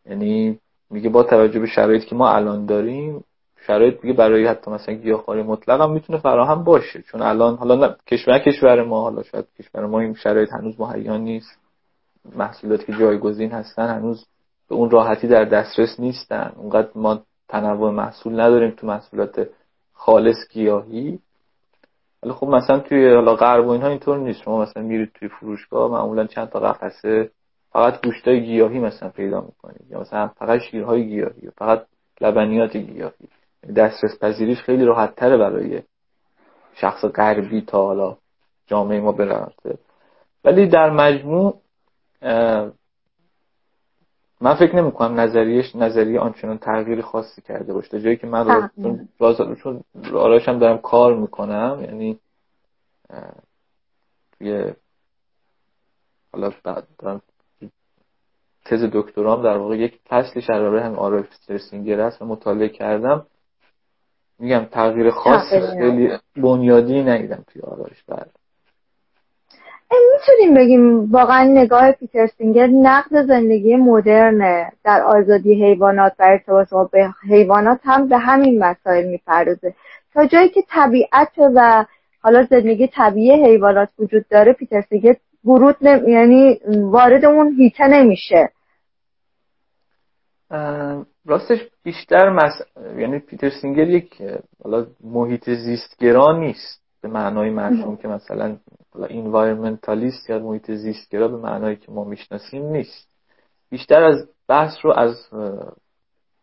یعنی 0.06 0.58
میگه 0.90 1.08
با 1.08 1.22
توجه 1.22 1.60
به 1.60 1.66
شرایطی 1.66 2.06
که 2.06 2.14
ما 2.14 2.30
الان 2.30 2.66
داریم 2.66 3.24
شرایط 3.66 4.00
دیگه 4.00 4.14
برای 4.14 4.46
حتی 4.46 4.70
مثلا 4.70 4.94
گیاهخواری 4.94 5.42
مطلق 5.42 5.80
هم 5.80 5.92
می‌تونه 5.92 6.18
فراهم 6.18 6.64
باشه. 6.64 7.02
چون 7.02 7.22
الان 7.22 7.56
حالا 7.56 7.74
نه 7.74 7.96
کشور 8.06 8.38
کشور 8.38 8.82
ما 8.82 9.02
حالا 9.02 9.22
شاید 9.22 9.46
کشور 9.58 9.86
ما 9.86 10.00
این 10.00 10.14
شرایط 10.14 10.52
هنوز 10.52 10.80
مهیا 10.80 11.16
نیست. 11.16 11.58
محصولاتی 12.36 12.84
که 12.84 12.92
جایگزین 12.92 13.50
هستن 13.50 13.88
هنوز 13.88 14.26
به 14.68 14.74
اون 14.74 14.90
راحتی 14.90 15.28
در 15.28 15.44
دسترس 15.44 16.00
نیستن. 16.00 16.52
اونقدر 16.56 16.88
ما 16.94 17.22
تنوع 17.48 17.90
محصول 17.90 18.40
نداریم 18.40 18.70
تو 18.70 18.86
محصولات 18.86 19.48
خالص 19.92 20.36
گیاهی. 20.50 21.18
ولی 22.22 22.32
خب 22.32 22.46
مثلا 22.46 22.78
توی 22.78 23.14
حالا 23.14 23.34
غرب 23.34 23.66
و 23.66 23.70
اینها 23.70 23.88
اینطور 23.88 24.18
نیست. 24.18 24.42
شما 24.42 24.62
مثلا 24.62 24.82
میرید 24.82 25.10
توی 25.14 25.28
فروشگاه 25.28 25.90
معمولا 25.90 26.26
چند 26.26 26.48
تا 26.48 26.60
قفسه 26.60 27.30
فقط 27.72 28.04
گوشتای 28.04 28.44
گیاهی 28.44 28.78
مثلا 28.78 29.08
پیدا 29.08 29.40
می‌کنید. 29.40 29.90
یا 29.90 30.00
مثلا 30.00 30.28
فقط 30.28 30.60
شیرهای 30.60 31.06
گیاهی 31.08 31.42
یا 31.42 31.50
فقط 31.58 31.86
لبنیات 32.20 32.76
گیاهی. 32.76 33.28
دسترس 33.76 34.18
پذیریش 34.18 34.58
خیلی 34.58 34.84
راحت 34.84 35.14
تره 35.14 35.36
برای 35.36 35.82
شخص 36.74 37.04
غربی 37.04 37.60
تا 37.60 37.86
حالا 37.86 38.16
جامعه 38.66 39.00
ما 39.00 39.12
برسه 39.12 39.78
ولی 40.44 40.68
در 40.68 40.90
مجموع 40.90 41.60
من 44.40 44.54
فکر 44.54 44.76
نمی 44.76 44.92
کنم 44.92 45.20
نظریش 45.20 45.76
نظریه 45.76 46.20
آنچنان 46.20 46.58
تغییر 46.58 47.02
خاصی 47.02 47.42
کرده 47.42 47.72
باشه. 47.72 48.00
جایی 48.00 48.16
که 48.16 48.26
من 48.26 48.70
چون 49.62 49.84
هم 50.46 50.58
دارم 50.58 50.78
کار 50.78 51.16
می‌کنم 51.16 51.78
یعنی 51.82 52.18
توی 54.38 54.72
حالا 56.32 56.52
دارم 56.98 57.22
تز 58.64 58.84
دکترام 58.92 59.42
در 59.42 59.56
واقع 59.56 59.76
یک 59.76 60.00
فصلی 60.08 60.42
درباره 60.48 60.82
هم 60.82 60.94
آرای 60.94 61.24
سینگر 61.70 62.00
است 62.00 62.22
و 62.22 62.24
مطالعه 62.24 62.68
کردم. 62.68 63.26
میگم 64.40 64.64
تغییر 64.64 65.10
خاص 65.10 65.52
خیلی 65.78 66.10
بنیادی 66.36 67.02
ندیدم 67.02 67.44
توی 67.52 67.62
آرایش 67.62 68.02
بعد 68.08 68.30
می‌تونیم 69.90 70.54
بگیم 70.54 71.12
واقعا 71.12 71.44
نگاه 71.44 71.92
پیتر 71.92 72.26
سینگر 72.26 72.66
نقد 72.66 73.26
زندگی 73.26 73.76
مدرن 73.76 74.70
در 74.84 75.02
آزادی 75.02 75.64
حیوانات 75.64 76.12
و 76.18 76.22
ارتباط 76.22 76.70
با 76.70 76.88
حیوانات 77.28 77.80
هم 77.84 78.08
به 78.08 78.18
همین 78.18 78.64
مسائل 78.64 79.08
می‌پردازه. 79.08 79.74
تا 80.14 80.26
جایی 80.26 80.48
که 80.48 80.62
طبیعت 80.68 81.32
و 81.38 81.84
حالا 82.20 82.46
زندگی 82.50 82.86
طبیعی 82.86 83.44
حیوانات 83.44 83.88
وجود 83.98 84.24
داره 84.30 84.52
پیتر 84.52 84.80
سینگر 84.80 85.16
ورود 85.44 85.76
یعنی 85.82 86.60
وارد 86.66 87.24
اون 87.24 87.54
هیته 87.58 87.88
نمیشه. 87.88 88.50
راستش 91.26 91.58
بیشتر 91.82 92.30
مس... 92.30 92.62
یعنی 92.98 93.18
پیتر 93.18 93.50
سینگر 93.50 93.88
یک 93.88 94.22
حالا 94.64 94.86
محیط 95.04 95.50
زیستگرا 95.50 96.38
نیست 96.38 96.82
به 97.02 97.08
معنای 97.08 97.50
مرسوم 97.50 97.96
که 97.96 98.08
مثلا 98.08 98.56
انوایرمنتالیست 98.94 100.30
یا 100.30 100.38
محیط 100.38 100.70
زیستگرا 100.70 101.28
به 101.28 101.36
معنایی 101.36 101.76
که 101.76 101.92
ما 101.92 102.04
می‌شناسیم 102.04 102.66
نیست. 102.66 103.08
بیشتر 103.70 104.02
از 104.02 104.28
بحث 104.48 104.74
رو 104.82 104.92
از 104.92 105.28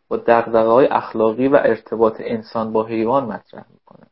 با 0.07 0.17
دقدقه 0.17 0.69
های 0.69 0.87
اخلاقی 0.87 1.47
و 1.47 1.55
ارتباط 1.55 2.15
انسان 2.19 2.73
با 2.73 2.85
حیوان 2.85 3.25
مطرح 3.25 3.65
می‌کنه. 3.69 4.07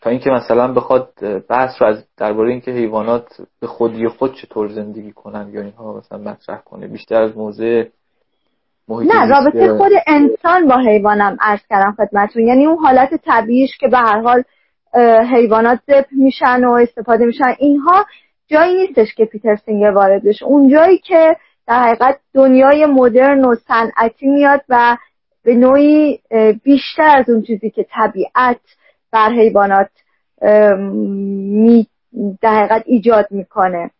تا 0.00 0.10
اینکه 0.10 0.30
مثلا 0.30 0.72
بخواد 0.72 1.12
بحث 1.48 1.82
رو 1.82 1.88
از 1.88 2.04
درباره 2.16 2.50
اینکه 2.50 2.70
حیوانات 2.70 3.42
به 3.60 3.66
خودی 3.66 4.08
خود 4.08 4.34
چطور 4.34 4.68
زندگی 4.68 5.12
کنن 5.12 5.50
یا 5.52 5.60
اینها 5.60 5.92
مثلا 5.98 6.18
مطرح 6.18 6.60
کنه 6.60 6.88
بیشتر 6.88 7.22
از 7.22 7.36
موضع 7.36 7.84
نه 8.88 9.26
رابطه 9.28 9.78
خود 9.78 9.92
انسان 10.06 10.68
با 10.68 10.78
حیوانم 10.78 11.36
عرض 11.40 11.60
کردم 11.70 11.96
خدمتتون. 11.98 12.46
یعنی 12.46 12.66
اون 12.66 12.78
حالت 12.78 13.10
طبیعیش 13.14 13.78
که 13.78 13.88
به 13.88 13.98
هر 13.98 14.20
حال 14.20 14.42
حیوانات 15.34 15.78
ذبح 15.86 16.08
میشن 16.12 16.64
و 16.64 16.70
استفاده 16.72 17.24
میشن 17.24 17.54
اینها 17.58 18.06
جایی 18.48 18.76
نیستش 18.76 19.14
که 19.14 19.24
پیتر 19.24 19.56
سینگر 19.56 19.90
وارد 19.90 20.24
بشه 20.24 20.44
اون 20.44 20.68
جایی 20.68 20.98
که 20.98 21.36
در 21.66 21.82
حقیقت 21.82 22.18
دنیای 22.34 22.86
مدرن 22.86 23.44
و 23.44 23.54
صنعتی 23.54 24.26
میاد 24.26 24.60
و 24.68 24.96
به 25.44 25.54
نوعی 25.54 26.20
بیشتر 26.64 27.18
از 27.18 27.30
اون 27.30 27.42
چیزی 27.42 27.70
که 27.70 27.86
طبیعت 27.90 28.60
بر 29.12 29.30
حیوانات 29.32 29.90
می 30.52 31.86
در 32.42 32.54
حقیقت 32.54 32.82
ایجاد 32.86 33.26
می‌کنه. 33.30 33.90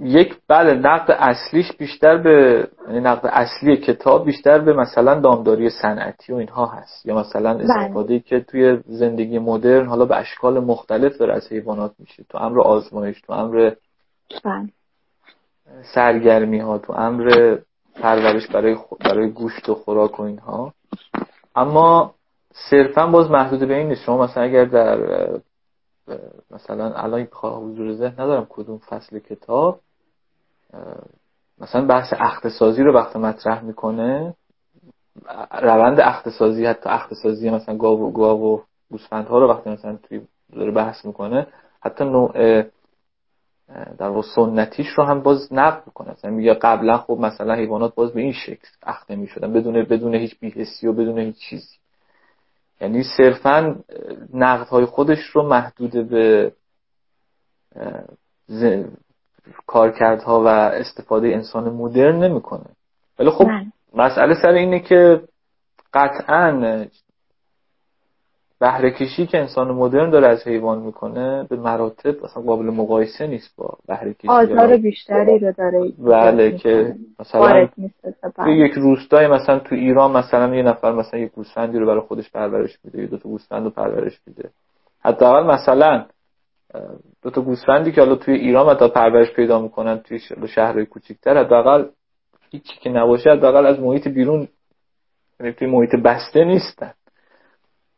یک 0.00 0.36
بله 0.48 0.74
نقد 0.74 1.10
اصلیش 1.10 1.72
بیشتر 1.72 2.18
به 2.18 2.68
یعنی 2.86 3.00
نقد 3.00 3.26
اصلی 3.26 3.76
کتاب 3.76 4.24
بیشتر 4.24 4.58
به 4.58 4.72
مثلا 4.72 5.20
دامداری 5.20 5.70
صنعتی 5.70 6.32
و 6.32 6.36
اینها 6.36 6.66
هست 6.66 7.06
یا 7.06 7.18
مثلا 7.18 7.54
بله. 7.54 7.70
استفاده 7.70 8.20
که 8.20 8.40
توی 8.40 8.78
زندگی 8.86 9.38
مدرن 9.38 9.86
حالا 9.86 10.04
به 10.04 10.16
اشکال 10.16 10.64
مختلف 10.64 11.16
داره 11.16 11.34
از 11.34 11.52
حیوانات 11.52 11.92
میشه 11.98 12.24
تو 12.28 12.38
امر 12.38 12.60
آزمایش 12.60 13.20
تو 13.20 13.32
امر 13.32 13.72
بله. 14.44 14.68
سرگرمی 15.94 16.58
ها 16.58 16.78
تو 16.78 16.92
امر 16.92 17.56
پرورش 17.94 18.46
برای 18.46 18.76
برای 19.00 19.30
گوشت 19.30 19.68
و 19.68 19.74
خوراک 19.74 20.20
و 20.20 20.22
اینها 20.22 20.72
اما 21.56 22.14
صرفا 22.70 23.06
باز 23.06 23.30
محدود 23.30 23.68
به 23.68 23.76
این 23.76 23.88
نیست 23.88 24.02
شما 24.02 24.24
مثلا 24.24 24.42
اگر 24.42 24.64
در 24.64 24.98
مثلا 26.50 26.94
الان 26.94 27.28
حضور 27.42 27.92
ذهن 27.92 28.12
ندارم 28.12 28.46
کدوم 28.50 28.78
فصل 28.78 29.18
کتاب. 29.18 29.80
مثلا 31.58 31.86
بحث 31.86 32.12
اختصازی 32.18 32.82
رو 32.82 32.94
وقت 32.94 33.16
مطرح 33.16 33.62
می‌کنه 33.64 34.34
روند 35.62 36.00
اختصازی 36.00 36.66
حتی 36.66 36.90
اختصازی 36.90 37.50
مثلا 37.50 37.76
گاو 37.76 38.08
و 38.08 38.10
گاو 38.10 38.54
و 38.54 38.60
گوسفندها 38.90 39.38
رو 39.38 39.48
وقتی 39.50 39.70
مثلا 39.70 39.98
توی 40.02 40.20
داره 40.52 40.70
بحث 40.70 41.04
می‌کنه 41.04 41.46
حتی 41.80 42.04
نوع 42.04 42.62
در 43.98 44.08
واقع 44.08 44.26
سنتیش 44.34 44.86
رو 44.86 45.04
هم 45.04 45.20
باز 45.20 45.52
نقد 45.52 45.82
می‌کنه. 45.86 46.10
مثلا 46.10 46.30
میگه 46.30 46.54
قبلا 46.54 46.98
خب 46.98 47.18
مثلا 47.20 47.54
حیوانات 47.54 47.94
باز 47.94 48.12
به 48.12 48.20
این 48.20 48.32
شکل 48.32 48.68
اخته 48.82 49.16
می‌شدن 49.16 49.52
بدون 49.52 49.82
بدون 49.82 50.14
هیچ 50.14 50.38
بیهسی 50.38 50.86
و 50.86 50.92
بدون 50.92 51.18
هیچ 51.18 51.36
چیزی. 51.38 51.77
یعنی 52.80 53.02
صرفا 53.16 53.76
نقد 54.34 54.66
های 54.66 54.84
خودش 54.84 55.18
رو 55.32 55.48
محدود 55.48 56.08
به 56.08 56.52
کارکردها 59.66 60.40
و 60.44 60.46
استفاده 60.46 61.28
انسان 61.28 61.64
مدرن 61.64 62.24
نمی‌کنه 62.24 62.66
ولی 63.18 63.30
خب. 63.30 63.48
مسئله 63.94 64.34
سر 64.42 64.48
اینه 64.48 64.80
که 64.80 65.22
قطعا 65.94 66.86
بهره 68.60 68.90
کشی 68.90 69.26
که 69.26 69.38
انسان 69.38 69.68
مدرن 69.68 70.10
داره 70.10 70.28
از 70.28 70.46
حیوان 70.46 70.78
می‌کنه 70.78 71.46
به 71.50 71.56
مراتب 71.56 72.24
اصلا 72.24 72.42
قابل 72.42 72.64
مقایسه 72.64 73.26
نیست 73.26 73.56
با 73.56 73.78
بهره 73.86 74.14
کشی 74.14 74.28
آزار 74.28 74.76
بیشتری 74.76 75.38
رو 75.38 75.52
داره 75.52 75.92
بله 75.98 76.58
که 76.58 76.94
مثلا 77.20 77.68
توی 78.36 78.56
یک 78.56 78.72
روستای 78.72 79.26
مثلا 79.26 79.58
تو 79.58 79.74
ایران 79.74 80.10
مثلا 80.16 80.56
یه 80.56 80.62
نفر 80.62 80.92
مثلا 80.92 81.20
یک 81.20 81.32
گوسفندی 81.32 81.78
رو 81.78 81.86
برای 81.86 82.00
خودش 82.00 82.30
پرورش 82.30 82.78
میده 82.84 83.00
یا 83.02 83.06
دو 83.06 83.18
تا 83.18 83.28
گوسفند 83.28 83.64
رو 83.64 83.70
پرورش 83.70 84.20
میده. 84.26 84.50
حداقل 85.04 85.46
مثلا 85.46 86.04
دو 87.22 87.30
تا 87.30 87.40
گوسفندی 87.40 87.92
که 87.92 88.00
حالا 88.00 88.14
توی 88.14 88.34
ایران 88.34 88.76
مثلا 88.76 88.88
پرورش 88.88 89.32
پیدا 89.32 89.60
می‌کنن 89.60 89.98
توی 89.98 90.20
شهرهای 90.48 90.86
کوچیک‌تر 90.86 91.38
حداقل 91.38 91.84
هیچی 92.50 92.78
که 92.80 92.90
نباشه 92.90 93.30
حداقل 93.30 93.66
از 93.66 93.80
محیط 93.80 94.08
بیرون 94.08 94.48
یعنی 95.40 95.52
توی 95.52 95.68
محیط 95.68 95.96
بسته 95.96 96.44
نیستن. 96.44 96.92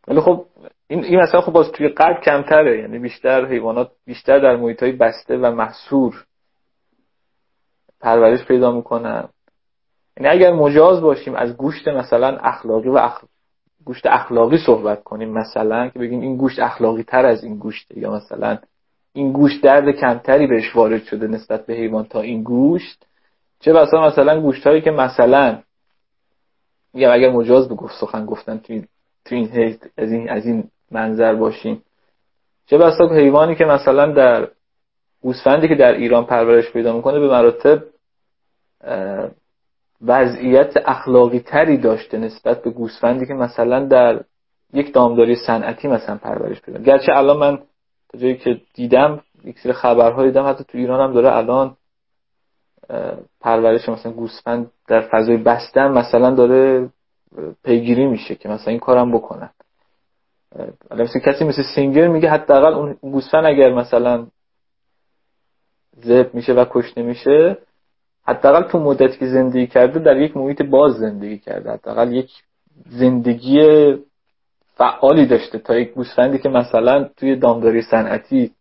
ولی 0.08 0.20
خب 0.20 0.44
این 0.90 1.04
این 1.04 1.20
مثلا 1.20 1.40
خب 1.40 1.52
باز 1.52 1.72
توی 1.72 1.88
قلب 1.88 2.20
کمتره. 2.20 2.78
یعنی 2.78 2.98
بیشتر 2.98 3.46
حیوانات 3.46 3.90
بیشتر 4.06 4.38
در 4.38 4.56
محیط 4.56 4.82
های 4.82 4.92
بسته 4.92 5.36
و 5.36 5.50
محصور 5.50 6.24
پرورش 8.00 8.44
پیدا 8.44 8.72
می‌کنن. 8.72 9.28
یعنی 10.16 10.28
اگر 10.28 10.52
مجاز 10.52 11.00
باشیم 11.00 11.34
از 11.34 11.56
گوشت 11.56 11.88
مثلا 11.88 12.38
اخلاقی 12.38 12.88
و 12.88 13.10
گوشت 13.84 14.06
اخلاقی 14.06 14.58
صحبت 14.66 15.02
کنیم 15.02 15.32
مثلا 15.32 15.88
که 15.88 15.98
بگیم 15.98 16.20
این 16.20 16.36
گوشت 16.36 16.58
اخلاقی 16.58 17.02
تر 17.02 17.26
از 17.26 17.44
این 17.44 17.58
گوشته 17.58 17.98
یا 17.98 18.12
مثلا 18.12 18.58
این 19.12 19.32
گوشت 19.32 19.62
درد 19.62 19.90
کمتری 19.90 20.46
بهش 20.46 20.76
وارد 20.76 21.02
شده 21.04 21.26
نسبت 21.26 21.66
به 21.66 21.74
حیوان 21.74 22.04
تا 22.04 22.20
این 22.20 22.42
گوشت 22.42 23.06
چه 23.60 23.72
بسا 23.72 24.06
مثلا 24.06 24.40
گوشت 24.40 24.66
هایی 24.66 24.80
که 24.80 24.90
مثلا 24.90 25.62
میگم 26.94 27.12
اگر 27.12 27.30
مجاز 27.30 27.68
به 27.68 27.74
گفت 27.74 28.00
سخن 28.00 28.26
گفتن 28.26 28.58
توی 28.58 28.84
تو 29.24 29.34
این 29.34 29.78
از 29.98 30.12
این 30.12 30.28
از 30.28 30.46
این 30.46 30.70
منظر 30.90 31.34
باشیم 31.34 31.82
چه 32.66 32.78
بسا 32.78 33.08
حیوانی 33.08 33.54
که 33.54 33.64
مثلا 33.64 34.12
در 34.12 34.48
گوسفندی 35.22 35.68
که 35.68 35.74
در 35.74 35.92
ایران 35.92 36.24
پرورش 36.24 36.72
پیدا 36.72 36.96
می‌کنه 36.96 37.18
به 37.18 37.28
مراتب 37.28 37.82
وضعیت 40.02 40.72
اخلاقی 40.86 41.40
تری 41.40 41.76
داشته 41.76 42.18
نسبت 42.18 42.62
به 42.62 42.70
گوسفندی 42.70 43.26
که 43.26 43.34
مثلا 43.34 43.84
در 43.84 44.24
یک 44.72 44.94
دامداری 44.94 45.36
صنعتی 45.36 45.88
مثلا 45.88 46.16
پرورش 46.16 46.60
پیدا 46.60 46.78
گرچه 46.78 47.12
الان 47.16 47.36
من 47.36 47.58
تا 48.08 48.18
جایی 48.18 48.36
که 48.36 48.60
دیدم 48.74 49.22
یک 49.44 49.58
سری 49.58 49.72
خبرهای 49.72 50.26
دیدم 50.26 50.46
حتی 50.46 50.64
تو 50.64 50.78
ایران 50.78 51.00
هم 51.00 51.14
داره 51.14 51.36
الان 51.36 51.76
پرورش 53.40 53.88
مثلا 53.88 54.12
گوسفند 54.12 54.70
در 54.88 55.00
فضای 55.00 55.36
بستن 55.36 55.88
مثلا 55.88 56.30
داره 56.30 56.88
پیگیری 57.64 58.06
میشه 58.06 58.34
که 58.34 58.48
مثلا 58.48 58.70
این 58.70 58.80
کارم 58.80 59.12
بکنن. 59.12 59.50
مثل 60.90 61.18
کسی 61.18 61.44
مثل 61.44 61.62
سینگر 61.74 62.08
میگه 62.08 62.30
حداقل 62.30 62.74
اون 62.74 62.96
گوسفند 63.00 63.46
اگر 63.46 63.72
مثلا 63.72 64.26
زب 65.96 66.34
میشه 66.34 66.52
و 66.52 66.64
کشته 66.70 67.02
میشه 67.02 67.58
حداقل 68.26 68.62
تو 68.62 68.78
مدتی 68.78 69.18
که 69.18 69.26
زندگی 69.26 69.66
کرده 69.66 69.98
در 69.98 70.16
یک 70.16 70.36
محیط 70.36 70.62
باز 70.62 70.92
زندگی 70.92 71.38
کرده. 71.38 71.72
حداقل 71.72 72.12
یک 72.12 72.30
زندگی 72.86 73.58
فعالی 74.74 75.26
داشته 75.26 75.58
تا 75.58 75.74
یک 75.78 75.92
گوسفندی 75.92 76.38
که 76.38 76.48
مثلا 76.48 77.04
توی 77.16 77.36
دامداری 77.36 77.82
صنعتی 77.82 78.52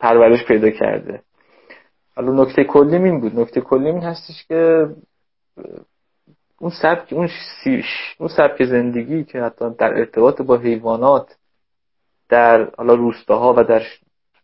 پرورش 0.00 0.44
پیدا 0.48 0.70
کرده. 0.70 1.22
حالا 2.16 2.42
نکته 2.42 2.64
کلی 2.64 2.96
این 2.96 3.20
بود. 3.20 3.40
نکته 3.40 3.60
کلی 3.60 3.86
این 3.86 4.02
هستش 4.02 4.44
که 4.48 4.88
اون 6.60 6.72
سبک 6.82 7.12
اون 7.12 7.28
سیش 7.64 7.86
اون 8.18 8.28
سبک 8.28 8.64
زندگی 8.64 9.24
که 9.24 9.42
حتی 9.42 9.70
در 9.78 9.94
ارتباط 9.94 10.42
با 10.42 10.56
حیوانات 10.56 11.36
در 12.28 12.70
حالا 12.78 12.94
روستاها 12.94 13.54
و 13.56 13.64
در 13.64 13.82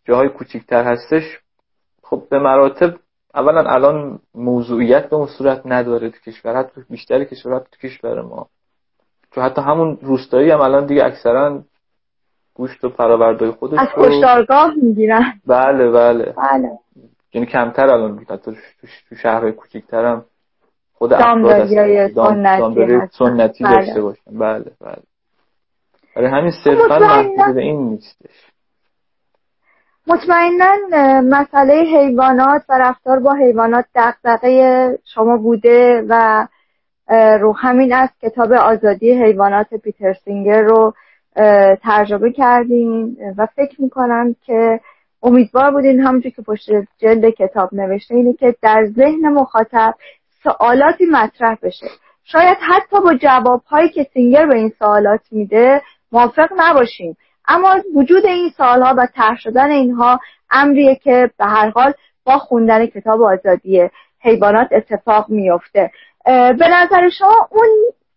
جاهای 0.05 0.29
کوچیکتر 0.29 0.85
هستش 0.85 1.39
خب 2.03 2.23
به 2.31 2.39
مراتب 2.39 2.95
اولا 3.35 3.71
الان 3.71 4.19
موضوعیت 4.35 5.11
به 5.11 5.17
اون 5.17 5.27
صورت 5.27 5.63
نداره 5.65 6.11
تو 6.11 6.19
کشور 6.27 6.57
حتی 6.57 6.81
بیشتر 6.91 7.25
کشور 7.25 7.59
تو 7.59 7.89
کشور 7.89 8.23
ما. 8.23 8.49
چون 9.35 9.45
حتی 9.45 9.63
همون 9.63 9.99
روستایی 10.03 10.51
هم 10.51 10.61
الان 10.61 10.87
دیگه 10.87 11.05
اکثرا 11.05 11.63
گوشت 12.55 12.85
و 12.85 12.89
پراوردهای 12.89 13.51
خودش 13.51 13.79
از 13.79 13.89
کشتارگاه 13.97 14.75
می‌گیرن. 14.83 15.41
بله 15.47 15.91
بله. 15.91 16.35
بله. 16.37 16.79
یعنی 17.35 17.47
کمتر 17.47 17.87
الان 17.87 18.27
حتی 18.31 18.57
تو 19.09 19.17
شهرهای 19.17 19.53
کوچیکتر 19.53 20.05
هم 20.05 20.25
خود 20.99 21.13
افراد 21.13 21.67
سنتی, 22.15 23.07
سنتی 23.19 23.65
بله. 23.65 23.77
داشته 23.77 24.03
باشن. 24.03 24.39
بله 24.39 24.65
بله. 24.81 25.03
برای 26.17 26.31
همین 26.31 26.53
صرفا 26.65 26.99
محدود 26.99 27.55
به 27.55 27.61
این 27.61 27.89
نیستش. 27.89 28.31
مطمئنا 30.07 30.77
مسئله 31.23 31.75
حیوانات 31.75 32.63
و 32.69 32.79
رفتار 32.79 33.21
با 33.21 33.35
حیوانات 33.35 33.85
دقدقه 33.95 34.99
شما 35.05 35.37
بوده 35.37 36.05
و 36.09 36.47
رو 37.41 37.53
همین 37.53 37.93
از 37.93 38.09
کتاب 38.23 38.53
آزادی 38.53 39.13
حیوانات 39.13 39.75
پیتر 39.75 40.13
سینگر 40.13 40.63
رو 40.63 40.95
ترجمه 41.83 42.33
کردین 42.33 43.17
و 43.37 43.47
فکر 43.47 43.83
می‌کنم 43.83 44.37
که 44.47 44.81
امیدوار 45.23 45.71
بودین. 45.71 46.01
همونجور 46.01 46.33
که 46.33 46.43
پشت 46.43 46.71
جلد 46.99 47.31
کتاب 47.31 47.75
نوشته 47.75 48.15
اینه 48.15 48.33
که 48.33 48.55
در 48.63 48.87
ذهن 48.97 49.29
مخاطب 49.29 49.95
سوالاتی 50.47 51.07
مطرح 51.07 51.57
بشه. 51.63 51.87
شاید 52.25 52.59
حتی 52.61 53.01
با 53.01 53.15
جوابهایی 53.15 53.89
که 53.89 54.07
سینگر 54.13 54.47
به 54.47 54.55
این 54.55 54.73
سوالات 54.79 55.21
میده 55.31 55.83
موافق 56.13 56.49
نباشیم. 56.57 57.17
اما 57.49 57.77
وجود 57.95 58.27
این 58.27 58.51
سالها 58.57 58.95
و 58.99 59.07
طرح 59.15 59.37
شدن 59.37 59.71
اینها 59.71 60.21
امریه 60.51 60.95
که 60.95 61.31
به 61.39 61.45
هر 61.45 61.71
حال 61.71 61.93
با 62.25 62.39
خوندن 62.39 62.87
کتاب 62.87 63.23
آزادی 63.23 63.89
حیوانات 64.21 64.69
اتفاق 64.73 65.29
میفته 65.29 65.91
به 66.25 66.69
نظر 66.69 67.09
شما 67.19 67.49
اون 67.51 67.69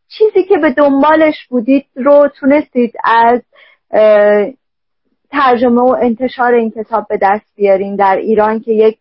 چیزی 0.07 0.43
که 0.43 0.57
به 0.57 0.71
دنبالش 0.71 1.47
بودید 1.49 1.85
رو 1.95 2.27
تونستید 2.39 2.93
از 3.03 3.41
ترجمه 5.31 5.81
و 5.81 5.97
انتشار 6.01 6.53
این 6.53 6.71
کتاب 6.71 7.07
به 7.09 7.19
دست 7.21 7.45
بیارین؟ 7.55 7.95
در 7.95 8.15
ایران 8.15 8.59
که 8.59 8.71
یک 8.71 8.97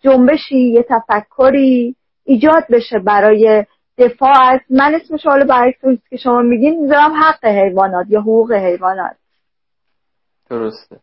جنبشی 0.00 0.58
یه 0.58 0.86
تفکری 0.88 1.96
ایجاد 2.28 2.64
بشه 2.70 2.98
برای 2.98 3.64
دفاع 3.98 4.42
از 4.42 4.60
من 4.70 4.94
اسمش 4.94 5.26
حالا 5.26 5.44
برای 5.44 5.74
که 6.10 6.16
شما 6.16 6.42
میگین 6.42 6.80
می‌ذارم 6.80 7.12
حق 7.12 7.44
حیوانات 7.44 8.06
یا 8.10 8.20
حقوق 8.20 8.52
حیوانات. 8.52 9.16
درسته. 10.50 11.00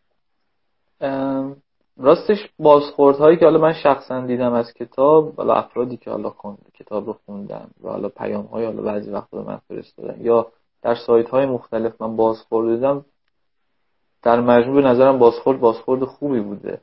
راستش 1.98 2.38
بازخورد 2.58 3.16
هایی 3.16 3.36
که 3.36 3.44
حالا 3.44 3.58
من 3.58 3.72
شخصا 3.72 4.26
دیدم 4.26 4.52
از 4.52 4.72
کتاب 4.72 5.34
حالا 5.36 5.54
افرادی 5.54 5.96
که 5.96 6.10
حالا 6.10 6.30
خوند 6.30 6.58
کتاب 6.74 7.06
رو 7.06 7.16
خوندن 7.26 7.66
و 7.82 7.88
حالا 7.88 8.08
پیام 8.08 8.44
های 8.44 8.64
حالا 8.64 8.82
بعضی 8.82 9.10
وقت 9.10 9.30
به 9.30 9.42
من 9.42 9.60
فرستادن 9.68 10.20
یا 10.20 10.46
در 10.82 10.94
سایت 10.94 11.28
های 11.28 11.46
مختلف 11.46 12.02
من 12.02 12.16
بازخورد 12.16 12.74
دیدم 12.74 13.04
در 14.22 14.40
مجموع 14.40 14.82
به 14.82 14.88
نظرم 14.88 15.18
بازخورد 15.18 15.60
بازخورد 15.60 16.04
خوبی 16.04 16.40
بوده. 16.40 16.80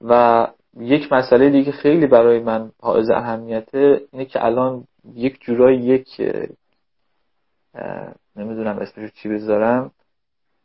و 0.00 0.46
یک 0.78 1.12
مسئله 1.12 1.50
دیگه 1.50 1.72
خیلی 1.72 2.06
برای 2.06 2.40
من 2.40 2.70
حائز 2.80 3.10
اهمیته 3.10 4.00
اینه 4.12 4.24
که 4.24 4.44
الان 4.44 4.84
یک 5.14 5.40
جورایی 5.40 5.78
یک 5.80 6.08
نمی‌دونم 8.36 8.78
اسمش 8.78 9.10
چی 9.12 9.28
بذارم 9.28 9.90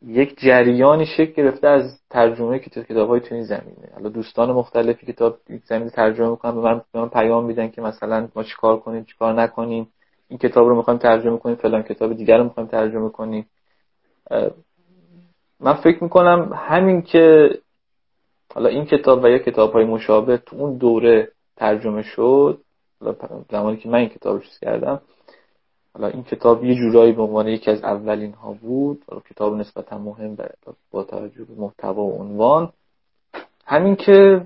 یک 0.06 0.40
جریانی 0.40 1.06
شکل 1.06 1.32
گرفته 1.32 1.68
از 1.68 2.00
ترجمه 2.10 2.58
کتاب 2.58 3.08
های 3.08 3.20
تو 3.20 3.34
این 3.34 3.44
زمینه. 3.44 3.88
حالا 3.94 4.08
دوستان 4.08 4.52
مختلفی 4.52 5.06
کتاب 5.06 5.38
یک 5.48 5.64
زمینه 5.64 5.90
ترجمه 5.90 6.30
می‌کنن 6.30 6.54
به 6.54 6.60
من, 6.60 6.82
به 6.92 7.00
من 7.00 7.08
پیام 7.08 7.44
میدن 7.44 7.68
که 7.68 7.82
مثلا 7.82 8.28
ما 8.36 8.42
چیکار 8.42 8.80
کنیم 8.80 9.04
چیکار 9.04 9.34
نکنیم 9.42 9.88
این 10.28 10.38
کتاب 10.38 10.68
رو 10.68 10.76
می‌خوایم 10.76 10.98
ترجمه 10.98 11.38
کنیم 11.38 11.56
فلان 11.56 11.82
کتاب 11.82 12.12
دیگر 12.12 12.36
رو 12.38 12.44
می‌خوایم 12.44 12.68
ترجمه 12.68 13.08
کنیم. 13.08 13.46
من 15.60 15.74
فکر 15.74 16.04
می‌کنم 16.04 16.52
همین 16.54 17.02
که 17.02 17.50
حالا 18.54 18.68
این 18.68 18.84
کتاب 18.84 19.24
و 19.24 19.28
یا 19.28 19.38
کتاب 19.38 19.72
های 19.72 19.84
مشابه 19.84 20.36
تو 20.36 20.56
اون 20.56 20.76
دوره 20.76 21.28
ترجمه 21.56 22.02
شد 22.02 22.60
زمانی 23.50 23.76
که 23.76 23.88
من 23.88 23.98
این 23.98 24.08
کتاب 24.08 24.36
رو 24.36 24.42
چیز 24.42 24.58
کردم 24.58 25.00
حالا 25.94 26.06
این 26.06 26.22
کتاب 26.22 26.64
یه 26.64 26.74
جورایی 26.74 27.12
به 27.12 27.22
عنوان 27.22 27.48
یکی 27.48 27.70
از 27.70 27.84
اولین 27.84 28.32
ها 28.32 28.52
بود 28.52 29.04
حالا 29.08 29.22
کتاب 29.30 29.56
نسبتا 29.56 29.98
مهم 29.98 30.36
با 30.90 31.04
توجه 31.04 31.44
به 31.44 31.54
محتوا 31.58 32.02
و 32.02 32.18
عنوان. 32.18 32.72
همین 33.66 33.96
که 33.96 34.44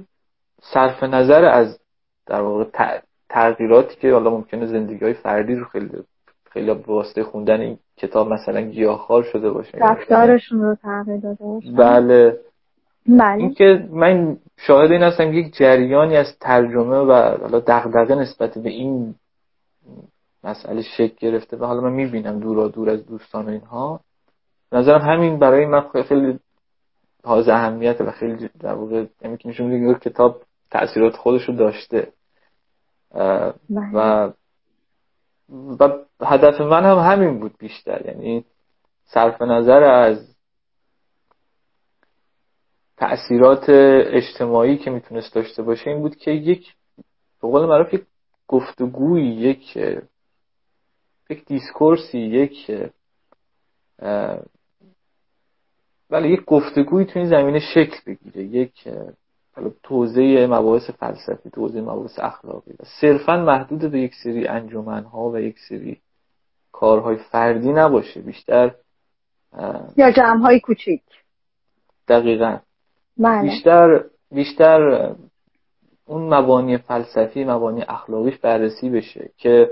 صرف 0.74 1.02
نظر 1.02 1.44
از 1.44 1.78
در 2.26 2.40
واقع 2.40 2.64
تغییراتی 3.28 3.96
که 3.96 4.12
حالا 4.12 4.30
ممکنه 4.30 4.66
زندگی 4.66 5.04
های 5.04 5.14
فردی 5.14 5.54
رو 5.54 5.64
خیلی 5.64 5.90
خیلی 6.50 6.74
به 6.74 6.92
واسطه 6.92 7.24
خوندن 7.24 7.60
این 7.60 7.78
کتاب 7.96 8.32
مثلا 8.32 8.60
گیاهخوار 8.60 9.22
شده 9.22 9.50
باشه. 9.50 9.78
رفتارشون 9.78 10.62
رو 10.62 10.74
تغییر 10.74 11.20
داده 11.20 11.44
باشه. 11.44 11.72
بله. 11.72 12.40
بله. 13.08 13.42
اینکه 13.42 13.88
من 13.90 14.36
شاهد 14.56 14.92
این 14.92 15.02
هستم 15.02 15.32
یک 15.32 15.54
جریانی 15.54 16.16
از 16.16 16.38
ترجمه 16.40 16.96
و 16.96 17.12
حالا 17.40 17.60
دغدغه 17.60 18.14
نسبت 18.14 18.58
به 18.58 18.70
این 18.70 19.14
مسئله 20.44 20.82
شکل 20.82 21.14
گرفته 21.18 21.56
و 21.56 21.64
حالا 21.64 21.80
من 21.80 21.92
می‌بینم 21.92 22.40
دورا 22.40 22.68
دور 22.68 22.90
از 22.90 23.06
دوستان 23.06 23.46
و 23.46 23.48
اینها. 23.48 24.00
نظرم 24.72 25.00
همین 25.00 25.38
برای 25.38 25.66
من 25.66 25.84
خیلی 26.08 26.38
حاضر 27.24 27.52
اهمیت 27.52 28.00
و 28.00 28.10
خیلی 28.10 28.50
در 28.60 28.74
واقع 28.74 29.04
یعنی 29.22 29.36
که 29.36 29.98
کتاب 30.00 30.42
تاثیرات 30.70 31.16
خودش 31.16 31.42
رو 31.42 31.54
داشته 31.54 32.12
بله. 33.14 33.90
و 33.94 34.30
و 35.80 35.88
هدف 36.22 36.60
من 36.60 36.84
هم 36.84 36.98
همین 36.98 37.38
بود 37.40 37.54
بیشتر. 37.58 38.06
یعنی 38.06 38.44
صرف 39.04 39.42
نظر 39.42 39.82
از 39.82 40.35
تأثیرات 42.96 43.64
اجتماعی 43.68 44.78
که 44.78 44.90
می‌تونست 44.90 45.34
داشته 45.34 45.62
باشه 45.62 45.90
این 45.90 46.00
بود 46.00 46.16
که 46.16 46.30
یک 46.30 46.74
به 47.42 47.48
قول 47.48 47.66
معروف 47.66 47.94
یک 47.94 48.04
گفتگوی 48.48 49.24
یک 49.24 49.76
یک 51.30 51.44
دیسکورسی 51.46 52.18
یک 52.18 52.70
ولی 56.10 56.28
یک 56.28 56.44
گفتگوی 56.44 57.04
تو 57.04 57.18
این 57.18 57.28
زمینه 57.28 57.58
شکل 57.74 57.96
بگیره 58.06 58.42
یک 58.42 58.88
توضیح 59.82 60.46
مباحث 60.46 60.90
فلسفی 60.90 61.50
توضیح 61.50 61.82
مباحث 61.82 62.18
اخلاقی 62.18 62.70
و 62.70 62.84
صرفا 63.00 63.36
محدود 63.36 63.90
به 63.90 64.00
یک 64.00 64.14
سری 64.22 64.46
انجمنها 64.46 65.30
و 65.30 65.38
یک 65.38 65.56
سری 65.68 66.00
کارهای 66.72 67.16
فردی 67.16 67.72
نباشه 67.72 68.20
بیشتر 68.20 68.74
یا 69.96 70.10
جمعهای 70.10 70.60
کوچیک. 70.60 71.02
دقیقا. 72.08 72.58
بله. 73.18 73.42
بیشتر 73.42 74.04
بیشتر 74.30 75.12
اون 76.06 76.34
مبانی 76.34 76.78
فلسفی 76.78 77.44
مبانی 77.44 77.82
اخلاقیش 77.88 78.38
بررسی 78.38 78.90
بشه 78.90 79.30
که 79.36 79.70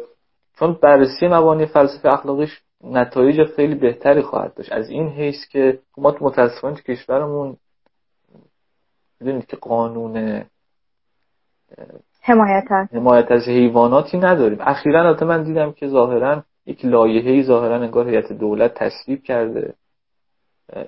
چون 0.59 0.79
بررسی 0.83 1.29
مبانی 1.29 1.67
فلسفی 1.67 2.09
اخلاقیش 2.09 2.63
نتایج 2.85 3.45
خیلی 3.45 3.75
بهتری 3.75 4.23
خواهد 4.23 4.55
داشت. 4.55 4.73
از 4.73 4.89
این 4.89 5.09
حیث 5.09 5.49
که 5.49 5.79
ما 5.99 6.17
متاسفانه 6.21 6.77
کشورمون 6.77 7.57
می‌دونید 9.21 9.47
که 9.47 9.57
قانون 9.57 10.45
حمایت 12.23 12.65
از 12.71 12.89
حمایت 12.93 13.31
از 13.31 13.43
حیواناتی 13.43 14.19
نداریم. 14.19 14.59
اخیرا 14.61 15.07
البته 15.07 15.25
من 15.25 15.43
دیدم 15.43 15.73
که 15.73 15.89
ظاهرا 15.89 16.43
یک 16.67 16.85
لایحه‌ای 16.85 17.43
ظاهرا 17.43 17.75
انگار 17.75 18.09
هیئت 18.09 18.33
دولت 18.33 18.75
تصویب 18.75 19.23
کرده. 19.23 19.75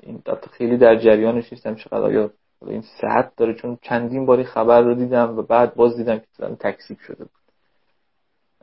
این 0.02 0.22
خیلی 0.50 0.76
در 0.76 0.96
جریانش 0.96 1.52
نیستم 1.52 1.74
چقدر 1.74 2.02
آیا 2.02 2.30
این 2.62 2.84
صحت 3.00 3.36
داره 3.36 3.54
چون 3.54 3.78
چندین 3.82 4.26
باری 4.26 4.44
خبر 4.44 4.80
رو 4.80 4.94
دیدم 4.94 5.38
و 5.38 5.42
بعد 5.42 5.74
باز 5.74 5.96
دیدم 5.96 6.18
که 6.18 6.57
تکسیب 6.61 6.98
شده 6.98 7.24
بود. 7.24 7.30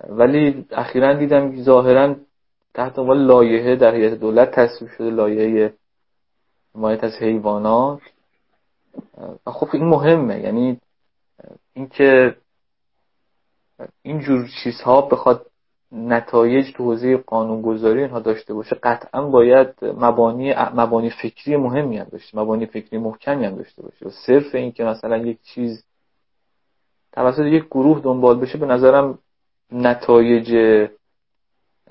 ولی 0.10 0.66
اخیرا 0.72 1.14
دیدم 1.14 1.56
که 1.56 1.62
ظاهرا 1.62 2.16
تحت 2.74 3.00
عنوان 3.00 3.18
لایحه 3.18 3.76
در 3.76 3.96
هیئت 3.96 4.14
دولت 4.14 4.52
تصویب 4.52 4.92
شده 4.92 5.10
لایحه 5.10 5.74
حمایت 6.76 7.04
از 7.04 7.14
حیوانات. 7.14 8.02
و 9.46 9.52
خب 9.52 9.70
این 9.74 9.84
مهمه 9.86 10.40
یعنی 10.40 10.80
اینکه 11.74 12.36
اینجور 14.02 14.50
چیزها 14.64 15.02
بخواد 15.02 15.46
نتایج 15.94 16.74
تو 16.74 16.84
حوزه 16.84 17.18
قانونگذاری 17.18 18.02
اینها 18.02 18.20
داشته 18.20 18.54
باشه 18.54 18.76
قطعا 18.84 19.22
باید 19.22 19.86
مبانی 19.86 20.54
مبانی 20.54 21.10
فکری 21.10 21.58
مهمی 21.58 21.98
هم 21.98 22.08
داشته 22.12 22.40
مبانی 22.40 22.66
فکری 22.66 22.98
محکمی 22.98 23.46
هم 23.46 23.56
داشته 23.56 23.82
باشه. 23.82 24.06
و 24.06 24.10
صرف 24.10 24.56
اینکه 24.56 24.84
مثلا 24.84 25.18
یک 25.18 25.38
چیز 25.42 25.86
توسط 27.12 27.46
یک 27.46 27.66
گروه 27.66 28.00
دنبال 28.00 28.40
بشه 28.40 28.58
به 28.58 28.66
نظرم 28.66 29.20
نتایج 29.72 30.56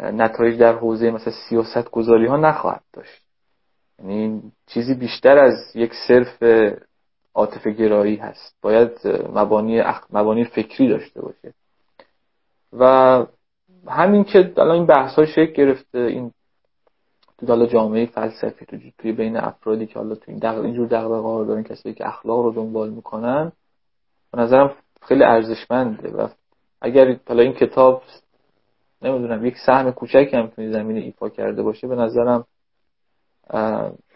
نتایج 0.00 0.60
در 0.60 0.76
حوزه 0.76 1.10
مثلا 1.10 1.32
سیاست 1.48 1.90
گذاری 1.90 2.26
ها 2.26 2.36
نخواهد 2.36 2.82
داشت. 2.92 3.22
یعنی 3.98 4.42
چیزی 4.66 4.94
بیشتر 4.94 5.38
از 5.38 5.54
یک 5.74 5.92
صرف 6.08 6.42
عاطفه 7.34 7.70
گرایی 7.70 8.16
هست. 8.16 8.56
باید 8.62 9.06
مبانی, 9.34 9.80
اخ... 9.80 10.06
مبانی 10.10 10.44
فکری 10.44 10.88
داشته 10.88 11.20
باشه. 11.22 11.54
و 12.72 13.26
همین 13.88 14.24
که 14.24 14.52
الان 14.56 14.74
این 14.74 14.86
بحث 14.86 15.14
های 15.14 15.26
شکل 15.26 15.52
گرفته 15.52 15.98
این 15.98 16.32
تو 17.38 17.46
دالا 17.46 17.66
جامعه 17.66 18.06
فلسفی 18.06 18.66
تو 18.66 18.76
توی 18.98 19.12
بین 19.12 19.36
افرادی 19.36 19.86
که 19.86 19.98
حالا 19.98 20.14
تو 20.14 20.24
این 20.26 20.38
دق... 20.38 20.58
اینجور 20.58 20.86
دغدغه 20.86 21.28
ها 21.28 21.44
دارن 21.44 21.62
کسایی 21.62 21.94
که 21.94 22.08
اخلاق 22.08 22.44
رو 22.44 22.52
دنبال 22.52 22.90
می‌کنن 22.90 23.52
به 24.32 24.40
نظرم 24.40 24.74
خیلی 25.02 25.24
ارزشمنده 25.24 26.10
و 26.10 26.28
اگر 26.80 27.16
حالا 27.28 27.42
این 27.42 27.52
کتاب 27.52 28.02
نمی‌دونم 29.02 29.46
یک 29.46 29.54
سهم 29.66 29.90
کوچکی 29.90 30.36
هم 30.36 30.46
تو 30.46 30.72
زمینه 30.72 31.00
ایفا 31.00 31.28
کرده 31.28 31.62
باشه 31.62 31.88
به 31.88 31.96
نظرم 31.96 32.44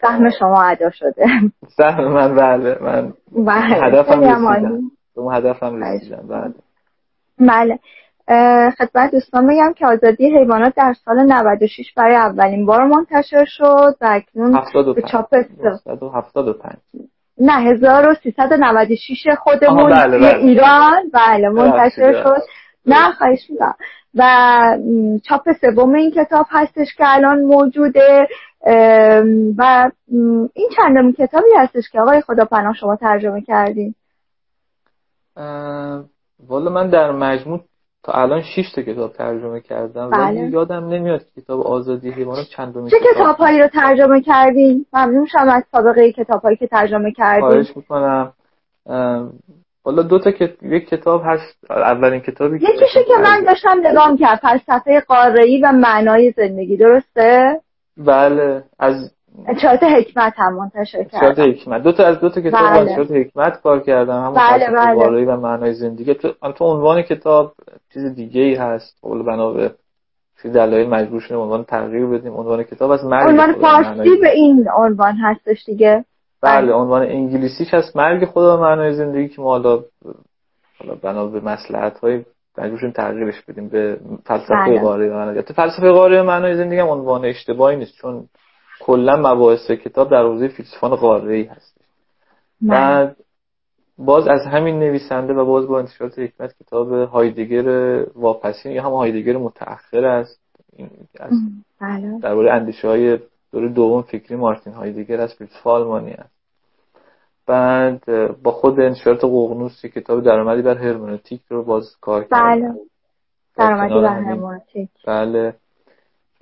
سهم 0.01 0.29
شما 0.39 0.61
ادا 0.61 0.89
شده. 0.89 1.25
سهم 1.67 2.07
من 2.07 2.35
بله 2.35 2.77
من 2.81 3.13
بله 3.31 3.85
هدفم 3.85 4.21
رسیدم 4.21 4.91
هدفم 5.31 5.83
رسیدم 5.83 6.27
بله. 6.27 6.53
بله. 7.39 7.79
خدمت 8.77 9.11
دوستان 9.11 9.47
بگم 9.47 9.73
که 9.73 9.87
آزادی 9.87 10.37
حیوانات 10.37 10.73
در 10.75 10.93
سال 11.05 11.19
96 11.19 11.93
برای 11.93 12.15
اولین 12.15 12.65
بار 12.65 12.85
منتشر 12.85 13.45
شد 13.45 13.95
و 14.01 14.07
اکنون 14.09 14.61
به 14.95 15.01
چاپ 15.01 15.35
75 16.13 16.77
نه 17.39 17.53
1396 17.53 19.27
خودمون 19.39 19.89
بله 19.89 20.17
بله. 20.17 20.37
ایران. 20.37 21.09
بله 21.13 21.49
منتشر 21.49 22.23
شد. 22.23 22.41
نه 22.85 23.11
خواهش 23.17 23.49
می‌کنم. 23.49 23.75
و 24.15 24.23
چاپ 25.23 25.41
سوم 25.61 25.93
این 25.93 26.11
کتاب 26.11 26.45
هستش 26.49 26.95
که 26.97 27.03
الان 27.07 27.41
موجوده. 27.41 28.27
و 29.57 29.91
این 30.53 30.69
چندم 30.77 31.11
کتابی 31.11 31.49
هستش 31.57 31.89
که 31.91 32.01
آقای 32.01 32.21
خدا 32.21 32.45
پناه 32.45 32.73
شما 32.73 32.95
ترجمه 32.95 33.41
کردین. 33.41 33.95
والا 36.47 36.71
من 36.71 36.89
در 36.89 37.11
مجموع 37.11 37.61
تا 38.03 38.13
الان 38.13 38.41
6 38.41 38.71
تا 38.75 38.81
کتاب 38.81 39.13
ترجمه 39.13 39.61
کردم 39.61 40.09
بله. 40.09 40.23
ولی 40.23 40.51
یادم 40.51 40.87
نمیاد 40.87 41.21
کتاب 41.37 41.61
آزادی 41.61 42.11
حیوانات 42.11 42.45
چندم 42.45 42.87
چه 42.87 42.97
کتاب 43.13 43.35
هایی 43.35 43.59
رو 43.59 43.67
ترجمه 43.67 44.21
کردین؟ 44.21 44.85
ممنون 44.93 45.25
شما 45.25 45.51
از 45.51 45.63
سابقه 45.71 46.11
کتاب 46.11 46.41
هایی 46.41 46.57
که 46.57 46.67
ترجمه 46.67 47.11
کردین. 47.11 47.49
خواهش 47.49 47.77
می‌کنم. 47.77 48.33
والا 49.85 50.01
دو 50.01 50.19
تا 50.19 50.31
کت... 50.31 50.63
یک 50.63 50.89
کتاب 50.89 51.21
هست 51.25 51.57
اولین 51.69 52.19
کتابی 52.19 52.55
یکیشو 52.55 53.03
که 53.07 53.13
من 53.23 53.43
داشتم 53.43 53.79
نگاه 53.83 54.17
کرد 54.19 54.39
فلسفه 54.39 54.99
قاره‌ای 54.99 55.61
و 55.61 55.71
معنای 55.71 56.31
زندگی 56.31 56.77
درسته؟ 56.77 57.61
بله 57.97 58.63
از 58.79 59.11
چارت 59.61 59.83
حکمت 59.83 60.33
هم 60.35 60.53
منتشر 60.53 61.03
کردم. 61.03 61.19
چارت 61.19 61.39
حکمت. 61.39 61.83
دو 61.83 61.91
تا 61.91 62.03
از 62.03 62.19
دو 62.19 62.29
تا 62.29 62.41
کتاب 62.41 62.61
بله. 62.61 62.95
چارت 62.95 63.11
حکمت 63.11 63.61
کار 63.61 63.79
کردم. 63.79 64.23
همون 64.23 64.33
بله 64.33 64.69
بله. 64.95 65.25
و 65.25 65.37
معنای 65.37 65.73
زندگی. 65.73 66.13
تو 66.13 66.33
تو 66.55 66.65
عنوان 66.65 67.01
کتاب 67.01 67.53
چیز 67.93 68.15
دیگه 68.15 68.41
ای 68.41 68.55
هست. 68.55 68.97
قول 69.01 69.23
بنا 69.23 69.51
به 69.51 69.71
چیز 70.41 70.51
دلایل 70.51 70.89
مجبور 70.89 71.21
شدیم 71.21 71.39
عنوان 71.39 71.63
تغییر 71.63 72.05
بدیم. 72.05 72.33
عنوان 72.33 72.63
کتاب 72.63 72.91
از 72.91 73.05
مرگ 73.05 73.29
عنوان 73.29 73.53
فارسی 73.53 74.17
به 74.21 74.29
این 74.29 74.67
عنوان 74.77 75.15
هستش 75.15 75.65
دیگه. 75.65 76.05
بله, 76.41 76.61
بله. 76.61 76.73
عنوان 76.73 77.01
انگلیسیش 77.01 77.73
هست. 77.73 77.97
مرگ 77.97 78.25
خدا 78.25 78.57
و 78.57 78.61
معنای 78.61 78.93
زندگی 78.93 79.27
که 79.27 79.41
ما 79.41 79.49
حالا 79.49 79.83
حالا 80.79 80.95
بنا 81.03 81.27
به 81.27 81.39
مصلحت 81.39 81.99
های 81.99 82.25
مجبور 82.57 82.91
تغییرش 82.91 83.41
بدیم 83.41 83.69
به 83.69 83.99
فلسفه 84.25 84.53
بله. 84.53 84.79
قاره 84.79 85.09
معنای 85.09 85.41
فلسفه 85.41 85.91
قاره 85.91 86.21
معنای 86.21 86.55
زندگی 86.55 86.79
هم 86.79 86.87
عنوان 86.87 87.25
اشتباهی 87.25 87.77
نیست. 87.77 87.93
چون 88.01 88.27
کلا 88.87 89.15
مباحث 89.15 89.71
کتاب 89.71 90.09
در 90.11 90.23
حوزه 90.23 90.47
فیلسوفان 90.47 90.95
قاره 90.95 91.35
ای 91.35 91.43
هست. 91.43 91.77
بله. 92.61 92.69
بعد 92.69 93.15
باز 93.97 94.27
از 94.27 94.41
همین 94.45 94.79
نویسنده 94.79 95.33
و 95.33 95.45
باز 95.45 95.67
با 95.67 95.79
انتشارات 95.79 96.19
حکمت 96.19 96.53
کتاب 96.63 96.91
هایدگر 96.91 97.67
واپسین 98.15 98.71
یا 98.71 98.83
هم 98.83 98.91
هایدگر 98.91 99.37
متأخر 99.37 100.05
است. 100.05 100.39
از 101.19 101.31
بله. 101.81 102.19
درباره 102.19 102.53
اندیشه 102.53 102.87
های 102.87 103.19
دور 103.51 103.67
دوم 103.67 104.01
فکری 104.01 104.35
مارتین 104.35 104.73
هایدگر 104.73 105.21
از 105.21 105.33
فیلسوف 105.33 105.67
آلمانی 105.67 106.11
است. 106.11 106.37
بعد 107.47 108.03
با 108.43 108.51
خود 108.51 108.79
انتشارات 108.79 109.23
ققنوس 109.23 109.85
کتاب 109.85 110.23
درآمدی 110.23 110.61
بر 110.61 110.77
هرمنوتیک 110.77 111.41
رو 111.49 111.63
باز 111.63 111.95
کار 112.01 112.23
کرد 112.23 112.31
بله 112.31 112.73
درآمدی 113.57 113.93
بر 113.93 114.19
هرمنوتیک. 114.19 114.89
بله. 115.07 115.53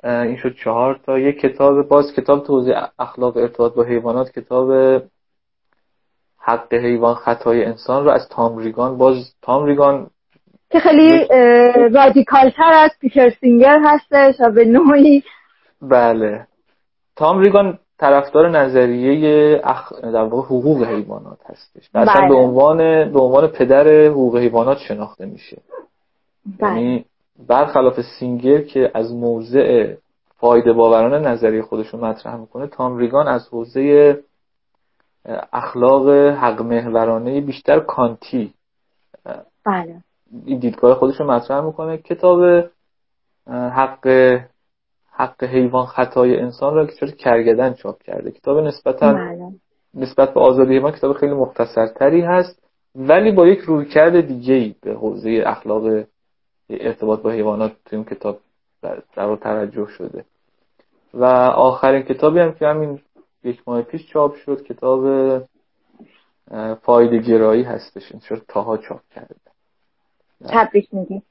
این 0.06 0.38
شد 0.38 0.56
چهار 0.64 1.00
تا. 1.06 1.20
یک 1.20 1.40
کتاب 1.40 1.88
باز 1.88 2.14
کتاب 2.14 2.44
توضیح 2.44 2.76
اخلاق 3.00 3.38
ارتباط 3.38 3.74
با 3.74 3.84
حیوانات 3.84 4.32
کتاب 4.32 5.02
حق 6.38 6.74
حیوان 6.74 7.16
خطای 7.16 7.66
انسان 7.66 8.06
رو 8.06 8.12
از 8.12 8.30
تام 8.30 8.58
ریگان. 8.58 8.98
باز 8.98 9.36
تام 9.42 9.66
ریگان 9.66 10.08
که 10.70 10.80
خیلی 10.80 11.28
رادیکال 11.94 12.50
تر 12.50 12.72
از 12.74 12.92
پیتر 13.02 13.30
سینگر 13.30 13.80
هستش 13.86 14.36
و 14.40 14.52
به 14.52 14.66
نوعی 14.66 15.24
بله. 15.82 16.48
تام 17.16 17.40
ریگان 17.40 17.80
طرفدار 18.00 18.50
نظریه 18.50 19.62
اخ... 19.64 19.94
در 20.02 20.24
واقع 20.24 20.46
حقوق 20.46 20.84
حیوانات 20.84 21.40
هستش. 21.46 21.90
بله. 21.94 22.30
به 22.30 22.36
عنوان 22.36 22.78
به 23.12 23.20
عنوان 23.20 23.48
پدر 23.48 24.08
حقوق 24.08 24.38
حیوانات 24.38 24.78
شناخته 24.78 25.26
میشه. 25.26 25.62
بله. 26.60 26.70
یعنی 26.70 27.06
برخلاف 27.48 28.02
سینگر 28.02 28.62
که 28.62 28.92
از 28.94 29.14
موضع 29.14 29.96
فایده 30.38 30.74
باورانه 30.74 31.30
نظریه 31.30 31.62
خودش 31.62 31.88
رو 31.88 32.06
مطرح 32.06 32.36
می‌کنه 32.36 32.68
تام 32.68 32.98
ریگان 32.98 33.28
از 33.28 33.48
حوزه 33.48 34.18
اخلاق 35.54 36.10
حق 36.10 36.62
محورانه 36.62 37.42
بیشتر 37.42 37.80
کانتی 37.80 38.54
بله. 39.66 40.02
این 40.46 40.60
دیدگاه 40.60 40.96
خودش 40.96 41.20
رو 41.20 41.32
مطرح 41.32 41.62
می‌کنه. 41.62 41.98
کتاب 41.98 42.70
حق 43.50 44.08
حق 45.12 45.44
حیوان 45.44 45.86
خطای 45.86 46.40
انسان 46.40 46.76
را 46.76 46.86
که 46.86 47.08
کرگدن 47.08 47.74
چاپ 47.74 48.04
کرده. 48.04 48.32
کتاب 48.32 48.60
نسبتا 48.60 49.14
بله. 49.14 49.52
نسبت 49.94 50.34
به 50.34 50.40
آزادی 50.40 50.74
حیوان 50.74 50.92
کتاب 50.92 51.14
خیلی 51.14 51.34
مختصرتری 51.34 52.22
هست 52.22 52.64
ولی 52.96 53.32
با 53.32 53.48
یک 53.48 53.60
رویکرد 53.60 54.28
دیگه 54.28 54.54
ای 54.54 54.76
به 54.82 54.94
حوزه 54.94 55.44
اخلاق 55.46 56.06
ارتباط 56.70 57.22
با 57.22 57.32
حیوانات 57.32 57.72
تو 57.86 57.96
این 57.96 58.06
کتاب 58.06 58.40
در 59.14 59.36
توجه 59.36 59.88
شده. 59.98 60.26
و 61.14 61.26
آخرین 61.56 62.02
کتابی 62.02 62.40
هم 62.40 62.54
که 62.54 62.68
همین 62.68 63.00
یک 63.44 63.62
ماه 63.68 63.82
پیش 63.82 64.08
چاپ 64.08 64.36
شد 64.36 64.64
کتاب 64.64 65.04
فایده 66.82 67.18
گرایی 67.18 67.64
هستش. 67.64 68.12
این 68.12 68.20
شد 68.20 68.42
تاها 68.48 68.78
چاپ 68.78 69.02
کرده. 69.16 69.36
تبریک 70.50 70.94
میگیم. 70.94 71.24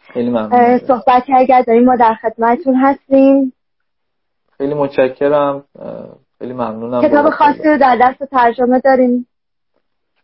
خیلی 0.00 0.30
ممنون. 0.30 0.78
صحبت 0.78 1.24
اگر 1.36 1.62
داریم 1.62 1.84
ما 1.84 1.96
در 1.96 2.14
خدمتتون 2.14 2.74
هستیم. 2.74 3.52
خیلی 4.58 4.74
متشکرم. 4.74 5.64
خیلی 6.38 6.52
ممنونم. 6.52 7.02
کتاب 7.02 7.30
خاصی 7.30 7.68
رو 7.68 7.78
در 7.78 7.98
دست 8.02 8.30
ترجمه 8.30 8.80
داریم. 8.80 9.26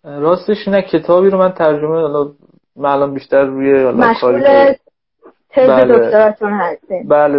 راستش 0.04 0.68
نه 0.68 0.82
کتابی 0.82 1.30
رو 1.30 1.38
من 1.38 1.52
ترجمه 1.52 2.28
حالا 2.82 3.06
بیشتر 3.06 3.44
روی 3.44 3.92
مشغول 3.92 4.74
تز 5.50 5.68
بله. 5.68 5.98
دکتراتون 5.98 6.52
هستیم 6.52 7.08
بله 7.08 7.38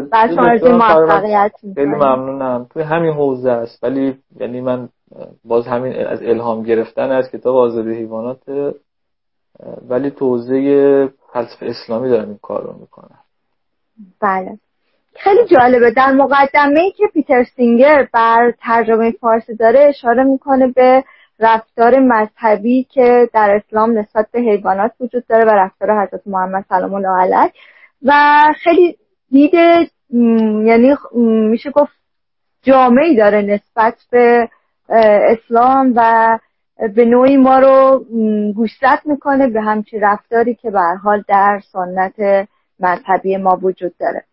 موفقیت 0.71 1.51
خیلی 1.75 1.85
ممنونم. 1.85 2.67
توی 2.73 2.83
همین 2.83 3.13
حوزه 3.13 3.51
است. 3.51 3.83
ولی 3.83 4.17
یعنی 4.39 4.61
من 4.61 4.89
باز 5.45 5.67
همین 5.67 6.05
از 6.07 6.23
الهام 6.23 6.63
گرفتن 6.63 7.11
از 7.11 7.31
کتاب 7.31 7.55
آزادی 7.55 7.93
حیوانات 7.93 8.37
ولی 9.89 10.11
تو 10.11 10.25
حوزه 10.25 11.09
فلسفه 11.33 11.65
اسلامی 11.65 12.09
دارم 12.09 12.27
این 12.27 12.39
کار 12.41 12.63
رو 12.63 12.73
می‌کنم. 12.79 13.19
بله. 14.21 14.57
خیلی 15.15 15.45
جالبه. 15.45 15.91
در 15.91 16.11
مقدمه 16.11 16.79
ای 16.79 16.91
که 16.91 17.03
پیتر 17.13 17.43
سینگر 17.43 18.07
بر 18.13 18.53
ترجمه 18.59 19.11
فارسی 19.11 19.55
داره 19.55 19.79
اشاره 19.79 20.23
می‌کنه 20.23 20.67
به 20.67 21.03
رفتار 21.39 21.99
مذهبی 21.99 22.83
که 22.83 23.29
در 23.33 23.55
اسلام 23.55 23.97
نسبت 23.97 24.27
به 24.31 24.39
حیوانات 24.39 24.91
وجود 24.99 25.27
داره 25.27 25.45
و 25.45 25.49
رفتار 25.49 26.01
حضرت 26.01 26.21
محمد 26.25 26.65
سلام 26.69 26.93
الله 26.93 27.21
علیه 27.21 27.51
و 28.03 28.13
خیلی 28.63 28.97
دید 29.31 29.53
یعنی 30.65 30.95
میشه 31.49 31.71
گفت 31.71 31.93
جامعی 32.63 33.15
داره 33.15 33.41
نسبت 33.41 33.95
به 34.11 34.49
اسلام 35.29 35.93
و 35.95 36.39
به 36.95 37.05
نوعی 37.05 37.37
ما 37.37 37.59
رو 37.59 38.05
گوشزد 38.55 38.99
می‌کنه 39.05 39.47
به 39.47 39.61
همچین 39.61 40.01
رفتاری 40.01 40.55
که 40.55 40.71
به 40.71 40.79
حال 41.03 41.23
در 41.27 41.61
سنت 41.71 42.47
مذهبی 42.79 43.37
ما 43.37 43.59
وجود 43.61 43.93
داره 43.99 44.23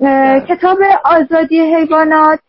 بله. 0.00 0.40
کتاب 0.40 0.78
آزادی 1.04 1.60
حیوانات 1.60 2.40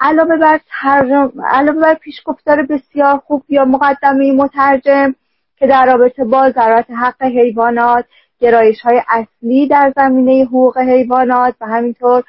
علاوه 0.00 0.36
بر 0.36 0.60
ترجم 0.80 1.32
علاوه 1.44 1.80
بر 1.80 1.94
پیشگفتار 1.94 2.62
بسیار 2.62 3.18
خوب 3.18 3.42
یا 3.48 3.64
مقدمه 3.64 4.32
مترجم 4.32 5.14
که 5.56 5.66
در 5.66 5.86
رابطه 5.86 6.24
با 6.24 6.50
ضرورت 6.50 6.90
حق 6.90 7.22
حیوانات 7.22 8.04
گرایش 8.40 8.80
های 8.80 9.02
اصلی 9.08 9.68
در 9.68 9.92
زمینه 9.96 10.44
حقوق 10.44 10.78
حیوانات 10.78 11.54
و 11.60 11.66
همینطور 11.66 12.24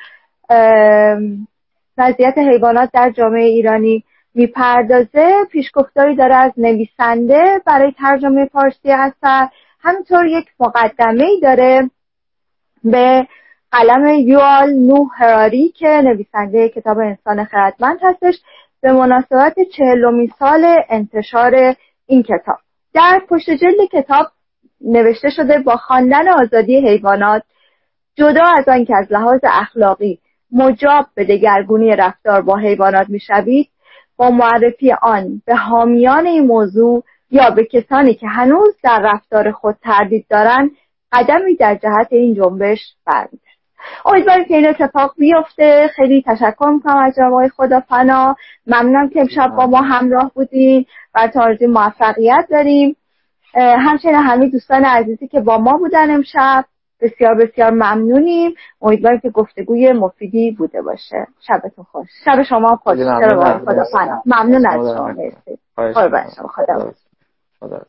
وضعیت 1.97 2.37
حیوانات 2.37 2.89
در 2.93 3.09
جامعه 3.09 3.43
ایرانی 3.43 4.03
می‌پردازه 4.35 5.45
پیشگفتاری 5.51 6.15
داره 6.15 6.35
از 6.35 6.51
نویسنده 6.57 7.61
برای 7.65 7.91
ترجمه 7.91 8.45
فارسی 8.45 8.91
اثر. 8.91 9.47
همینطور 9.81 10.25
یک 10.25 10.45
مقدمه 10.59 11.23
ای 11.23 11.39
داره 11.39 11.89
به 12.83 13.27
قلم 13.71 14.07
یوال 14.07 14.73
نو 14.73 15.03
هراری 15.03 15.69
که 15.69 15.87
نویسنده 15.87 16.69
کتاب 16.69 16.99
انسان 16.99 17.43
خردمند 17.43 17.99
هستش 18.01 18.35
به 18.81 18.91
مناسبت 18.91 19.55
چهلمین 19.77 20.31
سال 20.39 20.65
انتشار 20.89 21.75
این 22.05 22.23
کتاب. 22.23 22.57
در 22.93 23.21
پشت 23.29 23.49
جلد 23.49 23.89
کتاب 23.91 24.25
نوشته 24.81 25.29
شده 25.29 25.59
با 25.59 25.77
خواندن 25.77 26.29
آزادی 26.29 26.87
حیوانات 26.87 27.43
جدا 28.15 28.43
از 28.57 28.67
آن 28.67 28.85
که 28.85 28.95
از 28.95 29.11
لحاظ 29.11 29.39
اخلاقی 29.43 30.19
مجاب 30.51 31.05
به 31.15 31.23
دگرگونی 31.23 31.95
رفتار 31.95 32.41
با 32.41 32.57
حیوانات 32.57 33.09
می‌شوید 33.09 33.69
با 34.17 34.29
معرفی 34.31 34.93
آن 35.01 35.41
به 35.45 35.55
حامیان 35.55 36.25
این 36.25 36.47
موضوع 36.47 37.03
یا 37.31 37.49
به 37.49 37.65
کسانی 37.65 38.13
که 38.13 38.27
هنوز 38.27 38.75
در 38.83 39.01
رفتار 39.03 39.51
خود 39.51 39.75
تردید 39.83 40.25
دارند 40.29 40.71
قدمی 41.11 41.55
در 41.55 41.75
جهت 41.75 42.07
این 42.11 42.35
جنبش 42.35 42.79
برمیدارد 43.05 43.48
امیدواریم 44.05 44.45
که 44.45 44.55
این 44.55 44.67
اتفاق 44.67 45.13
بیفته. 45.17 45.87
خیلی 45.95 46.23
تشکر 46.27 46.69
می‌کنم 46.73 46.97
از 46.97 47.15
جناب 47.15 47.47
خدا 47.47 47.79
فنا 47.79 48.35
ممنونم 48.67 49.09
که 49.09 49.19
امشب 49.19 49.55
با 49.55 49.67
ما 49.67 49.81
همراه 49.81 50.31
بودین 50.35 50.85
و 51.15 51.27
تارزی 51.27 51.67
موفقیت 51.67 52.47
داریم. 52.49 52.95
همچنین 53.55 54.15
همه 54.15 54.49
دوستان 54.49 54.85
عزیزی 54.85 55.27
که 55.27 55.39
با 55.41 55.57
ما 55.57 55.77
بودن 55.77 56.11
امشب 56.11 56.65
بسیار 57.01 57.35
بسیار 57.35 57.71
ممنونیم. 57.71 58.53
امیدواریم 58.81 59.19
که 59.19 59.29
گفتگوی 59.29 59.91
مفیدی 59.91 60.51
بوده 60.51 60.81
باشه. 60.81 61.27
شبتون 61.47 61.85
خوش. 61.91 62.07
شب 62.25 62.43
شما 62.43 62.75
خوش. 62.75 62.93
خدا 62.93 64.21
ممنون 64.25 64.67
از 64.67 64.97
شما. 64.97 65.07
مرسی. 65.07 65.59
خدا 67.59 67.81